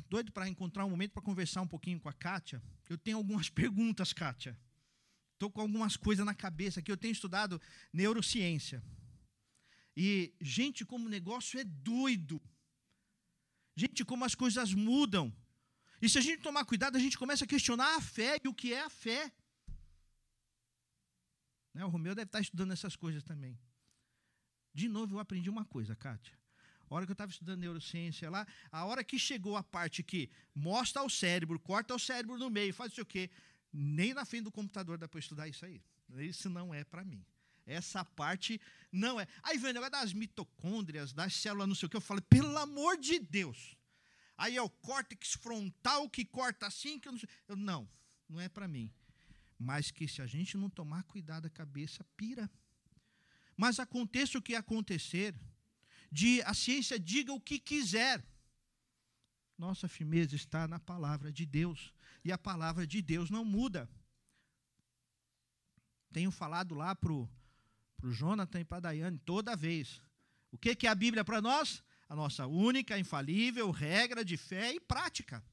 doido 0.08 0.30
para 0.30 0.48
encontrar 0.48 0.84
um 0.84 0.90
momento 0.90 1.12
para 1.12 1.22
conversar 1.22 1.62
um 1.62 1.66
pouquinho 1.66 1.98
com 1.98 2.08
a 2.08 2.12
Kátia. 2.12 2.62
Eu 2.88 2.98
tenho 2.98 3.16
algumas 3.16 3.48
perguntas, 3.50 4.12
Kátia. 4.12 4.58
Estou 5.40 5.50
com 5.50 5.62
algumas 5.62 5.96
coisas 5.96 6.26
na 6.26 6.34
cabeça 6.34 6.82
que 6.82 6.92
eu 6.92 6.98
tenho 6.98 7.12
estudado 7.12 7.58
neurociência. 7.90 8.84
E, 9.96 10.34
gente, 10.38 10.84
como 10.84 11.06
o 11.06 11.08
negócio 11.08 11.58
é 11.58 11.64
doido. 11.64 12.38
Gente, 13.74 14.04
como 14.04 14.22
as 14.26 14.34
coisas 14.34 14.74
mudam. 14.74 15.34
E 16.02 16.10
se 16.10 16.18
a 16.18 16.20
gente 16.20 16.42
tomar 16.42 16.66
cuidado, 16.66 16.96
a 16.96 17.00
gente 17.00 17.16
começa 17.16 17.44
a 17.44 17.48
questionar 17.48 17.96
a 17.96 18.02
fé 18.02 18.38
e 18.44 18.48
o 18.48 18.54
que 18.54 18.74
é 18.74 18.82
a 18.82 18.90
fé. 18.90 19.32
Né? 21.72 21.86
O 21.86 21.88
Romeu 21.88 22.14
deve 22.14 22.28
estar 22.28 22.42
estudando 22.42 22.74
essas 22.74 22.94
coisas 22.94 23.22
também. 23.22 23.58
De 24.74 24.90
novo, 24.90 25.14
eu 25.14 25.20
aprendi 25.20 25.48
uma 25.48 25.64
coisa, 25.64 25.96
Kátia. 25.96 26.38
A 26.90 26.94
hora 26.94 27.06
que 27.06 27.12
eu 27.12 27.14
estava 27.14 27.32
estudando 27.32 27.60
neurociência 27.60 28.28
lá, 28.28 28.46
a 28.70 28.84
hora 28.84 29.02
que 29.02 29.18
chegou 29.18 29.56
a 29.56 29.62
parte 29.62 30.02
que 30.02 30.28
mostra 30.54 31.02
o 31.02 31.08
cérebro, 31.08 31.58
corta 31.58 31.94
o 31.94 31.98
cérebro 31.98 32.36
no 32.36 32.50
meio, 32.50 32.74
faz 32.74 32.98
o 32.98 33.06
quê? 33.06 33.30
Nem 33.72 34.12
na 34.14 34.24
frente 34.24 34.44
do 34.44 34.52
computador 34.52 34.98
dá 34.98 35.08
para 35.08 35.20
estudar 35.20 35.48
isso 35.48 35.64
aí. 35.64 35.80
Isso 36.18 36.48
não 36.50 36.74
é 36.74 36.82
para 36.84 37.04
mim. 37.04 37.24
Essa 37.66 38.04
parte 38.04 38.60
não 38.90 39.20
é. 39.20 39.28
Aí 39.42 39.56
vem 39.58 39.70
o 39.70 39.74
negócio 39.74 39.92
das 39.92 40.12
mitocôndrias, 40.12 41.12
das 41.12 41.34
células, 41.34 41.68
não 41.68 41.74
sei 41.74 41.86
o 41.86 41.90
que. 41.90 41.96
Eu 41.96 42.00
falo, 42.00 42.20
pelo 42.22 42.56
amor 42.58 42.96
de 42.96 43.18
Deus. 43.18 43.76
Aí 44.36 44.56
é 44.56 44.62
o 44.62 44.70
córtex 44.70 45.34
frontal 45.34 46.08
que 46.08 46.24
corta 46.24 46.66
assim, 46.66 46.98
que 46.98 47.06
eu 47.06 47.12
não 47.12 47.18
sei. 47.18 47.28
Eu, 47.46 47.56
não, 47.56 47.88
não 48.28 48.40
é 48.40 48.48
para 48.48 48.66
mim. 48.66 48.90
Mas 49.58 49.90
que 49.90 50.08
se 50.08 50.22
a 50.22 50.26
gente 50.26 50.56
não 50.56 50.70
tomar 50.70 51.04
cuidado, 51.04 51.46
a 51.46 51.50
cabeça 51.50 52.02
pira. 52.16 52.50
Mas 53.56 53.78
aconteça 53.78 54.38
o 54.38 54.42
que 54.42 54.54
acontecer, 54.54 55.34
de 56.10 56.42
a 56.42 56.54
ciência 56.54 56.98
diga 56.98 57.32
o 57.32 57.40
que 57.40 57.58
quiser. 57.58 58.24
Nossa 59.58 59.86
firmeza 59.86 60.34
está 60.34 60.66
na 60.66 60.80
palavra 60.80 61.30
de 61.30 61.44
Deus 61.44 61.92
e 62.24 62.32
a 62.32 62.38
palavra 62.38 62.86
de 62.86 63.00
Deus 63.00 63.30
não 63.30 63.44
muda. 63.44 63.88
Tenho 66.12 66.30
falado 66.30 66.74
lá 66.74 66.94
para 66.94 67.12
o 67.12 67.28
Jonathan 68.04 68.60
e 68.60 68.64
para 68.64 68.78
a 68.78 68.80
Daiane 68.80 69.18
toda 69.18 69.56
vez. 69.56 70.02
O 70.50 70.58
que, 70.58 70.74
que 70.74 70.86
é 70.86 70.90
a 70.90 70.94
Bíblia 70.94 71.24
para 71.24 71.40
nós? 71.40 71.82
A 72.08 72.16
nossa 72.16 72.46
única, 72.46 72.98
infalível 72.98 73.70
regra 73.70 74.24
de 74.24 74.36
fé 74.36 74.74
e 74.74 74.80
prática. 74.80 75.44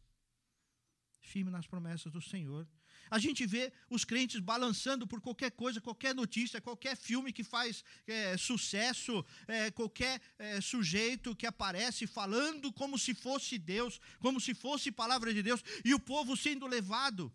Firme 1.22 1.52
nas 1.52 1.68
promessas 1.68 2.12
do 2.12 2.22
Senhor. 2.22 2.68
A 3.10 3.20
gente 3.20 3.46
vê 3.46 3.72
os 3.90 4.04
crentes 4.04 4.40
balançando 4.40 5.08
por 5.08 5.22
qualquer 5.22 5.52
coisa, 5.52 5.80
qualquer 5.80 6.14
notícia, 6.14 6.62
qualquer 6.62 6.96
filme 6.96 7.32
que 7.32 7.44
faz 7.44 7.84
é, 8.06 8.38
sucesso, 8.38 9.26
é, 9.48 9.72
qualquer 9.72 10.22
é, 10.38 10.60
sujeito 10.62 11.36
que 11.36 11.46
aparece 11.46 12.06
falando 12.06 12.72
como 12.74 12.98
se 12.98 13.14
fosse 13.14 13.58
Deus, 13.58 14.00
como 14.20 14.40
se 14.40 14.54
fosse 14.54 14.92
palavra 14.92 15.34
de 15.34 15.42
Deus, 15.42 15.64
e 15.84 15.94
o 15.94 16.00
povo 16.00 16.36
sendo 16.36 16.68
levado. 16.68 17.34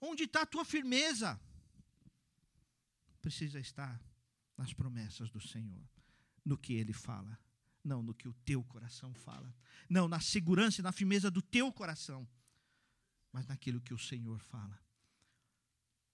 Onde 0.00 0.24
está 0.24 0.42
a 0.42 0.46
tua 0.46 0.64
firmeza? 0.64 1.40
Precisa 3.20 3.60
estar 3.60 4.02
nas 4.56 4.72
promessas 4.72 5.30
do 5.30 5.40
Senhor, 5.40 5.82
no 6.44 6.58
que 6.58 6.74
Ele 6.74 6.92
fala, 6.92 7.38
não 7.84 8.02
no 8.02 8.12
que 8.12 8.28
o 8.28 8.32
teu 8.44 8.64
coração 8.64 9.14
fala, 9.14 9.54
não 9.88 10.08
na 10.08 10.20
segurança 10.20 10.80
e 10.80 10.84
na 10.84 10.90
firmeza 10.90 11.30
do 11.30 11.40
teu 11.40 11.72
coração 11.72 12.28
mas 13.32 13.46
naquilo 13.46 13.80
que 13.80 13.94
o 13.94 13.98
Senhor 13.98 14.38
fala. 14.40 14.78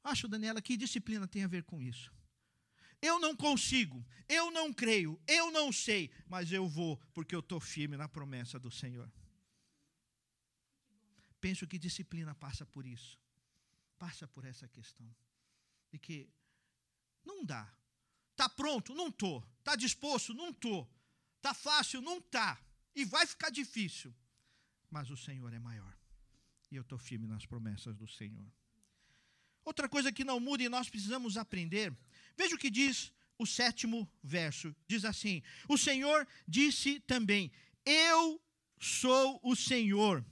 Acho, 0.04 0.28
Daniela, 0.28 0.62
que 0.62 0.76
disciplina 0.76 1.26
tem 1.26 1.44
a 1.44 1.48
ver 1.48 1.64
com 1.64 1.82
isso. 1.82 2.12
Eu 3.00 3.20
não 3.20 3.36
consigo, 3.36 4.04
eu 4.28 4.50
não 4.50 4.72
creio, 4.72 5.20
eu 5.26 5.50
não 5.50 5.72
sei, 5.72 6.10
mas 6.26 6.50
eu 6.50 6.68
vou, 6.68 6.96
porque 7.12 7.34
eu 7.34 7.40
estou 7.40 7.60
firme 7.60 7.96
na 7.96 8.08
promessa 8.08 8.58
do 8.58 8.70
Senhor. 8.70 9.10
Penso 11.40 11.66
que 11.66 11.78
disciplina 11.78 12.34
passa 12.34 12.66
por 12.66 12.84
isso, 12.86 13.18
passa 13.98 14.26
por 14.26 14.44
essa 14.44 14.66
questão. 14.66 15.14
De 15.90 15.98
que 15.98 16.28
não 17.24 17.44
dá. 17.44 17.72
Está 18.32 18.48
pronto? 18.48 18.94
Não 18.94 19.08
estou. 19.08 19.44
Está 19.58 19.74
disposto? 19.74 20.32
Não 20.32 20.50
estou. 20.50 20.88
Está 21.36 21.52
fácil? 21.52 22.00
Não 22.00 22.18
está. 22.18 22.60
E 22.94 23.04
vai 23.04 23.26
ficar 23.26 23.50
difícil. 23.50 24.14
Mas 24.90 25.10
o 25.10 25.16
Senhor 25.16 25.52
é 25.52 25.58
maior. 25.58 25.97
E 26.70 26.76
eu 26.76 26.82
estou 26.82 26.98
firme 26.98 27.26
nas 27.26 27.46
promessas 27.46 27.96
do 27.96 28.06
Senhor. 28.06 28.46
Outra 29.64 29.88
coisa 29.88 30.12
que 30.12 30.24
não 30.24 30.40
muda 30.40 30.62
e 30.62 30.68
nós 30.68 30.88
precisamos 30.88 31.36
aprender. 31.36 31.94
Veja 32.36 32.54
o 32.54 32.58
que 32.58 32.70
diz 32.70 33.12
o 33.38 33.46
sétimo 33.46 34.10
verso. 34.22 34.74
Diz 34.86 35.04
assim: 35.04 35.42
O 35.68 35.78
Senhor 35.78 36.26
disse 36.46 37.00
também: 37.00 37.50
Eu 37.84 38.40
sou 38.78 39.40
o 39.42 39.54
Senhor, 39.54 40.24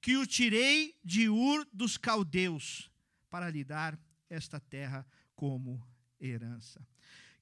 que 0.00 0.16
o 0.16 0.26
tirei 0.26 0.96
de 1.04 1.28
Ur 1.28 1.66
dos 1.72 1.96
caldeus, 1.96 2.90
para 3.30 3.50
lhe 3.50 3.64
dar 3.64 3.98
esta 4.28 4.60
terra 4.60 5.06
como 5.34 5.86
herança. 6.20 6.86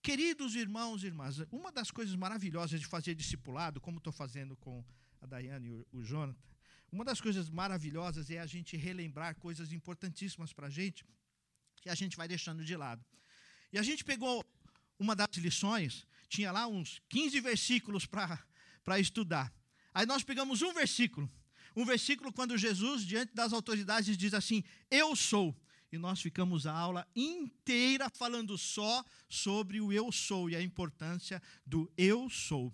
Queridos 0.03 0.57
irmãos 0.57 1.05
e 1.05 1.07
irmãs, 1.07 1.39
uma 1.51 1.71
das 1.71 1.91
coisas 1.91 2.17
maravilhosas 2.17 2.81
de 2.81 2.87
fazer 2.87 3.15
discipulado, 3.15 3.81
como 3.81 3.99
estou 3.99 4.13
fazendo 4.13 4.57
com 4.57 4.85
a 5.21 5.27
Daiane 5.27 5.69
e 5.93 5.97
o 5.97 6.03
Jonathan, 6.03 6.52
uma 6.93 7.07
das 7.07 7.23
coisas 7.23 7.49
maravilhosas 7.49 8.31
é 8.31 8.39
a 8.39 8.47
gente 8.47 8.77
relembrar 8.77 9.35
coisas 9.37 9.73
importantíssimas 9.73 10.53
para 10.53 10.67
a 10.67 10.71
gente 10.71 11.07
que 11.81 11.89
a 11.89 11.95
gente 11.95 12.19
vai 12.19 12.29
deixando 12.29 12.63
de 12.63 12.77
lado. 12.77 13.03
E 13.73 13.79
a 13.79 13.83
gente 13.83 14.05
pegou 14.05 14.45
uma 14.99 15.17
das 15.17 15.35
lições, 15.37 16.07
tinha 16.29 16.53
lá 16.53 16.67
uns 16.67 17.01
15 17.09 17.41
versículos 17.41 18.05
para 18.05 19.01
estudar. 19.01 19.51
Aí 19.95 20.05
nós 20.05 20.23
pegamos 20.23 20.61
um 20.61 20.75
versículo, 20.75 21.29
um 21.75 21.85
versículo 21.87 22.31
quando 22.31 22.59
Jesus, 22.59 23.05
diante 23.07 23.35
das 23.35 23.55
autoridades, 23.55 24.17
diz 24.17 24.35
assim: 24.35 24.63
Eu 24.91 25.17
sou. 25.17 25.57
E 25.91 25.99
nós 25.99 26.23
ficamos 26.23 26.67
a 26.67 26.73
aula 26.73 27.07
inteira 27.15 28.09
falando 28.11 28.57
só 28.57 29.05
sobre 29.29 29.81
o 29.81 29.93
eu 29.93 30.11
sou 30.13 30.49
e 30.49 30.57
a 30.57 30.63
importância 30.63 31.43
do 31.67 31.91
eu 31.97 32.31
sou 32.31 32.73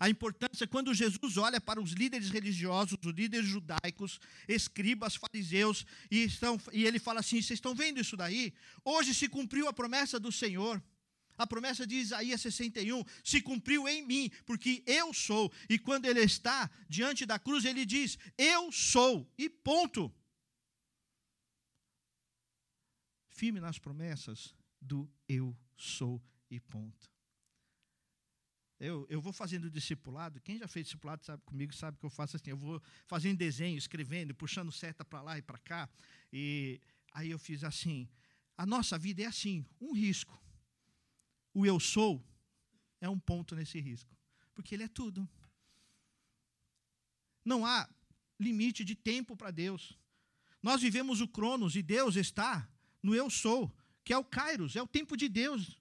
a 0.00 0.08
importância 0.08 0.66
quando 0.66 0.94
Jesus 0.94 1.36
olha 1.36 1.60
para 1.60 1.78
os 1.78 1.92
líderes 1.92 2.30
religiosos, 2.30 2.98
os 3.04 3.12
líderes 3.12 3.46
judaicos, 3.46 4.18
escribas, 4.48 5.14
fariseus, 5.14 5.84
e, 6.10 6.24
estão, 6.24 6.58
e 6.72 6.86
ele 6.86 6.98
fala 6.98 7.20
assim: 7.20 7.36
vocês 7.42 7.58
estão 7.58 7.74
vendo 7.74 8.00
isso 8.00 8.16
daí? 8.16 8.54
Hoje 8.82 9.12
se 9.12 9.28
cumpriu 9.28 9.68
a 9.68 9.74
promessa 9.74 10.18
do 10.18 10.32
Senhor. 10.32 10.82
A 11.36 11.46
promessa 11.46 11.86
de 11.86 11.96
Isaías 11.96 12.40
61 12.40 13.04
se 13.22 13.42
cumpriu 13.42 13.86
em 13.86 14.02
mim, 14.06 14.30
porque 14.46 14.82
eu 14.86 15.12
sou. 15.12 15.52
E 15.68 15.78
quando 15.78 16.06
ele 16.06 16.20
está 16.20 16.70
diante 16.88 17.26
da 17.26 17.38
cruz, 17.38 17.66
ele 17.66 17.84
diz: 17.84 18.18
Eu 18.38 18.72
sou, 18.72 19.30
e 19.36 19.50
ponto. 19.50 20.10
Firme 23.28 23.60
nas 23.60 23.78
promessas 23.78 24.54
do 24.80 25.10
eu 25.28 25.54
sou, 25.76 26.22
e 26.50 26.58
ponto. 26.58 27.09
Eu, 28.80 29.06
eu 29.10 29.20
vou 29.20 29.30
fazendo 29.30 29.70
discipulado, 29.70 30.40
quem 30.40 30.56
já 30.56 30.66
fez 30.66 30.86
discipulado 30.86 31.22
sabe 31.22 31.42
comigo, 31.44 31.70
sabe 31.74 31.98
que 31.98 32.06
eu 32.06 32.08
faço 32.08 32.36
assim, 32.36 32.48
eu 32.48 32.56
vou 32.56 32.82
fazendo 33.06 33.36
desenho, 33.36 33.76
escrevendo, 33.76 34.34
puxando 34.34 34.72
seta 34.72 35.04
para 35.04 35.20
lá 35.20 35.36
e 35.36 35.42
para 35.42 35.58
cá. 35.58 35.86
E 36.32 36.80
aí 37.12 37.30
eu 37.30 37.38
fiz 37.38 37.62
assim, 37.62 38.08
a 38.56 38.64
nossa 38.64 38.96
vida 38.96 39.22
é 39.22 39.26
assim, 39.26 39.66
um 39.78 39.92
risco. 39.92 40.42
O 41.52 41.66
eu 41.66 41.78
sou 41.78 42.24
é 43.02 43.08
um 43.08 43.18
ponto 43.18 43.54
nesse 43.54 43.78
risco, 43.78 44.16
porque 44.54 44.74
ele 44.74 44.84
é 44.84 44.88
tudo. 44.88 45.28
Não 47.44 47.66
há 47.66 47.86
limite 48.38 48.82
de 48.82 48.94
tempo 48.94 49.36
para 49.36 49.50
Deus. 49.50 49.98
Nós 50.62 50.80
vivemos 50.80 51.20
o 51.20 51.28
Cronos 51.28 51.76
e 51.76 51.82
Deus 51.82 52.16
está 52.16 52.66
no 53.02 53.14
eu 53.14 53.28
sou, 53.28 53.70
que 54.02 54.12
é 54.12 54.16
o 54.16 54.24
Kairos, 54.24 54.74
é 54.74 54.82
o 54.82 54.86
tempo 54.86 55.18
de 55.18 55.28
Deus. 55.28 55.79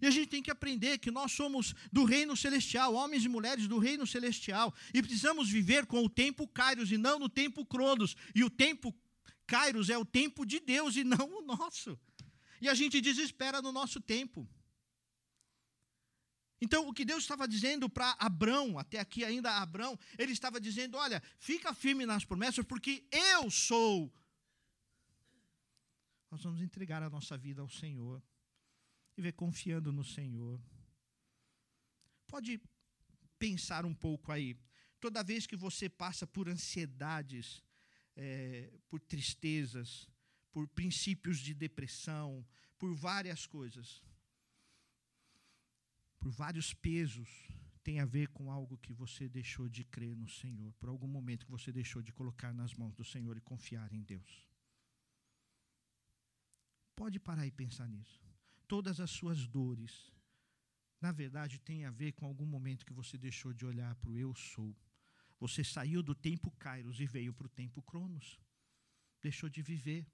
E 0.00 0.06
a 0.06 0.10
gente 0.10 0.28
tem 0.28 0.42
que 0.42 0.50
aprender 0.50 0.98
que 0.98 1.10
nós 1.10 1.32
somos 1.32 1.74
do 1.92 2.04
reino 2.04 2.36
celestial, 2.36 2.94
homens 2.94 3.24
e 3.24 3.28
mulheres 3.28 3.68
do 3.68 3.78
reino 3.78 4.06
celestial, 4.06 4.74
e 4.94 5.02
precisamos 5.02 5.48
viver 5.48 5.86
com 5.86 6.04
o 6.04 6.08
tempo 6.08 6.48
Kairos 6.48 6.90
e 6.90 6.96
não 6.96 7.18
no 7.18 7.28
tempo 7.28 7.64
Cronos. 7.66 8.16
E 8.34 8.42
o 8.42 8.50
tempo 8.50 8.94
Kairos 9.46 9.90
é 9.90 9.98
o 9.98 10.04
tempo 10.04 10.46
de 10.46 10.60
Deus 10.60 10.96
e 10.96 11.04
não 11.04 11.38
o 11.38 11.42
nosso. 11.42 11.98
E 12.60 12.68
a 12.68 12.74
gente 12.74 13.00
desespera 13.00 13.60
no 13.60 13.72
nosso 13.72 14.00
tempo. 14.00 14.48
Então, 16.62 16.86
o 16.86 16.92
que 16.92 17.06
Deus 17.06 17.22
estava 17.22 17.48
dizendo 17.48 17.88
para 17.88 18.14
Abrão, 18.18 18.78
até 18.78 18.98
aqui 18.98 19.24
ainda 19.24 19.56
Abrão, 19.56 19.98
ele 20.18 20.32
estava 20.32 20.60
dizendo: 20.60 20.96
olha, 20.98 21.22
fica 21.38 21.72
firme 21.72 22.04
nas 22.04 22.24
promessas, 22.24 22.64
porque 22.64 23.06
eu 23.10 23.50
sou. 23.50 24.12
Nós 26.30 26.42
vamos 26.42 26.60
entregar 26.60 27.02
a 27.02 27.10
nossa 27.10 27.36
vida 27.36 27.62
ao 27.62 27.68
Senhor 27.68 28.22
viver 29.20 29.32
confiando 29.32 29.92
no 29.92 30.02
Senhor. 30.02 30.58
Pode 32.26 32.60
pensar 33.38 33.84
um 33.84 33.94
pouco 33.94 34.32
aí. 34.32 34.56
Toda 34.98 35.22
vez 35.22 35.46
que 35.46 35.56
você 35.56 35.88
passa 35.88 36.26
por 36.26 36.48
ansiedades, 36.48 37.62
é, 38.16 38.72
por 38.88 39.00
tristezas, 39.00 40.08
por 40.52 40.66
princípios 40.68 41.38
de 41.38 41.52
depressão, 41.54 42.46
por 42.78 42.94
várias 42.94 43.46
coisas, 43.46 44.02
por 46.18 46.30
vários 46.30 46.72
pesos, 46.72 47.28
tem 47.82 48.00
a 48.00 48.06
ver 48.06 48.28
com 48.28 48.50
algo 48.50 48.78
que 48.78 48.92
você 48.92 49.28
deixou 49.28 49.68
de 49.68 49.84
crer 49.84 50.16
no 50.16 50.28
Senhor, 50.28 50.72
por 50.74 50.88
algum 50.88 51.08
momento 51.08 51.46
que 51.46 51.50
você 51.50 51.72
deixou 51.72 52.02
de 52.02 52.12
colocar 52.12 52.52
nas 52.52 52.74
mãos 52.74 52.94
do 52.94 53.04
Senhor 53.04 53.36
e 53.36 53.40
confiar 53.40 53.92
em 53.92 54.02
Deus. 54.02 54.46
Pode 56.94 57.18
parar 57.18 57.46
e 57.46 57.50
pensar 57.50 57.88
nisso 57.88 58.29
todas 58.72 59.00
as 59.00 59.10
suas 59.10 59.48
dores, 59.48 59.92
na 61.00 61.10
verdade, 61.10 61.58
tem 61.58 61.84
a 61.86 61.90
ver 61.90 62.12
com 62.12 62.24
algum 62.24 62.46
momento 62.46 62.86
que 62.86 62.92
você 62.92 63.18
deixou 63.18 63.52
de 63.52 63.66
olhar 63.66 63.96
para 63.96 64.10
o 64.10 64.16
eu 64.16 64.32
sou. 64.32 64.72
Você 65.40 65.64
saiu 65.64 66.04
do 66.04 66.14
tempo 66.14 66.52
Kairos 66.52 67.00
e 67.00 67.06
veio 67.06 67.32
para 67.34 67.48
o 67.48 67.50
tempo 67.50 67.82
Cronos. 67.82 68.38
Deixou 69.20 69.48
de 69.48 69.60
viver. 69.60 70.06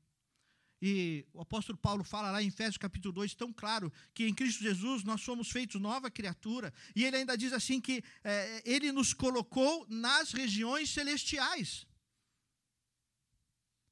E 0.81 1.27
o 1.35 1.42
apóstolo 1.42 1.77
Paulo 1.77 2.03
fala 2.03 2.31
lá 2.31 2.42
em 2.42 2.49
Efésios 2.49 2.79
capítulo 2.79 3.12
2, 3.12 3.35
tão 3.35 3.53
claro, 3.53 3.92
que 4.14 4.25
em 4.27 4.35
Cristo 4.35 4.62
Jesus 4.62 5.05
nós 5.05 5.21
somos 5.21 5.51
feitos 5.51 5.79
nova 5.79 6.11
criatura. 6.11 6.73
E 6.95 7.05
ele 7.05 7.19
ainda 7.19 7.37
diz 7.37 7.53
assim 7.53 7.79
que 7.79 8.03
é, 8.25 8.62
ele 8.64 8.90
nos 8.90 9.12
colocou 9.12 9.87
nas 9.87 10.33
regiões 10.33 10.88
celestiais. 10.88 11.87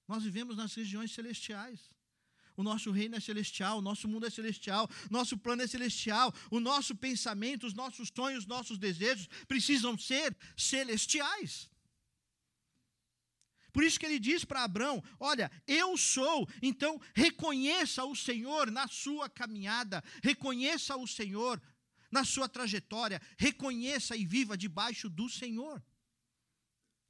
Nós 0.09 0.23
vivemos 0.23 0.57
nas 0.57 0.75
regiões 0.75 1.13
celestiais. 1.13 1.94
O 2.57 2.63
nosso 2.63 2.91
reino 2.91 3.17
é 3.17 3.21
celestial, 3.21 3.79
o 3.79 3.83
nosso 3.83 4.07
mundo 4.07 4.27
é 4.27 4.31
celestial, 4.31 4.89
nosso 5.11 5.37
plano 5.37 5.63
é 5.63 5.67
celestial, 5.67 6.33
o 6.51 6.61
nosso 6.61 6.95
pensamento, 6.95 7.67
os 7.67 7.75
nossos 7.75 8.11
sonhos, 8.15 8.45
os 8.45 8.47
nossos 8.47 8.79
desejos 8.79 9.29
precisam 9.49 9.99
ser 9.99 10.37
celestiais. 10.57 11.69
Por 13.73 13.83
isso 13.83 13.99
que 13.99 14.07
ele 14.07 14.21
diz 14.21 14.45
para 14.45 14.63
Abraão: 14.63 15.03
Olha, 15.19 15.51
eu 15.67 15.97
sou, 15.97 16.49
então 16.63 17.01
reconheça 17.13 18.05
o 18.05 18.15
Senhor 18.15 18.71
na 18.71 18.87
sua 18.87 19.29
caminhada, 19.29 20.03
reconheça 20.23 20.97
o 20.97 21.09
Senhor 21.09 21.61
na 22.09 22.25
sua 22.25 22.49
trajetória, 22.49 23.21
reconheça 23.37 24.17
e 24.17 24.25
viva 24.25 24.57
debaixo 24.57 25.11
do 25.11 25.29
Senhor. 25.29 25.85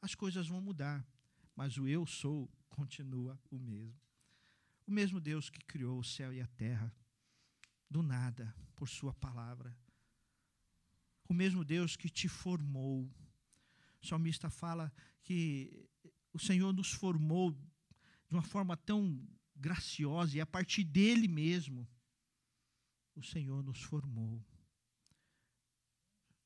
As 0.00 0.14
coisas 0.14 0.48
vão 0.48 0.62
mudar, 0.62 1.07
mas 1.54 1.76
o 1.76 1.87
eu 1.87 2.07
sou 2.07 2.50
continua 2.70 3.38
o 3.50 3.59
mesmo. 3.59 4.04
O 4.87 4.90
mesmo 4.90 5.20
Deus 5.20 5.49
que 5.49 5.64
criou 5.64 5.99
o 5.99 6.05
céu 6.05 6.33
e 6.33 6.40
a 6.40 6.47
terra, 6.47 6.94
do 7.90 8.03
nada, 8.03 8.55
por 8.77 8.88
Sua 8.88 9.14
palavra. 9.14 9.77
O 11.29 11.33
mesmo 11.35 11.64
Deus 11.64 11.97
que 11.97 12.09
te 12.09 12.29
formou. 12.29 13.11
O 14.03 14.07
salmista 14.07 14.51
fala 14.51 14.92
que 15.23 15.88
o 16.33 16.38
Senhor 16.38 16.73
nos 16.73 16.92
formou 16.92 17.53
de 17.53 18.35
uma 18.35 18.42
forma 18.42 18.77
tão 18.77 19.27
graciosa, 19.57 20.37
e 20.37 20.40
a 20.40 20.47
partir 20.47 20.85
dele 20.85 21.29
mesmo, 21.29 21.88
o 23.14 23.23
Senhor 23.23 23.62
nos 23.62 23.81
formou. 23.83 24.44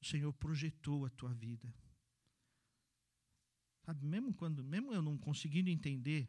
O 0.01 0.05
Senhor 0.05 0.33
projetou 0.35 1.07
a 1.07 1.11
tua 1.11 1.35
vida. 1.35 1.75
Sabe, 3.85 4.07
mesmo 4.07 4.35
quando, 4.35 4.63
mesmo 4.63 4.93
eu 4.93 5.01
não 5.01 5.17
conseguindo 5.17 5.71
entender, 5.71 6.29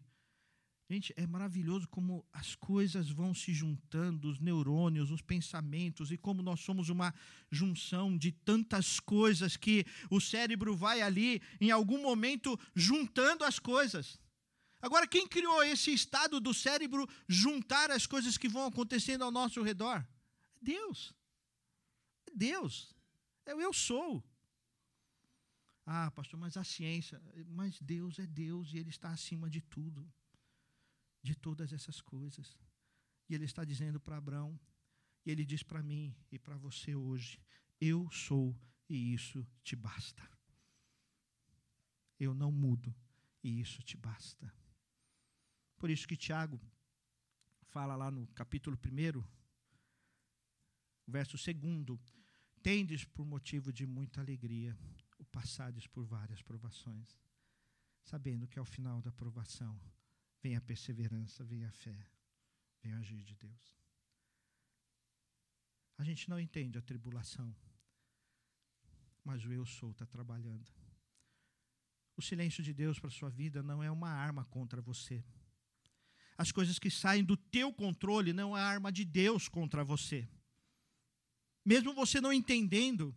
gente, 0.89 1.13
é 1.15 1.27
maravilhoso 1.27 1.87
como 1.87 2.25
as 2.33 2.55
coisas 2.55 3.09
vão 3.09 3.33
se 3.33 3.53
juntando, 3.53 4.29
os 4.29 4.39
neurônios, 4.39 5.11
os 5.11 5.21
pensamentos, 5.21 6.11
e 6.11 6.17
como 6.17 6.41
nós 6.41 6.61
somos 6.61 6.89
uma 6.89 7.13
junção 7.51 8.17
de 8.17 8.31
tantas 8.31 8.99
coisas 8.99 9.55
que 9.55 9.85
o 10.09 10.19
cérebro 10.19 10.75
vai 10.75 11.01
ali, 11.01 11.41
em 11.61 11.69
algum 11.69 12.01
momento, 12.01 12.59
juntando 12.75 13.43
as 13.43 13.59
coisas. 13.59 14.19
Agora, 14.81 15.05
quem 15.05 15.27
criou 15.27 15.61
esse 15.63 15.93
estado 15.93 16.39
do 16.39 16.53
cérebro 16.53 17.07
juntar 17.27 17.91
as 17.91 18.07
coisas 18.07 18.37
que 18.37 18.47
vão 18.47 18.65
acontecendo 18.65 19.23
ao 19.23 19.31
nosso 19.31 19.61
redor? 19.61 20.05
Deus. 20.61 21.13
É 22.27 22.31
Deus. 22.35 22.95
É 23.45 23.53
o 23.53 23.61
eu 23.61 23.73
sou. 23.73 24.23
Ah, 25.85 26.09
pastor, 26.11 26.39
mas 26.39 26.55
a 26.55 26.63
ciência. 26.63 27.21
Mas 27.47 27.79
Deus 27.79 28.19
é 28.19 28.25
Deus 28.25 28.73
e 28.73 28.77
Ele 28.77 28.89
está 28.89 29.09
acima 29.09 29.49
de 29.49 29.61
tudo, 29.61 30.07
de 31.21 31.35
todas 31.35 31.73
essas 31.73 32.01
coisas. 32.01 32.57
E 33.27 33.35
Ele 33.35 33.45
está 33.45 33.63
dizendo 33.63 33.99
para 33.99 34.17
Abraão, 34.17 34.59
e 35.25 35.31
Ele 35.31 35.45
diz 35.45 35.63
para 35.63 35.83
mim 35.83 36.15
e 36.31 36.39
para 36.39 36.57
você 36.57 36.95
hoje: 36.95 37.41
Eu 37.79 38.09
sou 38.09 38.59
e 38.87 39.13
isso 39.13 39.45
te 39.63 39.75
basta. 39.75 40.27
Eu 42.19 42.33
não 42.33 42.51
mudo 42.51 42.93
e 43.43 43.61
isso 43.61 43.81
te 43.83 43.95
basta. 43.95 44.53
Por 45.77 45.89
isso 45.89 46.07
que 46.07 46.17
Tiago 46.17 46.59
fala 47.63 47.95
lá 47.95 48.11
no 48.11 48.27
capítulo 48.27 48.77
1, 48.77 49.23
verso 51.07 51.37
2: 51.37 52.13
Tendes 52.61 53.05
por 53.05 53.25
motivo 53.25 53.71
de 53.71 53.85
muita 53.85 54.19
alegria 54.19 54.77
o 55.17 55.25
passades 55.25 55.87
por 55.87 56.03
várias 56.03 56.41
provações, 56.41 57.17
sabendo 58.03 58.47
que 58.47 58.59
ao 58.59 58.65
final 58.65 59.01
da 59.01 59.11
provação 59.11 59.79
vem 60.41 60.55
a 60.55 60.61
perseverança, 60.61 61.43
vem 61.43 61.65
a 61.65 61.71
fé, 61.71 62.07
vem 62.81 62.93
o 62.93 62.97
agir 62.99 63.23
de 63.23 63.35
Deus. 63.35 63.79
A 65.97 66.03
gente 66.03 66.29
não 66.29 66.39
entende 66.39 66.77
a 66.77 66.81
tribulação, 66.81 67.53
mas 69.23 69.43
o 69.45 69.51
eu 69.51 69.65
sou 69.65 69.91
está 69.91 70.05
trabalhando. 70.05 70.71
O 72.15 72.21
silêncio 72.21 72.63
de 72.63 72.73
Deus 72.73 72.99
para 72.99 73.09
a 73.09 73.11
sua 73.11 73.29
vida 73.29 73.61
não 73.61 73.83
é 73.83 73.91
uma 73.91 74.09
arma 74.09 74.45
contra 74.45 74.81
você. 74.81 75.23
As 76.37 76.51
coisas 76.53 76.79
que 76.79 76.89
saem 76.89 77.23
do 77.23 77.35
teu 77.35 77.73
controle 77.73 78.31
não 78.31 78.57
é 78.57 78.61
arma 78.61 78.91
de 78.91 79.03
Deus 79.03 79.49
contra 79.49 79.83
você. 79.83 80.27
Mesmo 81.65 81.93
você 81.93 82.21
não 82.21 82.31
entendendo, 82.31 83.15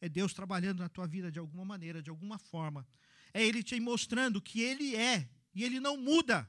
é 0.00 0.08
Deus 0.08 0.32
trabalhando 0.32 0.78
na 0.78 0.88
tua 0.88 1.06
vida 1.06 1.30
de 1.30 1.38
alguma 1.38 1.64
maneira, 1.64 2.02
de 2.02 2.10
alguma 2.10 2.38
forma. 2.38 2.86
É 3.34 3.44
Ele 3.44 3.62
te 3.62 3.78
mostrando 3.78 4.40
que 4.40 4.60
Ele 4.60 4.96
é 4.96 5.28
e 5.54 5.62
Ele 5.62 5.78
não 5.78 5.96
muda. 5.96 6.48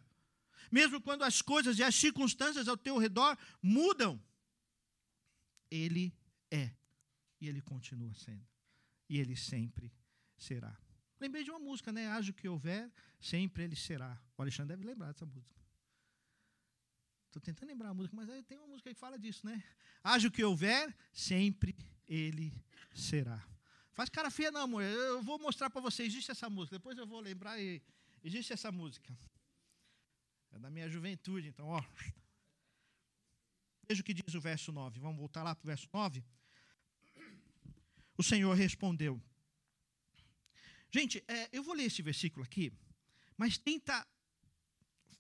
Mesmo 0.72 1.02
quando 1.02 1.24
as 1.24 1.42
coisas 1.42 1.78
e 1.80 1.84
as 1.84 1.96
circunstâncias 1.96 2.68
ao 2.68 2.78
teu 2.78 2.98
redor 2.98 3.38
mudam, 3.62 4.22
Ele 5.70 6.14
é 6.52 6.72
e 7.40 7.48
Ele 7.48 7.62
continua 7.62 8.14
sendo. 8.14 8.46
E 9.10 9.20
Ele 9.20 9.36
sempre 9.36 9.94
será. 10.38 10.76
Lembrei 11.20 11.44
de 11.44 11.50
uma 11.50 11.60
música, 11.60 11.92
né? 11.92 12.08
Haja 12.08 12.32
o 12.32 12.34
que 12.34 12.48
houver, 12.48 12.92
sempre 13.20 13.64
Ele 13.64 13.76
será. 13.76 14.20
O 14.38 14.42
Alexandre 14.42 14.76
deve 14.76 14.88
lembrar 14.88 15.12
dessa 15.12 15.26
música. 15.26 15.56
Estou 17.28 17.42
tentando 17.42 17.68
lembrar 17.68 17.90
a 17.90 17.94
música, 17.94 18.16
mas 18.16 18.30
tem 18.46 18.58
uma 18.58 18.68
música 18.68 18.94
que 18.94 19.00
fala 19.00 19.20
disso, 19.20 19.46
né? 19.46 19.62
Haja 20.02 20.30
o 20.30 20.32
que 20.32 20.42
houver, 20.42 20.96
sempre 21.12 21.76
ele 22.08 22.54
será. 22.94 23.46
Faz 23.94 24.10
cara 24.10 24.32
feia, 24.32 24.52
não, 24.52 24.62
amor. 24.62 24.84
Eu 24.84 25.22
vou 25.22 25.38
mostrar 25.38 25.70
para 25.70 25.82
você. 25.82 26.04
Existe 26.04 26.32
essa 26.32 26.50
música. 26.50 26.78
Depois 26.78 26.98
eu 26.98 27.06
vou 27.06 27.20
lembrar. 27.20 27.60
E 27.60 27.82
existe 28.24 28.54
essa 28.54 28.72
música. 28.72 29.18
É 30.56 30.60
da 30.60 30.70
minha 30.70 30.90
juventude, 30.90 31.50
então, 31.50 31.68
ó. 31.68 31.84
Veja 33.88 34.02
o 34.02 34.06
que 34.06 34.14
diz 34.14 34.34
o 34.34 34.40
verso 34.40 34.72
9. 34.72 35.02
Vamos 35.02 35.18
voltar 35.18 35.44
lá 35.44 35.54
para 35.54 35.66
o 35.66 35.68
verso 35.68 35.90
9. 35.94 36.24
O 38.18 38.24
Senhor 38.24 38.54
respondeu. 38.54 39.22
Gente, 40.90 41.22
é, 41.28 41.50
eu 41.52 41.62
vou 41.62 41.76
ler 41.76 41.84
esse 41.84 42.02
versículo 42.02 42.46
aqui, 42.46 42.72
mas 43.38 43.58
tenta. 43.58 44.08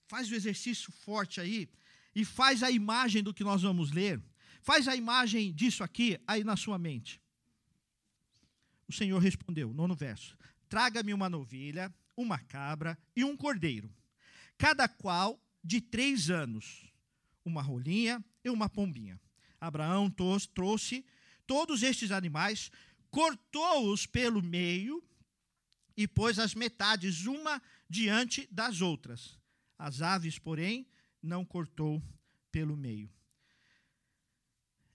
Faz 0.07 0.31
o 0.31 0.35
exercício 0.35 0.89
forte 0.91 1.41
aí 1.41 1.67
e 2.15 2.23
faz 2.23 2.63
a 2.63 2.71
imagem 2.71 3.21
do 3.21 3.33
que 3.33 3.43
nós 3.43 3.61
vamos 3.63 3.91
ler. 3.91 4.23
Faz 4.61 4.87
a 4.87 4.95
imagem 4.95 5.53
disso 5.53 5.83
aqui 5.83 6.17
aí 6.25 6.45
na 6.45 6.55
sua 6.55 6.79
mente. 6.79 7.21
O 8.87 8.93
Senhor 8.93 9.19
respondeu, 9.19 9.73
nono 9.73 9.95
verso: 9.95 10.37
Traga-me 10.69 11.13
uma 11.13 11.29
novilha, 11.29 11.93
uma 12.15 12.39
cabra 12.39 12.97
e 13.13 13.25
um 13.25 13.35
cordeiro, 13.35 13.93
cada 14.57 14.87
qual 14.87 15.41
de 15.63 15.81
três 15.81 16.29
anos, 16.29 16.85
uma 17.43 17.61
rolinha 17.61 18.23
e 18.43 18.49
uma 18.49 18.69
pombinha. 18.69 19.19
Abraão 19.59 20.09
trouxe 20.53 21.05
todos 21.47 21.83
estes 21.83 22.11
animais, 22.11 22.71
cortou-os 23.09 24.05
pelo 24.05 24.41
meio 24.41 25.03
e 25.97 26.07
pôs 26.07 26.37
as 26.39 26.53
metades 26.53 27.25
uma 27.25 27.61
diante 27.89 28.47
das 28.51 28.81
outras. 28.81 29.39
As 29.77 30.01
aves, 30.01 30.37
porém, 30.37 30.87
não 31.21 31.43
cortou 31.43 32.01
pelo 32.51 32.77
meio. 32.77 33.11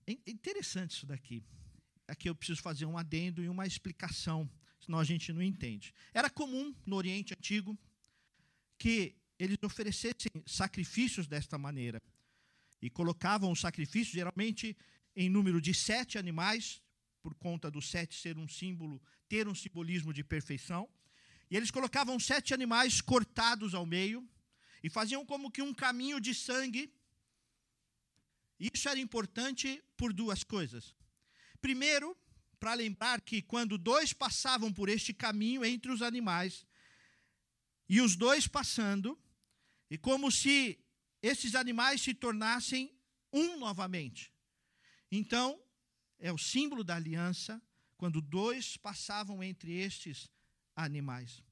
É 0.07 0.13
interessante 0.31 0.93
isso 0.93 1.07
daqui. 1.07 1.45
Aqui 2.09 2.29
eu 2.29 2.35
preciso 2.35 2.61
fazer 2.61 2.87
um 2.87 2.99
adendo 2.99 3.43
e 3.43 3.49
uma 3.49 3.67
explicação, 3.67 4.51
senão 4.81 4.99
a 4.99 5.05
gente 5.05 5.33
não 5.33 5.43
entende. 5.43 5.95
Era 6.13 6.29
comum 6.29 6.75
no 6.85 6.97
Oriente 6.97 7.35
Antigo 7.35 7.79
que 8.79 9.15
eles 9.41 9.57
oferecessem 9.63 10.31
sacrifícios 10.47 11.27
desta 11.27 11.57
maneira. 11.57 12.03
E 12.83 12.91
colocavam 12.91 13.51
o 13.51 13.57
sacrifício, 13.57 14.13
geralmente, 14.13 14.77
em 15.17 15.31
número 15.31 15.61
de 15.61 15.73
sete 15.73 16.19
animais, 16.19 16.83
por 17.23 17.35
conta 17.35 17.71
do 17.71 17.81
sete 17.81 18.15
ser 18.15 18.37
um 18.37 18.47
símbolo, 18.47 19.03
ter 19.29 19.49
um 19.49 19.55
simbolismo 19.55 20.13
de 20.13 20.23
perfeição. 20.23 20.87
E 21.51 21.57
eles 21.57 21.71
colocavam 21.71 22.21
sete 22.21 22.53
animais 22.53 23.01
cortados 23.01 23.75
ao 23.75 23.87
meio, 23.87 24.29
e 24.83 24.91
faziam 24.91 25.25
como 25.25 25.51
que 25.51 25.63
um 25.63 25.75
caminho 25.75 26.21
de 26.21 26.35
sangue. 26.35 26.93
Isso 28.59 28.89
era 28.89 29.01
importante 29.01 29.83
por 29.97 30.13
duas 30.13 30.45
coisas. 30.45 30.95
Primeiro, 31.61 32.17
para 32.59 32.75
lembrar 32.75 33.23
que 33.23 33.41
quando 33.41 33.79
dois 33.79 34.13
passavam 34.13 34.71
por 34.71 34.91
este 34.91 35.15
caminho 35.15 35.65
entre 35.65 35.91
os 35.91 36.03
animais, 36.03 36.67
e 37.89 38.01
os 38.01 38.15
dois 38.17 38.47
passando, 38.47 39.19
e 39.91 39.99
como 39.99 40.31
se 40.31 40.79
esses 41.23 41.55
animais 41.55 42.01
se 42.01 42.15
tornassem 42.15 42.95
um 43.33 43.59
novamente. 43.59 44.33
Então, 45.11 45.61
é 46.19 46.33
o 46.33 46.39
símbolo 46.39 46.85
da 46.85 46.97
aliança 46.97 47.61
quando 47.97 48.21
dois 48.21 48.77
passavam 48.77 49.43
entre 49.43 49.73
estes 49.73 50.31
animais. 50.77 51.43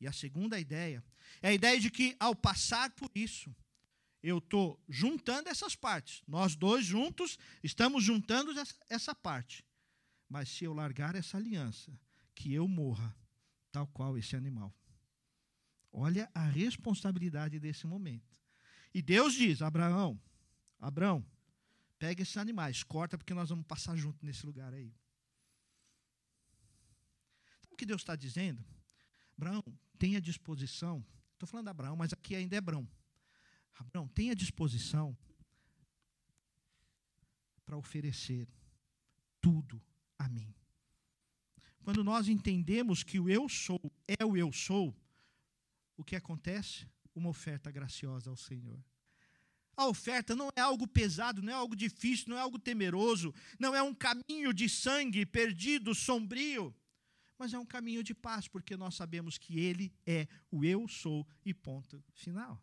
E 0.00 0.06
a 0.06 0.12
segunda 0.12 0.60
ideia 0.60 1.02
é 1.40 1.48
a 1.48 1.52
ideia 1.52 1.80
de 1.80 1.90
que, 1.90 2.14
ao 2.20 2.34
passar 2.34 2.90
por 2.90 3.10
isso, 3.14 3.54
eu 4.22 4.38
estou 4.38 4.82
juntando 4.88 5.48
essas 5.48 5.74
partes. 5.74 6.22
Nós 6.26 6.54
dois 6.54 6.84
juntos 6.84 7.38
estamos 7.62 8.04
juntando 8.04 8.50
essa, 8.58 8.74
essa 8.88 9.14
parte. 9.14 9.64
Mas 10.28 10.48
se 10.48 10.64
eu 10.64 10.74
largar 10.74 11.14
essa 11.14 11.36
aliança, 11.36 11.98
que 12.34 12.52
eu 12.52 12.68
morra, 12.68 13.16
tal 13.72 13.86
qual 13.86 14.18
esse 14.18 14.36
animal. 14.36 14.74
Olha 15.98 16.30
a 16.34 16.44
responsabilidade 16.44 17.58
desse 17.58 17.86
momento. 17.86 18.38
E 18.92 19.00
Deus 19.00 19.32
diz: 19.32 19.62
Abraão, 19.62 20.20
Abraão, 20.78 21.24
pega 21.98 22.20
esses 22.20 22.36
animais, 22.36 22.82
corta, 22.82 23.16
porque 23.16 23.32
nós 23.32 23.48
vamos 23.48 23.64
passar 23.64 23.96
junto 23.96 24.22
nesse 24.22 24.44
lugar 24.44 24.74
aí. 24.74 24.94
Sabe 27.62 27.72
o 27.72 27.76
que 27.78 27.86
Deus 27.86 28.02
está 28.02 28.14
dizendo? 28.14 28.62
Abraão, 29.38 29.64
tenha 29.98 30.20
disposição. 30.20 31.02
Estou 31.32 31.48
falando 31.48 31.64
de 31.64 31.70
Abraão, 31.70 31.96
mas 31.96 32.12
aqui 32.12 32.36
ainda 32.36 32.54
é 32.54 32.58
Abraão. 32.58 32.86
Abraão, 33.74 34.06
tenha 34.08 34.36
disposição 34.36 35.16
para 37.64 37.78
oferecer 37.78 38.46
tudo 39.40 39.82
a 40.18 40.28
mim. 40.28 40.54
Quando 41.82 42.04
nós 42.04 42.28
entendemos 42.28 43.02
que 43.02 43.18
o 43.18 43.30
eu 43.30 43.48
sou 43.48 43.80
é 44.06 44.22
o 44.26 44.36
eu 44.36 44.52
sou, 44.52 44.94
o 45.96 46.04
que 46.04 46.16
acontece? 46.16 46.86
Uma 47.14 47.30
oferta 47.30 47.70
graciosa 47.70 48.30
ao 48.30 48.36
Senhor. 48.36 48.82
A 49.76 49.86
oferta 49.86 50.34
não 50.34 50.48
é 50.56 50.60
algo 50.60 50.86
pesado, 50.86 51.42
não 51.42 51.52
é 51.52 51.56
algo 51.56 51.76
difícil, 51.76 52.30
não 52.30 52.36
é 52.36 52.40
algo 52.40 52.58
temeroso, 52.58 53.34
não 53.58 53.74
é 53.74 53.82
um 53.82 53.94
caminho 53.94 54.52
de 54.52 54.68
sangue 54.68 55.26
perdido, 55.26 55.94
sombrio 55.94 56.74
mas 57.38 57.52
é 57.52 57.58
um 57.58 57.66
caminho 57.66 58.02
de 58.02 58.14
paz, 58.14 58.48
porque 58.48 58.76
nós 58.76 58.94
sabemos 58.94 59.38
que 59.38 59.58
Ele 59.58 59.92
é 60.06 60.26
o 60.50 60.64
eu 60.64 60.88
sou 60.88 61.26
e 61.44 61.52
ponto 61.52 62.02
final. 62.14 62.62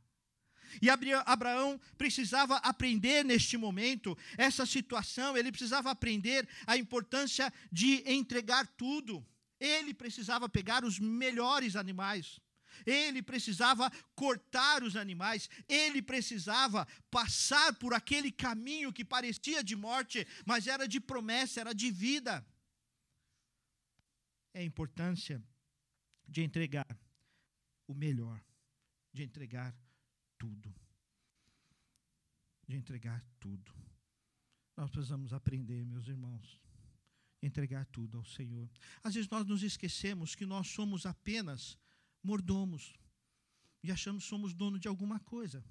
E 0.82 0.90
Abraão 0.90 1.80
precisava 1.98 2.58
aprender 2.58 3.24
neste 3.24 3.58
momento, 3.58 4.18
essa 4.38 4.66
situação, 4.66 5.38
ele 5.38 5.52
precisava 5.52 5.92
aprender 5.92 6.48
a 6.66 6.76
importância 6.76 7.54
de 7.72 8.02
entregar 8.10 8.66
tudo. 8.66 9.24
Ele 9.60 9.94
precisava 9.94 10.50
pegar 10.50 10.84
os 10.84 10.98
melhores 10.98 11.76
animais. 11.76 12.40
Ele 12.86 13.22
precisava 13.22 13.92
cortar 14.16 14.84
os 14.84 14.96
animais, 14.96 15.50
ele 15.68 16.02
precisava 16.02 16.88
passar 17.10 17.74
por 17.76 17.94
aquele 17.94 18.32
caminho 18.32 18.94
que 18.94 19.06
parecia 19.06 19.64
de 19.64 19.76
morte, 19.76 20.26
mas 20.46 20.68
era 20.68 20.88
de 20.88 21.00
promessa, 21.00 21.62
era 21.62 21.74
de 21.74 21.92
vida. 21.92 22.46
É 24.54 24.60
a 24.60 24.64
importância 24.64 25.44
de 26.28 26.42
entregar 26.42 26.88
o 27.88 27.94
melhor, 27.94 28.44
de 29.12 29.24
entregar 29.24 29.76
tudo. 30.38 30.74
De 32.68 32.76
entregar 32.76 33.24
tudo. 33.40 33.74
Nós 34.76 34.90
precisamos 34.90 35.34
aprender, 35.34 35.86
meus 35.86 36.08
irmãos, 36.08 36.60
entregar 37.42 37.86
tudo 37.88 38.18
ao 38.18 38.26
Senhor. 38.26 38.70
Às 39.04 39.14
vezes 39.14 39.30
nós 39.30 39.46
nos 39.46 39.64
esquecemos 39.64 40.34
que 40.36 40.46
nós 40.46 40.68
somos 40.68 41.06
apenas 41.06 41.78
mordomos 42.24 42.94
e 43.84 43.92
achamos 43.92 44.24
que 44.24 44.30
somos 44.30 44.54
dono 44.54 44.80
de 44.80 44.88
alguma 44.88 45.20
coisa. 45.20 45.64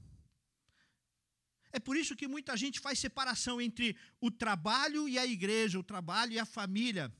É 1.72 1.80
por 1.80 1.96
isso 1.96 2.14
que 2.14 2.28
muita 2.28 2.54
gente 2.56 2.78
faz 2.78 2.98
separação 2.98 3.60
entre 3.60 3.96
o 4.20 4.30
trabalho 4.30 5.08
e 5.08 5.18
a 5.18 5.26
igreja, 5.26 5.78
o 5.78 5.82
trabalho 5.82 6.32
e 6.34 6.38
a 6.38 6.44
família. 6.44 7.10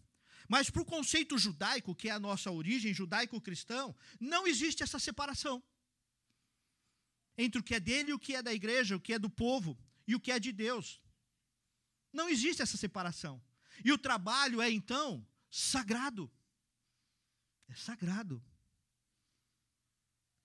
Mas 0.46 0.68
para 0.68 0.82
o 0.82 0.84
conceito 0.84 1.38
judaico, 1.38 1.94
que 1.94 2.10
é 2.10 2.12
a 2.12 2.20
nossa 2.20 2.50
origem, 2.50 2.92
judaico-cristão, 2.92 3.96
não 4.20 4.46
existe 4.46 4.82
essa 4.82 4.98
separação 4.98 5.62
entre 7.38 7.58
o 7.58 7.64
que 7.64 7.74
é 7.74 7.80
dele 7.80 8.10
e 8.10 8.14
o 8.14 8.18
que 8.18 8.34
é 8.34 8.42
da 8.42 8.52
igreja, 8.52 8.94
o 8.94 9.00
que 9.00 9.14
é 9.14 9.18
do 9.18 9.30
povo 9.30 9.78
e 10.06 10.14
o 10.14 10.20
que 10.20 10.30
é 10.30 10.38
de 10.38 10.52
Deus. 10.52 11.00
Não 12.12 12.28
existe 12.28 12.60
essa 12.60 12.76
separação. 12.76 13.42
E 13.82 13.90
o 13.90 13.96
trabalho 13.96 14.60
é 14.60 14.70
então 14.70 15.26
sagrado. 15.50 16.30
É 17.68 17.74
sagrado. 17.74 18.44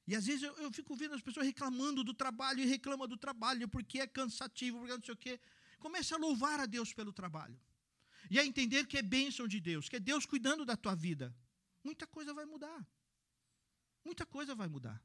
E 0.07 0.15
às 0.15 0.25
vezes 0.25 0.43
eu, 0.43 0.53
eu 0.57 0.71
fico 0.71 0.95
vendo 0.95 1.15
as 1.15 1.21
pessoas 1.21 1.45
reclamando 1.45 2.03
do 2.03 2.13
trabalho 2.13 2.61
e 2.61 2.65
reclama 2.65 3.05
do 3.05 3.17
trabalho 3.17 3.67
porque 3.67 3.99
é 3.99 4.07
cansativo, 4.07 4.79
porque 4.79 4.93
não 4.93 5.03
sei 5.03 5.13
o 5.13 5.17
quê. 5.17 5.39
Comece 5.79 6.13
a 6.13 6.17
louvar 6.17 6.59
a 6.61 6.65
Deus 6.65 6.93
pelo 6.93 7.11
trabalho. 7.11 7.59
E 8.29 8.39
a 8.39 8.45
entender 8.45 8.87
que 8.87 8.97
é 8.97 9.01
bênção 9.01 9.47
de 9.47 9.59
Deus, 9.59 9.89
que 9.89 9.97
é 9.97 9.99
Deus 9.99 10.25
cuidando 10.25 10.65
da 10.65 10.77
tua 10.77 10.95
vida. 10.95 11.35
Muita 11.83 12.07
coisa 12.07 12.33
vai 12.33 12.45
mudar. 12.45 12.87
Muita 14.03 14.25
coisa 14.25 14.55
vai 14.55 14.67
mudar. 14.67 15.01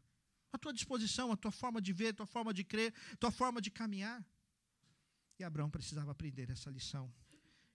A 0.53 0.59
tua 0.59 0.73
disposição, 0.73 1.33
a 1.33 1.37
tua 1.37 1.51
forma 1.51 1.81
de 1.81 1.93
ver, 1.93 2.09
a 2.09 2.15
tua 2.15 2.27
forma 2.27 2.55
de 2.55 2.63
crer, 2.63 2.95
a 3.13 3.17
tua 3.17 3.33
forma 3.33 3.61
de 3.61 3.71
caminhar. 3.71 4.25
E 5.39 5.45
Abraão 5.45 5.69
precisava 5.69 6.13
aprender 6.13 6.49
essa 6.51 6.71
lição 6.71 7.13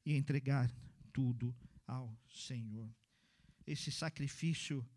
e 0.05 0.15
entregar 0.15 0.71
tudo 1.11 1.53
ao 1.85 2.17
Senhor. 2.29 2.89
Esse 3.65 3.91
sacrifício 3.91 4.87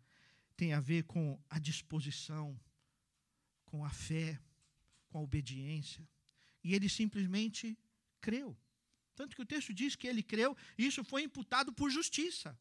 tem 0.61 0.73
a 0.73 0.79
ver 0.79 1.05
com 1.05 1.43
a 1.49 1.57
disposição, 1.57 2.47
com 3.65 3.83
a 3.83 3.89
fé, 3.89 4.39
com 5.09 5.17
a 5.17 5.21
obediência. 5.21 6.07
E 6.63 6.75
ele 6.75 6.87
simplesmente 6.87 7.75
creu. 8.19 8.55
Tanto 9.15 9.35
que 9.35 9.41
o 9.41 9.45
texto 9.53 9.73
diz 9.73 9.95
que 9.95 10.05
ele 10.05 10.21
creu, 10.21 10.55
e 10.77 10.85
isso 10.85 11.03
foi 11.03 11.23
imputado 11.23 11.73
por 11.73 11.89
justiça. 11.89 12.55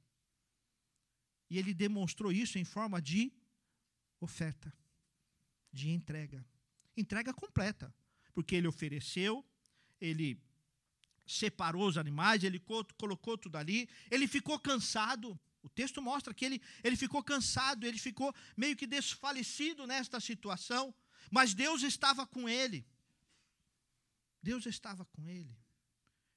E 1.50 1.58
ele 1.58 1.74
demonstrou 1.74 2.32
isso 2.32 2.58
em 2.58 2.64
forma 2.64 3.02
de 3.02 3.30
oferta, 4.18 4.72
de 5.70 5.90
entrega. 5.90 6.42
Entrega 6.96 7.34
completa. 7.34 7.94
Porque 8.32 8.54
ele 8.54 8.66
ofereceu, 8.66 9.44
ele 10.00 10.42
separou 11.26 11.86
os 11.86 11.98
animais, 11.98 12.44
ele 12.44 12.62
colocou 12.96 13.36
tudo 13.36 13.56
ali, 13.56 13.90
ele 14.10 14.26
ficou 14.26 14.58
cansado. 14.58 15.38
O 15.62 15.68
texto 15.68 16.00
mostra 16.00 16.32
que 16.32 16.44
ele, 16.44 16.62
ele 16.82 16.96
ficou 16.96 17.22
cansado, 17.22 17.86
ele 17.86 17.98
ficou 17.98 18.34
meio 18.56 18.76
que 18.76 18.86
desfalecido 18.86 19.86
nesta 19.86 20.18
situação, 20.20 20.94
mas 21.30 21.54
Deus 21.54 21.82
estava 21.82 22.26
com 22.26 22.48
ele. 22.48 22.86
Deus 24.42 24.64
estava 24.66 25.04
com 25.04 25.28
ele. 25.28 25.56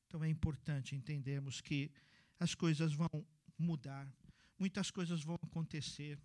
Então 0.07 0.23
é 0.23 0.29
importante 0.29 0.95
entendermos 0.95 1.61
que 1.61 1.91
as 2.39 2.53
coisas 2.53 2.93
vão 2.93 3.09
mudar, 3.57 4.11
muitas 4.59 4.91
coisas 4.91 5.23
vão 5.23 5.35
acontecer, 5.41 6.19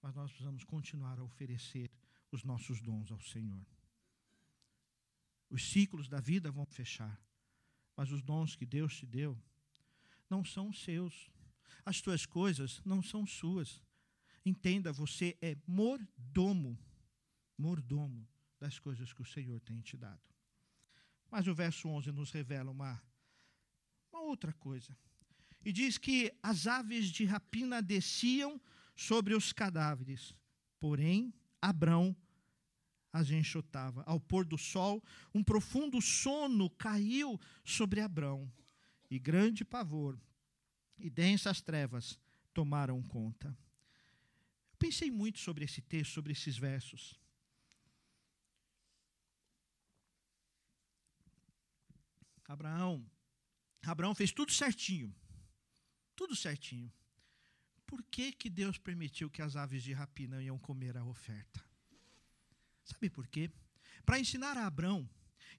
mas 0.00 0.14
nós 0.14 0.30
precisamos 0.30 0.64
continuar 0.64 1.18
a 1.18 1.24
oferecer 1.24 1.90
os 2.30 2.44
nossos 2.44 2.80
dons 2.80 3.10
ao 3.10 3.20
Senhor. 3.20 3.66
Os 5.50 5.70
ciclos 5.70 6.08
da 6.08 6.20
vida 6.20 6.50
vão 6.50 6.66
fechar, 6.66 7.20
mas 7.96 8.10
os 8.10 8.22
dons 8.22 8.56
que 8.56 8.66
Deus 8.66 8.96
te 8.96 9.06
deu 9.06 9.38
não 10.28 10.44
são 10.44 10.72
seus. 10.72 11.30
As 11.84 12.00
tuas 12.00 12.26
coisas 12.26 12.80
não 12.84 13.02
são 13.02 13.26
suas. 13.26 13.82
Entenda, 14.44 14.92
você 14.92 15.36
é 15.40 15.56
mordomo, 15.66 16.78
mordomo 17.56 18.28
das 18.58 18.78
coisas 18.78 19.12
que 19.12 19.22
o 19.22 19.26
Senhor 19.26 19.60
tem 19.60 19.80
te 19.80 19.96
dado. 19.96 20.20
Mas 21.30 21.46
o 21.46 21.54
verso 21.54 21.88
11 21.88 22.12
nos 22.12 22.30
revela 22.30 22.70
uma, 22.70 23.02
uma 24.12 24.22
outra 24.22 24.52
coisa. 24.52 24.96
E 25.64 25.72
diz 25.72 25.96
que 25.98 26.32
as 26.42 26.66
aves 26.66 27.08
de 27.08 27.24
rapina 27.24 27.80
desciam 27.80 28.60
sobre 28.94 29.34
os 29.34 29.52
cadáveres, 29.52 30.34
porém 30.78 31.32
Abrão 31.60 32.14
as 33.12 33.30
enxotava. 33.30 34.02
Ao 34.06 34.20
pôr 34.20 34.44
do 34.44 34.58
sol, 34.58 35.02
um 35.34 35.42
profundo 35.42 36.02
sono 36.02 36.68
caiu 36.70 37.40
sobre 37.64 38.00
Abrão, 38.00 38.52
e 39.10 39.18
grande 39.18 39.64
pavor 39.64 40.18
e 41.04 41.10
densas 41.10 41.60
trevas 41.60 42.18
tomaram 42.54 43.02
conta. 43.02 43.54
Pensei 44.78 45.10
muito 45.10 45.38
sobre 45.38 45.66
esse 45.66 45.82
texto, 45.82 46.14
sobre 46.14 46.32
esses 46.32 46.56
versos. 46.56 47.20
Abraão, 52.48 53.04
Abraão 53.82 54.14
fez 54.14 54.32
tudo 54.32 54.50
certinho. 54.50 55.14
Tudo 56.16 56.34
certinho. 56.34 56.90
Por 57.86 58.02
que, 58.04 58.32
que 58.32 58.48
Deus 58.48 58.78
permitiu 58.78 59.28
que 59.28 59.42
as 59.42 59.56
aves 59.56 59.82
de 59.82 59.92
rapina 59.92 60.42
iam 60.42 60.58
comer 60.58 60.96
a 60.96 61.04
oferta? 61.04 61.62
Sabe 62.82 63.10
por 63.10 63.26
quê? 63.26 63.50
Para 64.06 64.18
ensinar 64.18 64.56
a 64.56 64.66
Abraão 64.66 65.06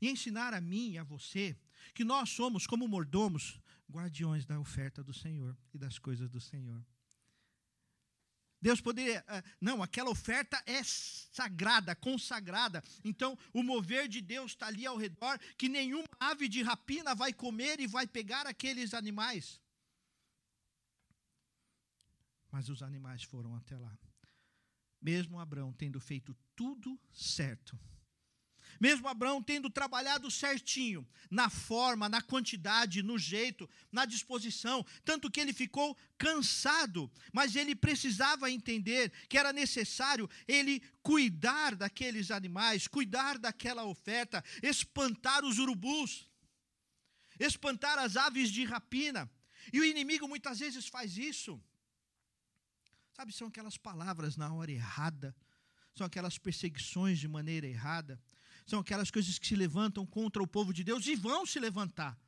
e 0.02 0.10
ensinar 0.10 0.56
a 0.56 0.62
mim 0.62 0.94
e 0.94 0.98
a 0.98 1.04
você 1.04 1.56
que 1.94 2.04
nós 2.04 2.32
somos, 2.32 2.66
como 2.66 2.88
mordomos, 2.88 3.60
guardiões 3.90 4.46
da 4.46 4.60
oferta 4.60 5.04
do 5.04 5.14
Senhor 5.14 5.58
e 5.74 5.78
das 5.78 5.98
coisas 6.00 6.30
do 6.30 6.40
Senhor. 6.40 6.84
Deus 8.62 8.82
poderia. 8.82 9.24
Ah, 9.28 9.44
não, 9.62 9.84
aquela 9.84 10.10
oferta 10.10 10.62
é 10.66 10.82
sagrada, 10.84 11.96
consagrada. 11.96 12.84
Então, 13.04 13.38
o 13.54 13.62
mover 13.62 14.08
de 14.08 14.22
Deus 14.22 14.52
está 14.52 14.68
ali 14.68 14.86
ao 14.86 14.98
redor, 14.98 15.38
que 15.58 15.70
nenhuma 15.70 16.08
ave 16.20 16.50
de 16.50 16.64
rapina 16.64 17.14
vai 17.14 17.32
comer 17.32 17.80
e 17.80 17.86
vai 17.86 18.08
pegar 18.08 18.48
aqueles 18.48 18.94
animais. 18.94 19.62
Mas 22.52 22.70
os 22.70 22.82
animais 22.82 23.24
foram 23.24 23.56
até 23.56 23.78
lá. 23.78 23.96
Mesmo 25.00 25.40
Abraão 25.40 25.72
tendo 25.72 26.00
feito 26.00 26.36
tudo 26.56 27.00
certo 27.14 27.78
mesmo 28.80 29.08
Abraão 29.08 29.42
tendo 29.42 29.70
trabalhado 29.70 30.30
certinho, 30.30 31.08
na 31.30 31.50
forma, 31.50 32.08
na 32.10 32.22
quantidade, 32.22 33.02
no 33.02 33.18
jeito, 33.18 33.70
na 33.92 34.06
disposição, 34.06 34.86
tanto 35.04 35.30
que 35.30 35.40
ele 35.40 35.54
ficou 35.54 35.98
cansado, 36.18 37.12
mas 37.34 37.56
ele 37.56 37.76
precisava 37.76 38.52
entender 38.52 39.12
que 39.28 39.38
era 39.38 39.52
necessário 39.52 40.30
ele 40.48 40.82
cuidar 41.02 41.76
daqueles 41.76 42.32
animais, 42.32 42.88
cuidar 42.88 43.38
daquela 43.38 43.86
oferta, 43.86 44.44
espantar 44.62 45.44
os 45.44 45.60
urubus, 45.60 46.30
espantar 47.40 47.98
as 48.00 48.16
aves 48.16 48.50
de 48.50 48.64
rapina. 48.66 49.30
E 49.74 49.80
o 49.80 49.86
inimigo 49.86 50.28
muitas 50.28 50.60
vezes 50.60 50.88
faz 50.88 51.18
isso. 51.18 51.62
Sabe, 53.14 53.32
são 53.32 53.48
aquelas 53.48 53.78
palavras 53.78 54.36
na 54.36 54.54
hora 54.54 54.72
errada, 54.72 55.36
são 55.96 56.06
aquelas 56.06 56.38
perseguições 56.38 57.18
de 57.18 57.28
maneira 57.28 57.66
errada 57.66 58.22
são 58.66 58.80
aquelas 58.80 59.12
coisas 59.12 59.38
que 59.38 59.48
se 59.48 59.56
levantam 59.56 60.06
contra 60.06 60.42
o 60.42 60.48
povo 60.48 60.74
de 60.74 60.84
Deus 60.84 61.06
e 61.06 61.16
vão 61.16 61.46
se 61.46 61.60
levantar. 61.60 62.20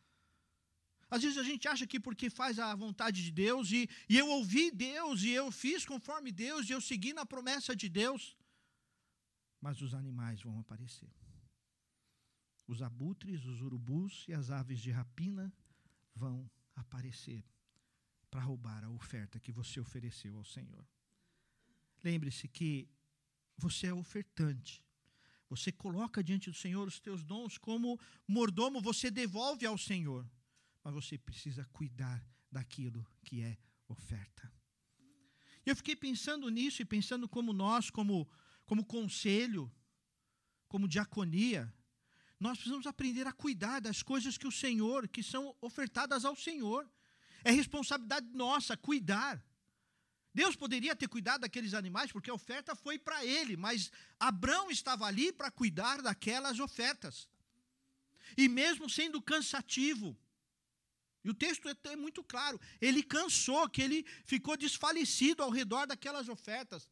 Às 1.10 1.24
vezes 1.24 1.38
a 1.38 1.44
gente 1.44 1.68
acha 1.68 1.88
que 1.88 2.00
porque 2.00 2.30
faz 2.30 2.60
a 2.60 2.76
vontade 2.76 3.24
de 3.24 3.32
Deus 3.32 3.72
e, 3.72 3.90
e 4.10 4.18
eu 4.18 4.28
ouvi 4.28 4.70
Deus 4.72 5.24
e 5.24 5.30
eu 5.30 5.52
fiz 5.52 5.86
conforme 5.86 6.32
Deus 6.32 6.70
e 6.70 6.74
eu 6.74 6.82
segui 6.82 7.14
na 7.14 7.26
promessa 7.26 7.76
de 7.76 7.88
Deus, 7.88 8.38
mas 9.62 9.82
os 9.82 9.94
animais 9.94 10.42
vão 10.42 10.60
aparecer. 10.60 11.10
Os 12.68 12.82
abutres, 12.82 13.46
os 13.46 13.62
urubus 13.62 14.26
e 14.28 14.34
as 14.34 14.52
aves 14.52 14.82
de 14.82 14.92
rapina 14.92 15.52
vão 16.14 16.50
aparecer 16.76 17.44
para 18.30 18.42
roubar 18.42 18.84
a 18.84 18.90
oferta 18.90 19.40
que 19.40 19.54
você 19.54 19.80
ofereceu 19.80 20.36
ao 20.38 20.44
Senhor. 20.44 20.86
Lembre-se 22.04 22.48
que 22.50 22.90
você 23.58 23.88
é 23.88 23.94
ofertante 23.94 24.87
Você 25.50 25.72
coloca 25.72 26.24
diante 26.24 26.50
do 26.50 26.56
Senhor 26.56 26.88
os 26.88 27.00
teus 27.00 27.24
dons 27.24 27.58
como 27.58 28.00
mordomo, 28.28 28.82
você 28.82 29.10
devolve 29.10 29.66
ao 29.66 29.78
Senhor. 29.78 30.30
Mas 30.84 30.94
você 30.94 31.18
precisa 31.18 31.66
cuidar 31.72 32.24
daquilo 32.52 33.06
que 33.24 33.42
é 33.42 33.58
oferta. 33.88 34.52
E 35.66 35.70
eu 35.70 35.76
fiquei 35.76 35.96
pensando 35.96 36.50
nisso 36.50 36.82
e 36.82 36.86
pensando 36.86 37.28
como 37.28 37.52
nós, 37.54 37.90
como, 37.90 38.28
como 38.66 38.86
conselho, 38.86 39.72
como 40.68 40.88
diaconia, 40.88 41.74
nós 42.40 42.58
precisamos 42.58 42.86
aprender 42.86 43.26
a 43.26 43.34
cuidar 43.34 43.80
das 43.80 44.04
coisas 44.04 44.38
que 44.38 44.48
o 44.48 44.52
Senhor, 44.52 45.08
que 45.08 45.24
são 45.24 45.56
ofertadas 45.60 46.24
ao 46.24 46.36
Senhor. 46.36 46.90
É 47.44 47.52
responsabilidade 47.52 48.28
nossa 48.34 48.78
cuidar. 48.78 49.44
Deus 50.40 50.56
poderia 50.56 50.96
ter 50.96 51.08
cuidado 51.08 51.42
daqueles 51.42 51.74
animais, 51.74 52.12
porque 52.12 52.30
a 52.30 52.34
oferta 52.36 52.76
foi 52.76 53.00
para 53.00 53.26
ele, 53.26 53.58
mas 53.58 53.92
Abraão 54.20 54.70
estava 54.70 55.08
ali 55.08 55.34
para 55.34 55.50
cuidar 55.50 56.00
daquelas 56.00 56.60
ofertas. 56.60 57.28
E 58.38 58.48
mesmo 58.48 58.88
sendo 58.88 59.20
cansativo, 59.20 60.16
e 61.24 61.30
o 61.32 61.34
texto 61.34 61.68
é, 61.68 61.76
é 61.86 61.96
muito 61.96 62.24
claro, 62.24 62.62
ele 62.80 63.02
cansou, 63.02 63.68
que 63.68 63.82
ele 63.82 64.06
ficou 64.26 64.56
desfalecido 64.56 65.42
ao 65.42 65.50
redor 65.50 65.88
daquelas 65.88 66.30
ofertas, 66.30 66.88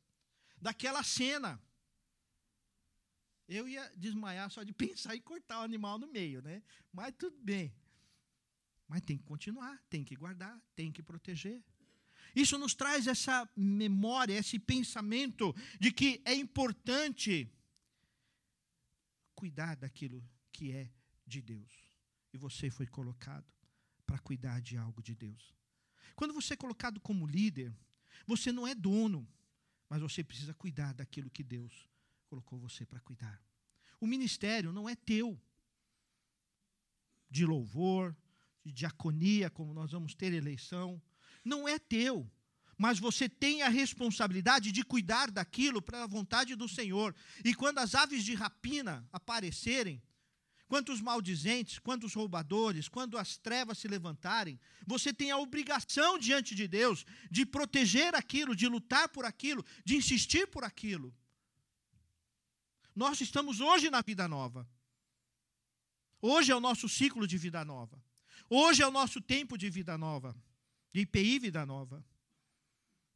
daquela 0.60 1.04
cena. 1.04 1.62
Eu 3.48 3.70
ia 3.70 3.88
desmaiar 3.96 4.50
só 4.50 4.64
de 4.64 4.74
pensar 4.84 5.16
em 5.16 5.22
cortar 5.22 5.60
o 5.60 5.64
animal 5.70 6.00
no 6.00 6.08
meio, 6.08 6.42
né? 6.42 6.64
Mas 6.92 7.14
tudo 7.16 7.38
bem. 7.38 7.72
Mas 8.88 9.02
tem 9.02 9.20
que 9.20 9.24
continuar, 9.24 9.80
tem 9.88 10.04
que 10.04 10.16
guardar, 10.16 10.60
tem 10.76 10.92
que 10.92 11.04
proteger. 11.04 11.64
Isso 12.36 12.58
nos 12.58 12.76
traz 12.76 13.08
essa 13.08 13.50
memória, 13.56 14.34
esse 14.34 14.60
pensamento 14.60 15.56
de 15.80 15.92
que 15.92 16.22
é 16.26 16.34
importante 16.34 17.50
cuidar 19.34 19.76
daquilo 19.76 20.24
que 20.52 20.72
é 20.72 20.90
de 21.26 21.42
Deus. 21.42 21.72
E 22.34 22.38
você 22.38 22.70
foi 22.70 22.86
colocado 22.86 23.46
para 24.06 24.20
cuidar 24.20 24.60
de 24.62 24.78
algo 24.78 25.02
de 25.02 25.16
Deus. 25.16 25.56
Quando 26.16 26.34
você 26.34 26.54
é 26.54 26.58
colocado 26.58 27.00
como 27.00 27.26
líder, 27.26 27.74
você 28.28 28.52
não 28.52 28.68
é 28.68 28.76
dono, 28.76 29.28
mas 29.90 30.02
você 30.02 30.24
precisa 30.24 30.54
cuidar 30.54 30.94
daquilo 30.94 31.30
que 31.30 31.44
Deus 31.44 31.90
colocou 32.28 32.60
você 32.60 32.86
para 32.86 33.00
cuidar. 33.00 33.42
O 34.00 34.08
ministério 34.08 34.72
não 34.72 34.90
é 34.90 34.96
teu. 34.96 35.40
De 37.30 37.46
louvor, 37.46 38.16
de 38.64 38.72
diaconia, 38.72 39.50
como 39.50 39.74
nós 39.74 39.92
vamos 39.92 40.14
ter 40.14 40.34
eleição, 40.34 41.02
não 41.46 41.70
é 41.70 41.78
teu. 41.78 42.30
Mas 42.78 43.00
você 43.00 43.30
tem 43.30 43.62
a 43.62 43.70
responsabilidade 43.70 44.72
de 44.72 44.84
cuidar 44.84 45.32
daquilo 45.32 45.82
para 45.82 46.04
a 46.04 46.08
vontade 46.08 46.56
do 46.56 46.68
Senhor. 46.68 47.16
E 47.44 47.54
quando 47.54 47.78
as 47.78 47.96
aves 47.96 48.24
de 48.26 48.34
rapina 48.34 49.08
aparecerem, 49.14 50.04
quantos 50.68 51.00
maldizentes, 51.00 51.80
quantos 51.80 52.14
roubadores, 52.14 52.90
quando 52.90 53.18
as 53.18 53.38
trevas 53.38 53.78
se 53.78 53.88
levantarem, 53.88 54.60
você 54.86 55.14
tem 55.14 55.32
a 55.32 55.38
obrigação 55.38 56.18
diante 56.18 56.54
de 56.54 56.68
Deus 56.68 57.06
de 57.32 57.46
proteger 57.46 58.14
aquilo, 58.14 58.56
de 58.56 58.68
lutar 58.68 59.08
por 59.10 59.24
aquilo, 59.24 59.64
de 59.86 59.96
insistir 59.96 60.48
por 60.48 60.66
aquilo. 60.66 61.16
Nós 62.94 63.22
estamos 63.22 63.60
hoje 63.62 63.90
na 63.90 64.02
vida 64.02 64.28
nova. 64.28 64.68
Hoje 66.22 66.52
é 66.52 66.56
o 66.56 66.60
nosso 66.60 66.90
ciclo 66.90 67.28
de 67.28 67.38
vida 67.38 67.64
nova. 67.64 68.04
Hoje 68.50 68.82
é 68.82 68.88
o 68.88 68.92
nosso 68.92 69.22
tempo 69.22 69.58
de 69.58 69.70
vida 69.70 69.98
nova, 69.98 70.36
de 70.96 71.02
IPI 71.02 71.40
vida 71.40 71.66
nova. 71.66 72.02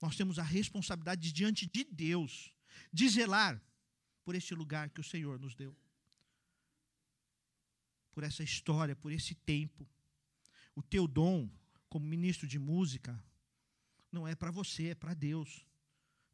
Nós 0.01 0.13
temos 0.17 0.37
a 0.37 0.43
responsabilidade 0.43 1.31
diante 1.31 1.65
de 1.65 1.85
Deus 1.85 2.53
de 2.91 3.07
zelar 3.07 3.63
por 4.25 4.35
este 4.35 4.53
lugar 4.53 4.89
que 4.89 4.99
o 4.99 5.03
Senhor 5.03 5.39
nos 5.39 5.55
deu. 5.55 5.73
Por 8.11 8.25
essa 8.25 8.43
história, 8.43 8.97
por 8.97 9.13
esse 9.13 9.33
tempo. 9.33 9.87
O 10.75 10.83
teu 10.83 11.07
dom 11.07 11.49
como 11.87 12.05
ministro 12.05 12.45
de 12.45 12.59
música 12.59 13.17
não 14.11 14.27
é 14.27 14.35
para 14.35 14.51
você, 14.51 14.87
é 14.87 14.95
para 14.95 15.13
Deus. 15.13 15.65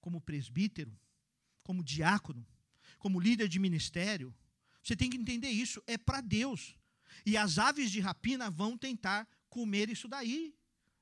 Como 0.02 0.20
presbítero, 0.20 0.98
como 1.62 1.84
diácono, 1.84 2.44
como 2.98 3.20
líder 3.20 3.48
de 3.48 3.60
ministério, 3.60 4.34
você 4.82 4.96
tem 4.96 5.12
que 5.12 5.18
entender 5.18 5.50
isso, 5.50 5.80
é 5.86 5.96
para 5.96 6.22
Deus. 6.22 6.76
E 7.24 7.38
as 7.38 7.60
aves 7.60 7.92
de 7.92 8.00
rapina 8.00 8.50
vão 8.50 8.76
tentar 8.76 9.28
comer 9.48 9.92
isso 9.92 10.08
daí, 10.08 10.56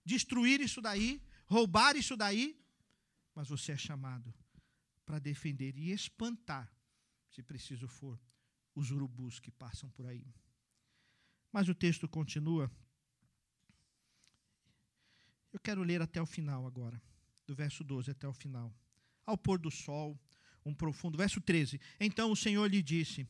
destruir 0.05 0.61
isso 0.61 0.81
daí, 0.81 1.21
roubar 1.45 1.95
isso 1.95 2.15
daí. 2.15 2.59
Mas 3.35 3.47
você 3.47 3.71
é 3.71 3.77
chamado 3.77 4.33
para 5.05 5.19
defender 5.19 5.77
e 5.77 5.91
espantar, 5.91 6.71
se 7.29 7.41
preciso 7.41 7.87
for, 7.87 8.19
os 8.75 8.91
urubus 8.91 9.39
que 9.39 9.51
passam 9.51 9.89
por 9.89 10.05
aí. 10.05 10.25
Mas 11.51 11.69
o 11.69 11.75
texto 11.75 12.07
continua. 12.07 12.71
Eu 15.51 15.59
quero 15.59 15.83
ler 15.83 16.01
até 16.01 16.21
o 16.21 16.25
final 16.25 16.65
agora, 16.65 17.01
do 17.45 17.53
verso 17.53 17.83
12 17.83 18.09
até 18.09 18.27
o 18.27 18.33
final. 18.33 18.73
Ao 19.25 19.37
pôr 19.37 19.59
do 19.59 19.69
sol, 19.69 20.19
um 20.65 20.73
profundo. 20.73 21.17
Verso 21.17 21.39
13. 21.39 21.79
Então 21.99 22.31
o 22.31 22.35
Senhor 22.35 22.65
lhe 22.65 22.81
disse: 22.81 23.27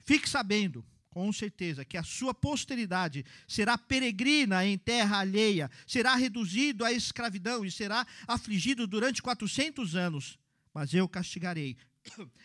Fique 0.00 0.28
sabendo, 0.28 0.84
com 1.12 1.30
certeza, 1.30 1.84
que 1.84 1.98
a 1.98 2.02
sua 2.02 2.32
posteridade 2.32 3.22
será 3.46 3.76
peregrina 3.76 4.64
em 4.64 4.78
terra 4.78 5.18
alheia, 5.18 5.70
será 5.86 6.14
reduzido 6.14 6.86
à 6.86 6.90
escravidão 6.90 7.66
e 7.66 7.70
será 7.70 8.06
afligido 8.26 8.86
durante 8.86 9.20
400 9.20 9.94
anos. 9.94 10.38
Mas 10.72 10.94
eu 10.94 11.06
castigarei 11.06 11.76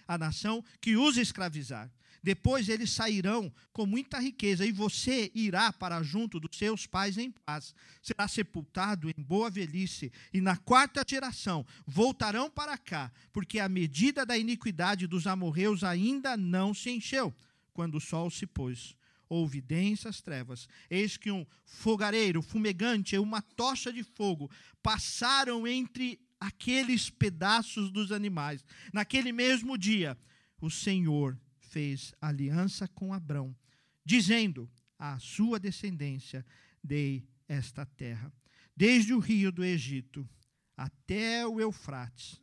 a 0.06 0.18
nação 0.18 0.62
que 0.82 0.98
os 0.98 1.16
escravizar. 1.16 1.90
Depois 2.22 2.68
eles 2.68 2.92
sairão 2.92 3.50
com 3.72 3.86
muita 3.86 4.20
riqueza, 4.20 4.66
e 4.66 4.72
você 4.74 5.32
irá 5.34 5.72
para 5.72 6.04
junto 6.04 6.42
dos 6.42 6.58
seus 6.58 6.86
pais 6.86 7.18
em 7.18 7.32
paz. 7.32 7.74
Será 8.02 8.28
sepultado 8.28 9.10
em 9.10 9.24
boa 9.24 9.50
velhice, 9.50 10.12
e 10.34 10.42
na 10.42 10.58
quarta 10.58 11.06
geração 11.08 11.66
voltarão 11.86 12.50
para 12.50 12.78
cá, 12.78 13.10
porque 13.32 13.60
a 13.60 13.70
medida 13.70 14.26
da 14.26 14.38
iniquidade 14.38 15.08
dos 15.08 15.26
amorreus 15.26 15.86
ainda 15.86 16.36
não 16.36 16.74
se 16.74 16.90
encheu. 16.90 17.34
Quando 17.78 18.00
o 18.00 18.02
sol 18.02 18.32
se 18.32 18.48
pôs, 18.48 18.96
houve 19.30 19.62
densas 19.62 20.20
trevas. 20.20 20.68
Eis 20.90 21.16
que 21.16 21.30
um 21.30 21.46
fogareiro 21.64 22.42
fumegante 22.42 23.14
e 23.14 23.20
uma 23.20 23.40
tocha 23.40 23.94
de 23.94 24.02
fogo 24.02 24.50
passaram 24.82 25.68
entre 25.68 26.20
aqueles 26.40 27.12
pedaços 27.12 27.92
dos 27.92 28.12
animais. 28.12 28.66
Naquele 28.92 29.32
mesmo 29.32 29.78
dia, 29.78 30.18
o 30.60 30.72
Senhor 30.72 31.40
fez 31.60 32.16
aliança 32.20 32.88
com 32.88 33.14
Abrão, 33.14 33.56
dizendo: 34.04 34.68
à 34.98 35.20
sua 35.20 35.60
descendência 35.60 36.44
dei 36.84 37.30
esta 37.48 37.86
terra, 37.86 38.34
desde 38.76 39.14
o 39.14 39.20
rio 39.20 39.52
do 39.52 39.64
Egito 39.64 40.28
até 40.76 41.46
o 41.46 41.62
Eufrates, 41.62 42.42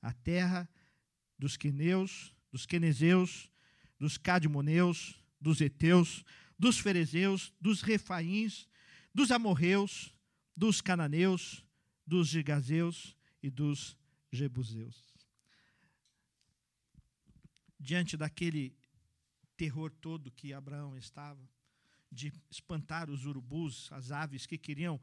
a 0.00 0.14
terra 0.14 0.66
dos 1.38 1.58
queneus, 1.58 2.34
dos 2.50 2.64
quenezeus, 2.64 3.51
dos 4.02 4.18
cadmoneus, 4.18 4.98
dos 5.40 5.60
heteus, 5.60 6.24
dos 6.58 6.78
ferezeus, 6.78 7.52
dos 7.60 7.82
refaíns, 7.82 8.68
dos 9.14 9.30
amorreus, 9.30 10.12
dos 10.56 10.80
cananeus, 10.80 11.64
dos 12.04 12.28
gigazeus 12.28 13.16
e 13.40 13.48
dos 13.48 13.96
jebuseus 14.32 15.12
diante 17.82 18.16
daquele 18.16 18.74
terror 19.56 19.90
todo 19.90 20.30
que 20.30 20.52
Abraão 20.52 20.96
estava, 20.96 21.50
de 22.10 22.32
espantar 22.48 23.10
os 23.10 23.26
urubus, 23.26 23.90
as 23.90 24.12
aves 24.12 24.46
que 24.46 24.56
queriam 24.56 25.00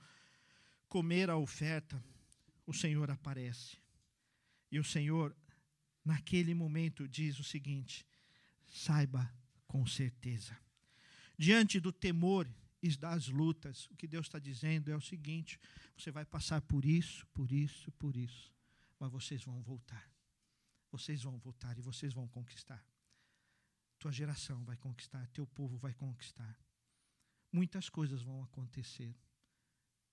comer 0.87 1.29
a 1.29 1.35
oferta, 1.35 2.01
o 2.65 2.73
Senhor 2.73 3.11
aparece. 3.11 3.77
E 4.71 4.79
o 4.79 4.83
Senhor, 4.83 5.35
naquele 6.05 6.53
momento, 6.53 7.07
diz 7.07 7.37
o 7.39 7.43
seguinte: 7.43 8.05
saiba 8.69 9.31
com 9.67 9.85
certeza. 9.85 10.57
Diante 11.37 11.79
do 11.79 11.91
temor 11.91 12.49
e 12.81 12.95
das 12.95 13.27
lutas, 13.27 13.87
o 13.91 13.95
que 13.95 14.07
Deus 14.07 14.27
está 14.27 14.39
dizendo 14.39 14.91
é 14.91 14.95
o 14.95 15.01
seguinte: 15.01 15.59
você 15.97 16.11
vai 16.11 16.25
passar 16.25 16.61
por 16.61 16.85
isso, 16.85 17.25
por 17.27 17.51
isso, 17.51 17.91
por 17.93 18.15
isso, 18.15 18.53
mas 18.99 19.11
vocês 19.11 19.43
vão 19.43 19.61
voltar. 19.61 20.09
Vocês 20.91 21.21
vão 21.21 21.37
voltar 21.37 21.77
e 21.77 21.81
vocês 21.81 22.13
vão 22.13 22.27
conquistar. 22.27 22.83
Tua 23.99 24.11
geração 24.11 24.63
vai 24.63 24.77
conquistar, 24.77 25.27
teu 25.27 25.45
povo 25.45 25.77
vai 25.77 25.93
conquistar. 25.93 26.57
Muitas 27.51 27.89
coisas 27.89 28.21
vão 28.21 28.41
acontecer. 28.43 29.15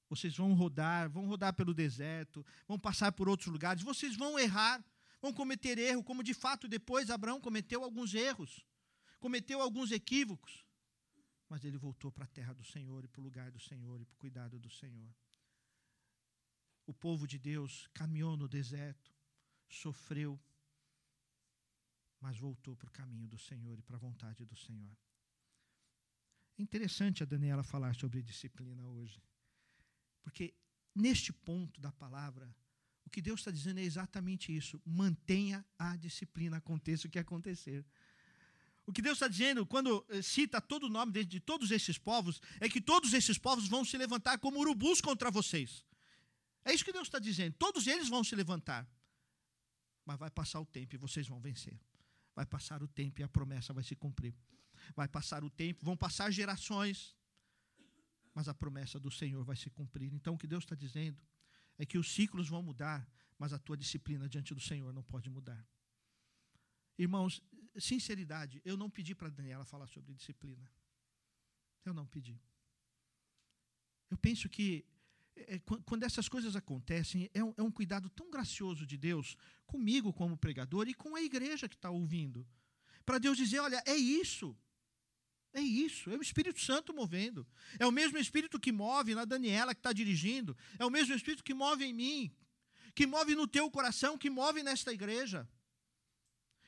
Vocês 0.08 0.36
vão 0.36 0.54
rodar, 0.54 1.08
vão 1.10 1.26
rodar 1.26 1.54
pelo 1.54 1.74
deserto, 1.74 2.44
vão 2.68 2.78
passar 2.78 3.10
por 3.12 3.28
outros 3.28 3.48
lugares, 3.48 3.82
vocês 3.82 4.16
vão 4.16 4.38
errar, 4.38 4.84
vão 5.20 5.32
cometer 5.32 5.78
erro, 5.78 6.02
como 6.04 6.22
de 6.22 6.34
fato 6.34 6.68
depois 6.68 7.10
Abraão 7.10 7.40
cometeu 7.40 7.82
alguns 7.82 8.14
erros, 8.14 8.64
cometeu 9.18 9.60
alguns 9.60 9.90
equívocos. 9.90 10.64
Mas 11.48 11.64
ele 11.64 11.78
voltou 11.78 12.10
para 12.10 12.24
a 12.24 12.28
terra 12.28 12.52
do 12.52 12.64
Senhor 12.64 13.04
e 13.04 13.08
para 13.08 13.20
o 13.20 13.24
lugar 13.24 13.50
do 13.50 13.60
Senhor 13.60 14.00
e 14.00 14.04
para 14.04 14.14
o 14.14 14.18
cuidado 14.18 14.58
do 14.58 14.70
Senhor. 14.70 15.14
O 16.86 16.94
povo 16.94 17.26
de 17.26 17.38
Deus 17.38 17.88
caminhou 17.92 18.36
no 18.36 18.48
deserto, 18.48 19.12
sofreu, 19.68 20.40
mas 22.20 22.38
voltou 22.38 22.76
para 22.76 22.88
o 22.88 22.92
caminho 22.92 23.28
do 23.28 23.38
Senhor 23.38 23.78
e 23.78 23.82
para 23.82 23.96
a 23.96 24.00
vontade 24.00 24.44
do 24.44 24.56
Senhor. 24.56 24.96
É 26.58 26.62
interessante 26.62 27.22
a 27.22 27.26
Daniela 27.26 27.62
falar 27.62 27.94
sobre 27.94 28.22
disciplina 28.22 28.86
hoje, 28.86 29.22
porque 30.22 30.54
neste 30.94 31.32
ponto 31.32 31.80
da 31.80 31.92
palavra, 31.92 32.54
o 33.06 33.10
que 33.10 33.22
Deus 33.22 33.40
está 33.40 33.50
dizendo 33.50 33.78
é 33.78 33.84
exatamente 33.84 34.54
isso: 34.54 34.82
mantenha 34.84 35.64
a 35.78 35.96
disciplina, 35.96 36.56
aconteça 36.56 37.06
o 37.06 37.10
que 37.10 37.18
acontecer. 37.18 37.84
O 38.84 38.92
que 38.92 39.02
Deus 39.02 39.16
está 39.16 39.28
dizendo, 39.28 39.64
quando 39.64 40.04
eh, 40.08 40.22
cita 40.22 40.60
todo 40.60 40.84
o 40.84 40.88
nome 40.88 41.12
de, 41.12 41.24
de, 41.24 41.40
todos 41.40 41.70
esses 41.70 41.98
povos, 41.98 42.40
é 42.60 42.68
que 42.68 42.80
todos 42.80 43.12
esses 43.12 43.36
povos 43.36 43.66
vão 43.66 43.84
se 43.84 43.96
levantar 43.96 44.38
como 44.38 44.60
urubus 44.60 45.00
contra 45.00 45.30
vocês. 45.30 45.84
É 46.64 46.72
isso 46.72 46.84
que 46.84 46.92
Deus 46.92 47.08
está 47.08 47.18
dizendo. 47.18 47.54
Todos 47.54 47.86
eles 47.86 48.08
vão 48.08 48.22
se 48.22 48.34
levantar. 48.36 48.88
Mas 50.04 50.18
vai 50.18 50.30
passar 50.30 50.60
o 50.60 50.66
tempo 50.66 50.94
e 50.94 50.98
vocês 50.98 51.26
vão 51.26 51.40
vencer. 51.40 51.80
Vai 52.34 52.46
passar 52.46 52.80
o 52.80 52.86
tempo 52.86 53.20
e 53.20 53.24
a 53.24 53.28
promessa 53.28 53.72
vai 53.72 53.82
se 53.82 53.96
cumprir. 53.96 54.34
Vai 54.94 55.08
passar 55.08 55.42
o 55.42 55.50
tempo, 55.50 55.84
vão 55.84 55.96
passar 55.96 56.30
gerações, 56.30 57.16
mas 58.34 58.46
a 58.46 58.54
promessa 58.54 59.00
do 59.00 59.10
Senhor 59.10 59.44
vai 59.44 59.56
se 59.56 59.70
cumprir. 59.70 60.12
Então, 60.12 60.34
o 60.34 60.38
que 60.38 60.46
Deus 60.46 60.62
está 60.62 60.76
dizendo 60.76 61.18
é 61.78 61.86
que 61.86 61.98
os 61.98 62.12
ciclos 62.12 62.48
vão 62.48 62.62
mudar, 62.62 63.08
mas 63.38 63.52
a 63.52 63.58
tua 63.58 63.76
disciplina 63.76 64.28
diante 64.28 64.54
do 64.54 64.60
Senhor 64.60 64.92
não 64.92 65.02
pode 65.02 65.28
mudar. 65.30 65.66
Irmãos, 66.98 67.42
sinceridade, 67.78 68.62
eu 68.64 68.76
não 68.76 68.88
pedi 68.88 69.14
para 69.14 69.28
Daniela 69.28 69.64
falar 69.64 69.86
sobre 69.86 70.14
disciplina. 70.14 70.70
Eu 71.84 71.92
não 71.92 72.06
pedi. 72.06 72.40
Eu 74.10 74.16
penso 74.16 74.48
que 74.48 74.84
é, 75.36 75.58
quando 75.58 76.02
essas 76.02 76.28
coisas 76.28 76.56
acontecem, 76.56 77.30
é 77.34 77.38
é 77.38 77.62
um, 77.62 77.70
cuidado 77.70 78.08
tão 78.08 78.30
gracioso 78.30 78.86
de 78.86 78.96
Deus 78.96 79.36
comigo 79.66 80.12
como 80.12 80.36
pregador 80.36 80.88
e 80.88 80.94
com 80.94 81.14
a 81.14 81.20
igreja 81.20 81.68
que 81.68 81.74
está 81.74 81.90
ouvindo. 81.90 82.46
Para 83.04 83.18
Deus 83.18 83.36
dizer: 83.36 83.58
olha, 83.60 83.82
é 83.86 83.94
isso. 83.94 84.56
É 85.56 85.60
isso, 85.62 86.10
é 86.10 86.16
o 86.18 86.20
Espírito 86.20 86.60
Santo 86.60 86.92
movendo. 86.92 87.46
É 87.78 87.86
o 87.86 87.90
mesmo 87.90 88.18
Espírito 88.18 88.60
que 88.60 88.70
move 88.70 89.14
na 89.14 89.24
Daniela 89.24 89.74
que 89.74 89.78
está 89.78 89.90
dirigindo. 89.90 90.54
É 90.78 90.84
o 90.84 90.90
mesmo 90.90 91.14
Espírito 91.14 91.42
que 91.42 91.54
move 91.54 91.82
em 91.82 91.94
mim, 91.94 92.30
que 92.94 93.06
move 93.06 93.34
no 93.34 93.48
teu 93.48 93.70
coração, 93.70 94.18
que 94.18 94.28
move 94.28 94.62
nesta 94.62 94.92
igreja. 94.92 95.48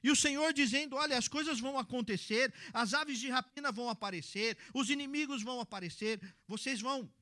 E 0.03 0.11
o 0.11 0.16
Senhor 0.16 0.55
dizendo: 0.55 0.97
olha, 0.97 1.18
as 1.18 1.28
coisas 1.28 1.61
vão 1.61 1.78
acontecer, 1.78 2.51
as 2.72 2.95
aves 2.95 3.18
de 3.18 3.28
rapina 3.28 3.70
vão 3.70 3.91
aparecer, 3.91 4.57
os 4.72 4.89
inimigos 4.89 5.43
vão 5.43 5.61
aparecer, 5.61 6.18
vocês 6.47 6.80
vão 6.80 7.12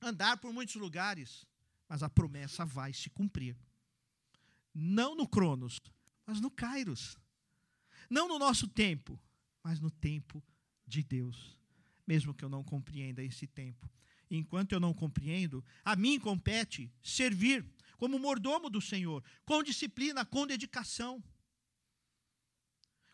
andar 0.00 0.38
por 0.38 0.50
muitos 0.50 0.76
lugares, 0.76 1.46
mas 1.86 2.02
a 2.02 2.08
promessa 2.08 2.64
vai 2.64 2.94
se 2.94 3.10
cumprir. 3.10 3.54
Não 4.74 5.14
no 5.14 5.28
Cronos, 5.28 5.78
mas 6.24 6.40
no 6.40 6.50
Kairos. 6.50 7.18
Não 8.08 8.26
no 8.26 8.38
nosso 8.38 8.66
tempo, 8.66 9.20
mas 9.62 9.78
no 9.78 9.90
tempo 9.90 10.42
de 10.86 11.02
Deus. 11.02 11.56
Mesmo 12.06 12.34
que 12.34 12.44
eu 12.44 12.48
não 12.48 12.62
compreenda 12.64 13.22
esse 13.22 13.46
tempo. 13.46 13.90
Enquanto 14.30 14.72
eu 14.72 14.80
não 14.80 14.94
compreendo, 14.94 15.64
a 15.84 15.94
mim 15.94 16.18
compete 16.18 16.90
servir 17.02 17.64
como 17.98 18.18
mordomo 18.18 18.68
do 18.68 18.80
Senhor, 18.80 19.22
com 19.44 19.62
disciplina, 19.62 20.24
com 20.24 20.46
dedicação. 20.46 21.22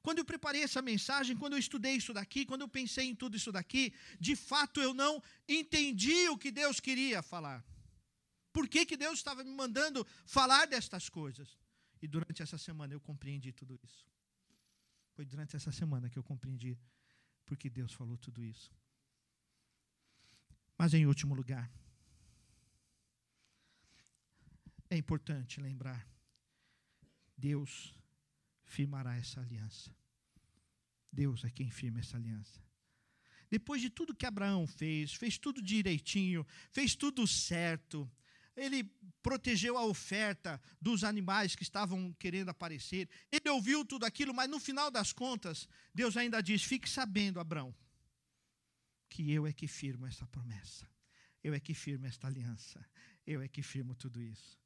Quando 0.01 0.19
eu 0.21 0.25
preparei 0.25 0.63
essa 0.63 0.81
mensagem, 0.81 1.37
quando 1.37 1.53
eu 1.55 1.59
estudei 1.59 1.97
isso 1.97 2.15
daqui, 2.15 2.47
quando 2.47 2.63
eu 2.63 2.69
pensei 2.69 3.07
em 3.07 3.15
tudo 3.15 3.37
isso 3.37 3.53
daqui, 3.53 3.93
de 4.19 4.35
fato 4.35 4.81
eu 4.81 4.95
não 4.95 5.23
entendi 5.47 6.29
o 6.29 6.39
que 6.39 6.51
Deus 6.51 6.81
queria 6.81 7.23
falar. 7.23 7.63
Por 8.53 8.67
que, 8.67 8.87
que 8.87 8.97
Deus 8.97 9.19
estava 9.19 9.45
me 9.45 9.51
mandando 9.51 10.07
falar 10.25 10.67
destas 10.67 11.09
coisas? 11.09 11.59
E 12.01 12.09
durante 12.09 12.43
essa 12.43 12.57
semana 12.57 12.95
eu 12.95 13.01
compreendi 13.01 13.53
tudo 13.53 13.79
isso. 13.85 14.07
Foi 15.15 15.25
durante 15.25 15.57
essa 15.57 15.73
semana 15.73 16.09
que 16.09 16.19
eu 16.19 16.23
compreendi 16.23 16.79
porque 17.49 17.71
Deus 17.71 17.93
falou 17.93 18.19
tudo 18.19 18.45
isso. 18.45 18.71
Mas 20.77 20.93
em 20.93 21.07
último 21.07 21.35
lugar, 21.35 21.69
é 24.91 24.97
importante 24.97 25.61
lembrar: 25.61 26.07
Deus 27.37 27.95
firmará 28.65 29.17
essa 29.17 29.41
aliança. 29.41 29.91
Deus 31.11 31.43
é 31.43 31.51
quem 31.51 31.71
firma 31.71 32.01
essa 32.01 32.19
aliança. 32.19 32.63
Depois 33.51 33.81
de 33.81 33.89
tudo 33.89 34.15
que 34.15 34.27
Abraão 34.27 34.67
fez, 34.67 35.15
fez 35.15 35.39
tudo 35.39 35.63
direitinho, 35.63 36.47
fez 36.71 36.95
tudo 36.95 37.27
certo, 37.27 38.09
ele 38.59 38.85
protegeu 39.23 39.77
a 39.77 39.85
oferta 39.85 40.61
dos 40.81 41.05
animais 41.05 41.55
que 41.55 41.63
estavam 41.63 42.13
querendo 42.19 42.49
aparecer, 42.49 43.09
ele 43.31 43.49
ouviu 43.51 43.85
tudo 43.85 44.05
aquilo, 44.05 44.35
mas 44.35 44.49
no 44.49 44.59
final 44.59 44.91
das 44.91 45.13
contas, 45.13 45.69
Deus 45.95 46.17
ainda 46.17 46.43
diz: 46.43 46.63
fique 46.63 46.89
sabendo, 46.89 47.41
Abraão, 47.41 47.75
que 49.09 49.31
eu 49.33 49.47
é 49.47 49.53
que 49.53 49.67
firmo 49.67 50.07
essa 50.07 50.27
promessa, 50.27 50.89
eu 51.43 51.55
é 51.55 51.61
que 51.61 51.75
firmo 51.75 52.07
esta 52.07 52.27
aliança, 52.27 52.85
eu 53.27 53.43
é 53.43 53.49
que 53.49 53.63
firmo 53.63 53.95
tudo 53.95 54.23
isso. 54.23 54.59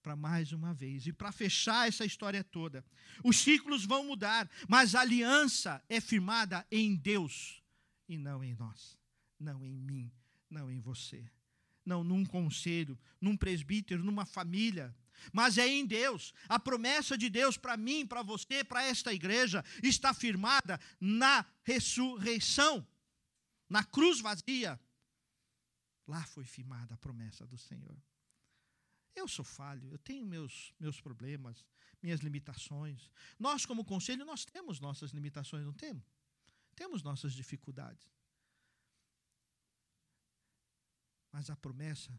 Para 0.00 0.14
mais 0.14 0.52
uma 0.52 0.72
vez. 0.72 1.06
E 1.06 1.12
para 1.12 1.32
fechar 1.32 1.88
essa 1.88 2.04
história 2.04 2.42
toda, 2.42 2.84
os 3.22 3.36
ciclos 3.36 3.84
vão 3.84 4.04
mudar, 4.04 4.48
mas 4.68 4.94
a 4.94 5.00
aliança 5.00 5.82
é 5.88 6.00
firmada 6.00 6.66
em 6.70 6.94
Deus 6.94 7.62
e 8.08 8.16
não 8.16 8.42
em 8.42 8.54
nós, 8.54 8.96
não 9.38 9.62
em 9.64 9.76
mim, 9.76 10.10
não 10.48 10.70
em 10.70 10.80
você, 10.80 11.28
não 11.88 12.04
num 12.04 12.24
conselho, 12.24 12.96
num 13.20 13.36
presbítero, 13.36 14.04
numa 14.04 14.24
família. 14.24 14.94
Mas 15.32 15.58
é 15.58 15.66
em 15.66 15.84
Deus. 15.84 16.32
A 16.48 16.58
promessa 16.60 17.18
de 17.18 17.28
Deus 17.28 17.56
para 17.56 17.76
mim, 17.76 18.06
para 18.06 18.22
você, 18.22 18.62
para 18.62 18.84
esta 18.84 19.12
igreja, 19.12 19.64
está 19.82 20.14
firmada 20.14 20.78
na 21.00 21.44
ressurreição, 21.64 22.86
na 23.68 23.82
cruz 23.82 24.20
vazia. 24.20 24.78
Lá 26.06 26.24
foi 26.26 26.44
firmada 26.44 26.94
a 26.94 26.98
promessa 26.98 27.46
do 27.46 27.58
Senhor. 27.58 27.96
Eu 29.16 29.26
sou 29.26 29.44
falho, 29.44 29.90
eu 29.90 29.98
tenho 29.98 30.24
meus, 30.24 30.72
meus 30.78 31.00
problemas, 31.00 31.66
minhas 32.00 32.20
limitações. 32.20 33.10
Nós, 33.38 33.66
como 33.66 33.84
conselho, 33.84 34.24
nós 34.24 34.44
temos 34.44 34.78
nossas 34.78 35.10
limitações, 35.10 35.64
não 35.64 35.72
temos? 35.72 36.04
Temos 36.76 37.02
nossas 37.02 37.32
dificuldades. 37.32 38.08
Mas 41.38 41.48
a 41.50 41.56
promessa 41.56 42.10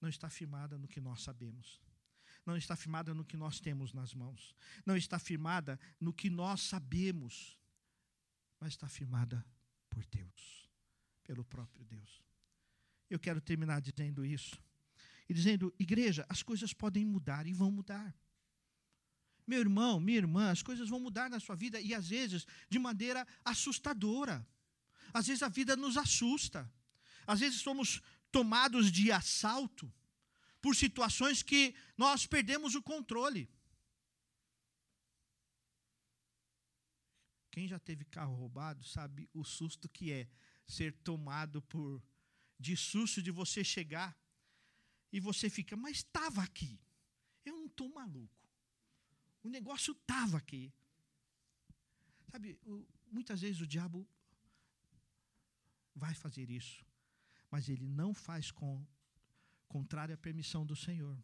não 0.00 0.08
está 0.08 0.30
firmada 0.30 0.78
no 0.78 0.86
que 0.86 1.00
nós 1.00 1.20
sabemos. 1.20 1.82
Não 2.44 2.56
está 2.56 2.76
firmada 2.76 3.12
no 3.12 3.24
que 3.24 3.36
nós 3.36 3.58
temos 3.58 3.92
nas 3.92 4.14
mãos. 4.14 4.54
Não 4.84 4.96
está 4.96 5.18
firmada 5.18 5.80
no 6.00 6.12
que 6.12 6.30
nós 6.30 6.60
sabemos. 6.60 7.58
Mas 8.60 8.74
está 8.74 8.88
firmada 8.88 9.44
por 9.90 10.06
Deus, 10.06 10.70
pelo 11.24 11.44
próprio 11.44 11.84
Deus. 11.84 12.22
Eu 13.10 13.18
quero 13.18 13.40
terminar 13.40 13.80
dizendo 13.80 14.24
isso 14.24 14.62
e 15.28 15.34
dizendo: 15.34 15.74
igreja, 15.76 16.24
as 16.28 16.40
coisas 16.40 16.72
podem 16.72 17.04
mudar 17.04 17.48
e 17.48 17.52
vão 17.52 17.72
mudar. 17.72 18.14
Meu 19.44 19.58
irmão, 19.58 19.98
minha 19.98 20.18
irmã, 20.18 20.52
as 20.52 20.62
coisas 20.62 20.88
vão 20.88 21.00
mudar 21.00 21.28
na 21.28 21.40
sua 21.40 21.56
vida 21.56 21.80
e 21.80 21.92
às 21.92 22.08
vezes 22.10 22.46
de 22.70 22.78
maneira 22.78 23.26
assustadora. 23.44 24.46
Às 25.12 25.26
vezes 25.26 25.42
a 25.42 25.48
vida 25.48 25.74
nos 25.74 25.96
assusta. 25.96 26.72
Às 27.26 27.40
vezes 27.40 27.60
somos 27.60 28.00
tomados 28.36 28.92
de 28.92 29.10
assalto 29.10 29.90
por 30.60 30.76
situações 30.76 31.42
que 31.42 31.74
nós 31.96 32.26
perdemos 32.26 32.74
o 32.74 32.82
controle. 32.82 33.48
Quem 37.50 37.66
já 37.66 37.78
teve 37.78 38.04
carro 38.04 38.34
roubado 38.34 38.84
sabe 38.84 39.26
o 39.32 39.42
susto 39.42 39.88
que 39.88 40.12
é 40.12 40.28
ser 40.66 40.92
tomado 40.98 41.62
por 41.62 42.04
de 42.60 42.76
susto 42.76 43.22
de 43.22 43.30
você 43.30 43.64
chegar 43.64 44.14
e 45.10 45.18
você 45.18 45.48
fica, 45.48 45.74
mas 45.74 45.98
estava 45.98 46.42
aqui. 46.42 46.78
Eu 47.42 47.56
não 47.56 47.66
estou 47.66 47.88
maluco. 47.88 48.46
O 49.42 49.48
negócio 49.48 49.92
estava 49.92 50.36
aqui. 50.36 50.74
Sabe, 52.30 52.58
muitas 53.10 53.40
vezes 53.40 53.62
o 53.62 53.66
diabo 53.66 54.06
vai 55.94 56.14
fazer 56.14 56.50
isso, 56.50 56.85
mas 57.56 57.70
ele 57.70 57.86
não 57.86 58.12
faz 58.12 58.50
com 58.50 58.86
contrário 59.66 60.14
à 60.14 60.18
permissão 60.18 60.66
do 60.66 60.76
Senhor. 60.76 61.16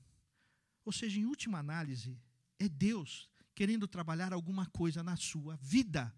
Ou 0.82 0.90
seja, 0.90 1.20
em 1.20 1.26
última 1.26 1.58
análise, 1.58 2.18
é 2.58 2.70
Deus 2.70 3.28
querendo 3.54 3.86
trabalhar 3.86 4.32
alguma 4.32 4.64
coisa 4.70 5.02
na 5.02 5.14
sua 5.14 5.56
vida. 5.56 6.10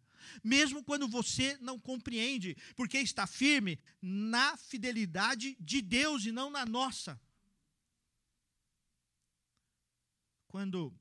Mesmo 0.45 0.85
quando 0.85 1.09
você 1.09 1.59
não 1.59 1.81
compreende, 1.81 2.57
porque 2.77 2.99
está 2.99 3.27
firme 3.27 3.77
na 4.01 4.57
fidelidade 4.57 5.57
de 5.59 5.83
Deus 5.83 6.25
e 6.25 6.31
não 6.31 6.49
na 6.49 6.65
nossa. 6.65 7.21
quando 10.55 10.97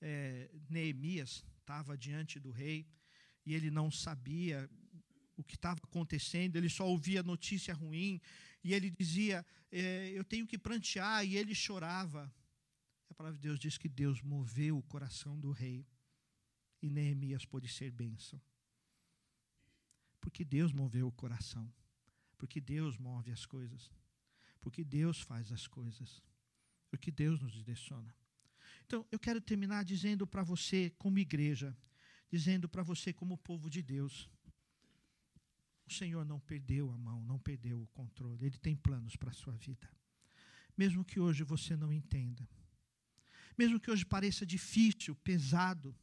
é, 0.00 0.48
Neemias 0.70 1.44
estava 1.58 1.98
diante 1.98 2.38
do 2.38 2.52
rei 2.52 2.86
e 3.44 3.52
ele 3.52 3.68
não 3.68 3.90
sabia 3.90 4.70
o 5.36 5.42
que 5.42 5.54
estava 5.54 5.80
acontecendo, 5.82 6.56
ele 6.56 6.68
só 6.68 6.86
ouvia 6.86 7.22
notícia 7.22 7.74
ruim 7.74 8.20
e 8.62 8.72
ele 8.74 8.90
dizia: 8.90 9.44
é, 9.70 10.10
Eu 10.10 10.24
tenho 10.24 10.46
que 10.46 10.58
prantear, 10.58 11.24
e 11.24 11.36
ele 11.36 11.54
chorava. 11.54 12.32
A 13.10 13.14
palavra 13.14 13.38
de 13.38 13.42
Deus 13.42 13.58
diz 13.58 13.76
que 13.76 13.88
Deus 13.88 14.22
moveu 14.22 14.78
o 14.78 14.82
coração 14.82 15.38
do 15.38 15.50
rei 15.50 15.86
e 16.80 16.88
Neemias 16.88 17.44
pôde 17.44 17.68
ser 17.68 17.90
bênção. 17.90 18.40
Porque 20.20 20.44
Deus 20.44 20.72
moveu 20.72 21.06
o 21.08 21.12
coração. 21.12 21.72
Porque 22.38 22.60
Deus 22.60 22.96
move 22.96 23.30
as 23.30 23.44
coisas. 23.44 23.90
Porque 24.60 24.82
Deus 24.82 25.20
faz 25.20 25.52
as 25.52 25.66
coisas. 25.66 26.22
Porque 26.88 27.10
Deus 27.10 27.40
nos 27.40 27.52
direciona. 27.52 28.14
Então, 28.86 29.06
eu 29.10 29.18
quero 29.18 29.40
terminar 29.40 29.84
dizendo 29.84 30.26
para 30.26 30.42
você, 30.42 30.90
como 30.98 31.18
igreja, 31.18 31.76
dizendo 32.30 32.68
para 32.68 32.82
você, 32.82 33.12
como 33.12 33.38
povo 33.38 33.68
de 33.68 33.82
Deus, 33.82 34.28
o 35.92 35.98
Senhor 35.98 36.24
não 36.24 36.40
perdeu 36.40 36.90
a 36.90 36.96
mão, 36.96 37.22
não 37.24 37.38
perdeu 37.38 37.82
o 37.82 37.86
controle. 37.88 38.46
Ele 38.46 38.56
tem 38.56 38.74
planos 38.74 39.14
para 39.14 39.30
a 39.30 39.34
sua 39.34 39.54
vida. 39.54 39.88
Mesmo 40.76 41.04
que 41.04 41.20
hoje 41.20 41.44
você 41.44 41.76
não 41.76 41.92
entenda, 41.92 42.48
mesmo 43.58 43.78
que 43.78 43.90
hoje 43.90 44.06
pareça 44.06 44.46
difícil, 44.46 45.14
pesado, 45.16 45.94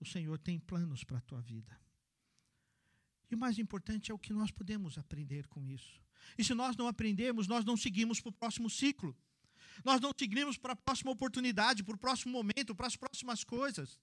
o 0.00 0.06
Senhor 0.06 0.38
tem 0.38 0.58
planos 0.58 1.04
para 1.04 1.18
a 1.18 1.20
tua 1.20 1.42
vida. 1.42 1.78
E 3.30 3.34
o 3.34 3.38
mais 3.38 3.58
importante 3.58 4.10
é 4.10 4.14
o 4.14 4.18
que 4.18 4.32
nós 4.32 4.50
podemos 4.50 4.96
aprender 4.96 5.46
com 5.48 5.66
isso. 5.66 6.00
E 6.38 6.42
se 6.42 6.54
nós 6.54 6.76
não 6.76 6.88
aprendermos, 6.88 7.46
nós 7.46 7.64
não 7.64 7.76
seguimos 7.76 8.20
para 8.20 8.30
o 8.30 8.32
próximo 8.32 8.70
ciclo. 8.70 9.14
Nós 9.84 10.00
não 10.00 10.12
seguimos 10.16 10.56
para 10.56 10.72
a 10.72 10.76
próxima 10.76 11.10
oportunidade, 11.10 11.84
para 11.84 11.94
o 11.94 11.98
próximo 11.98 12.32
momento, 12.32 12.74
para 12.74 12.86
as 12.86 12.96
próximas 12.96 13.44
coisas. 13.44 14.00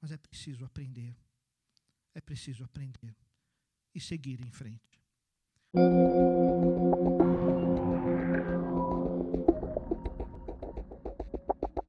Mas 0.00 0.10
é 0.10 0.16
preciso 0.16 0.64
aprender. 0.64 1.16
É 2.12 2.20
preciso 2.20 2.64
aprender 2.64 3.29
e 3.94 4.00
seguir 4.00 4.40
em 4.40 4.50
frente. 4.50 5.00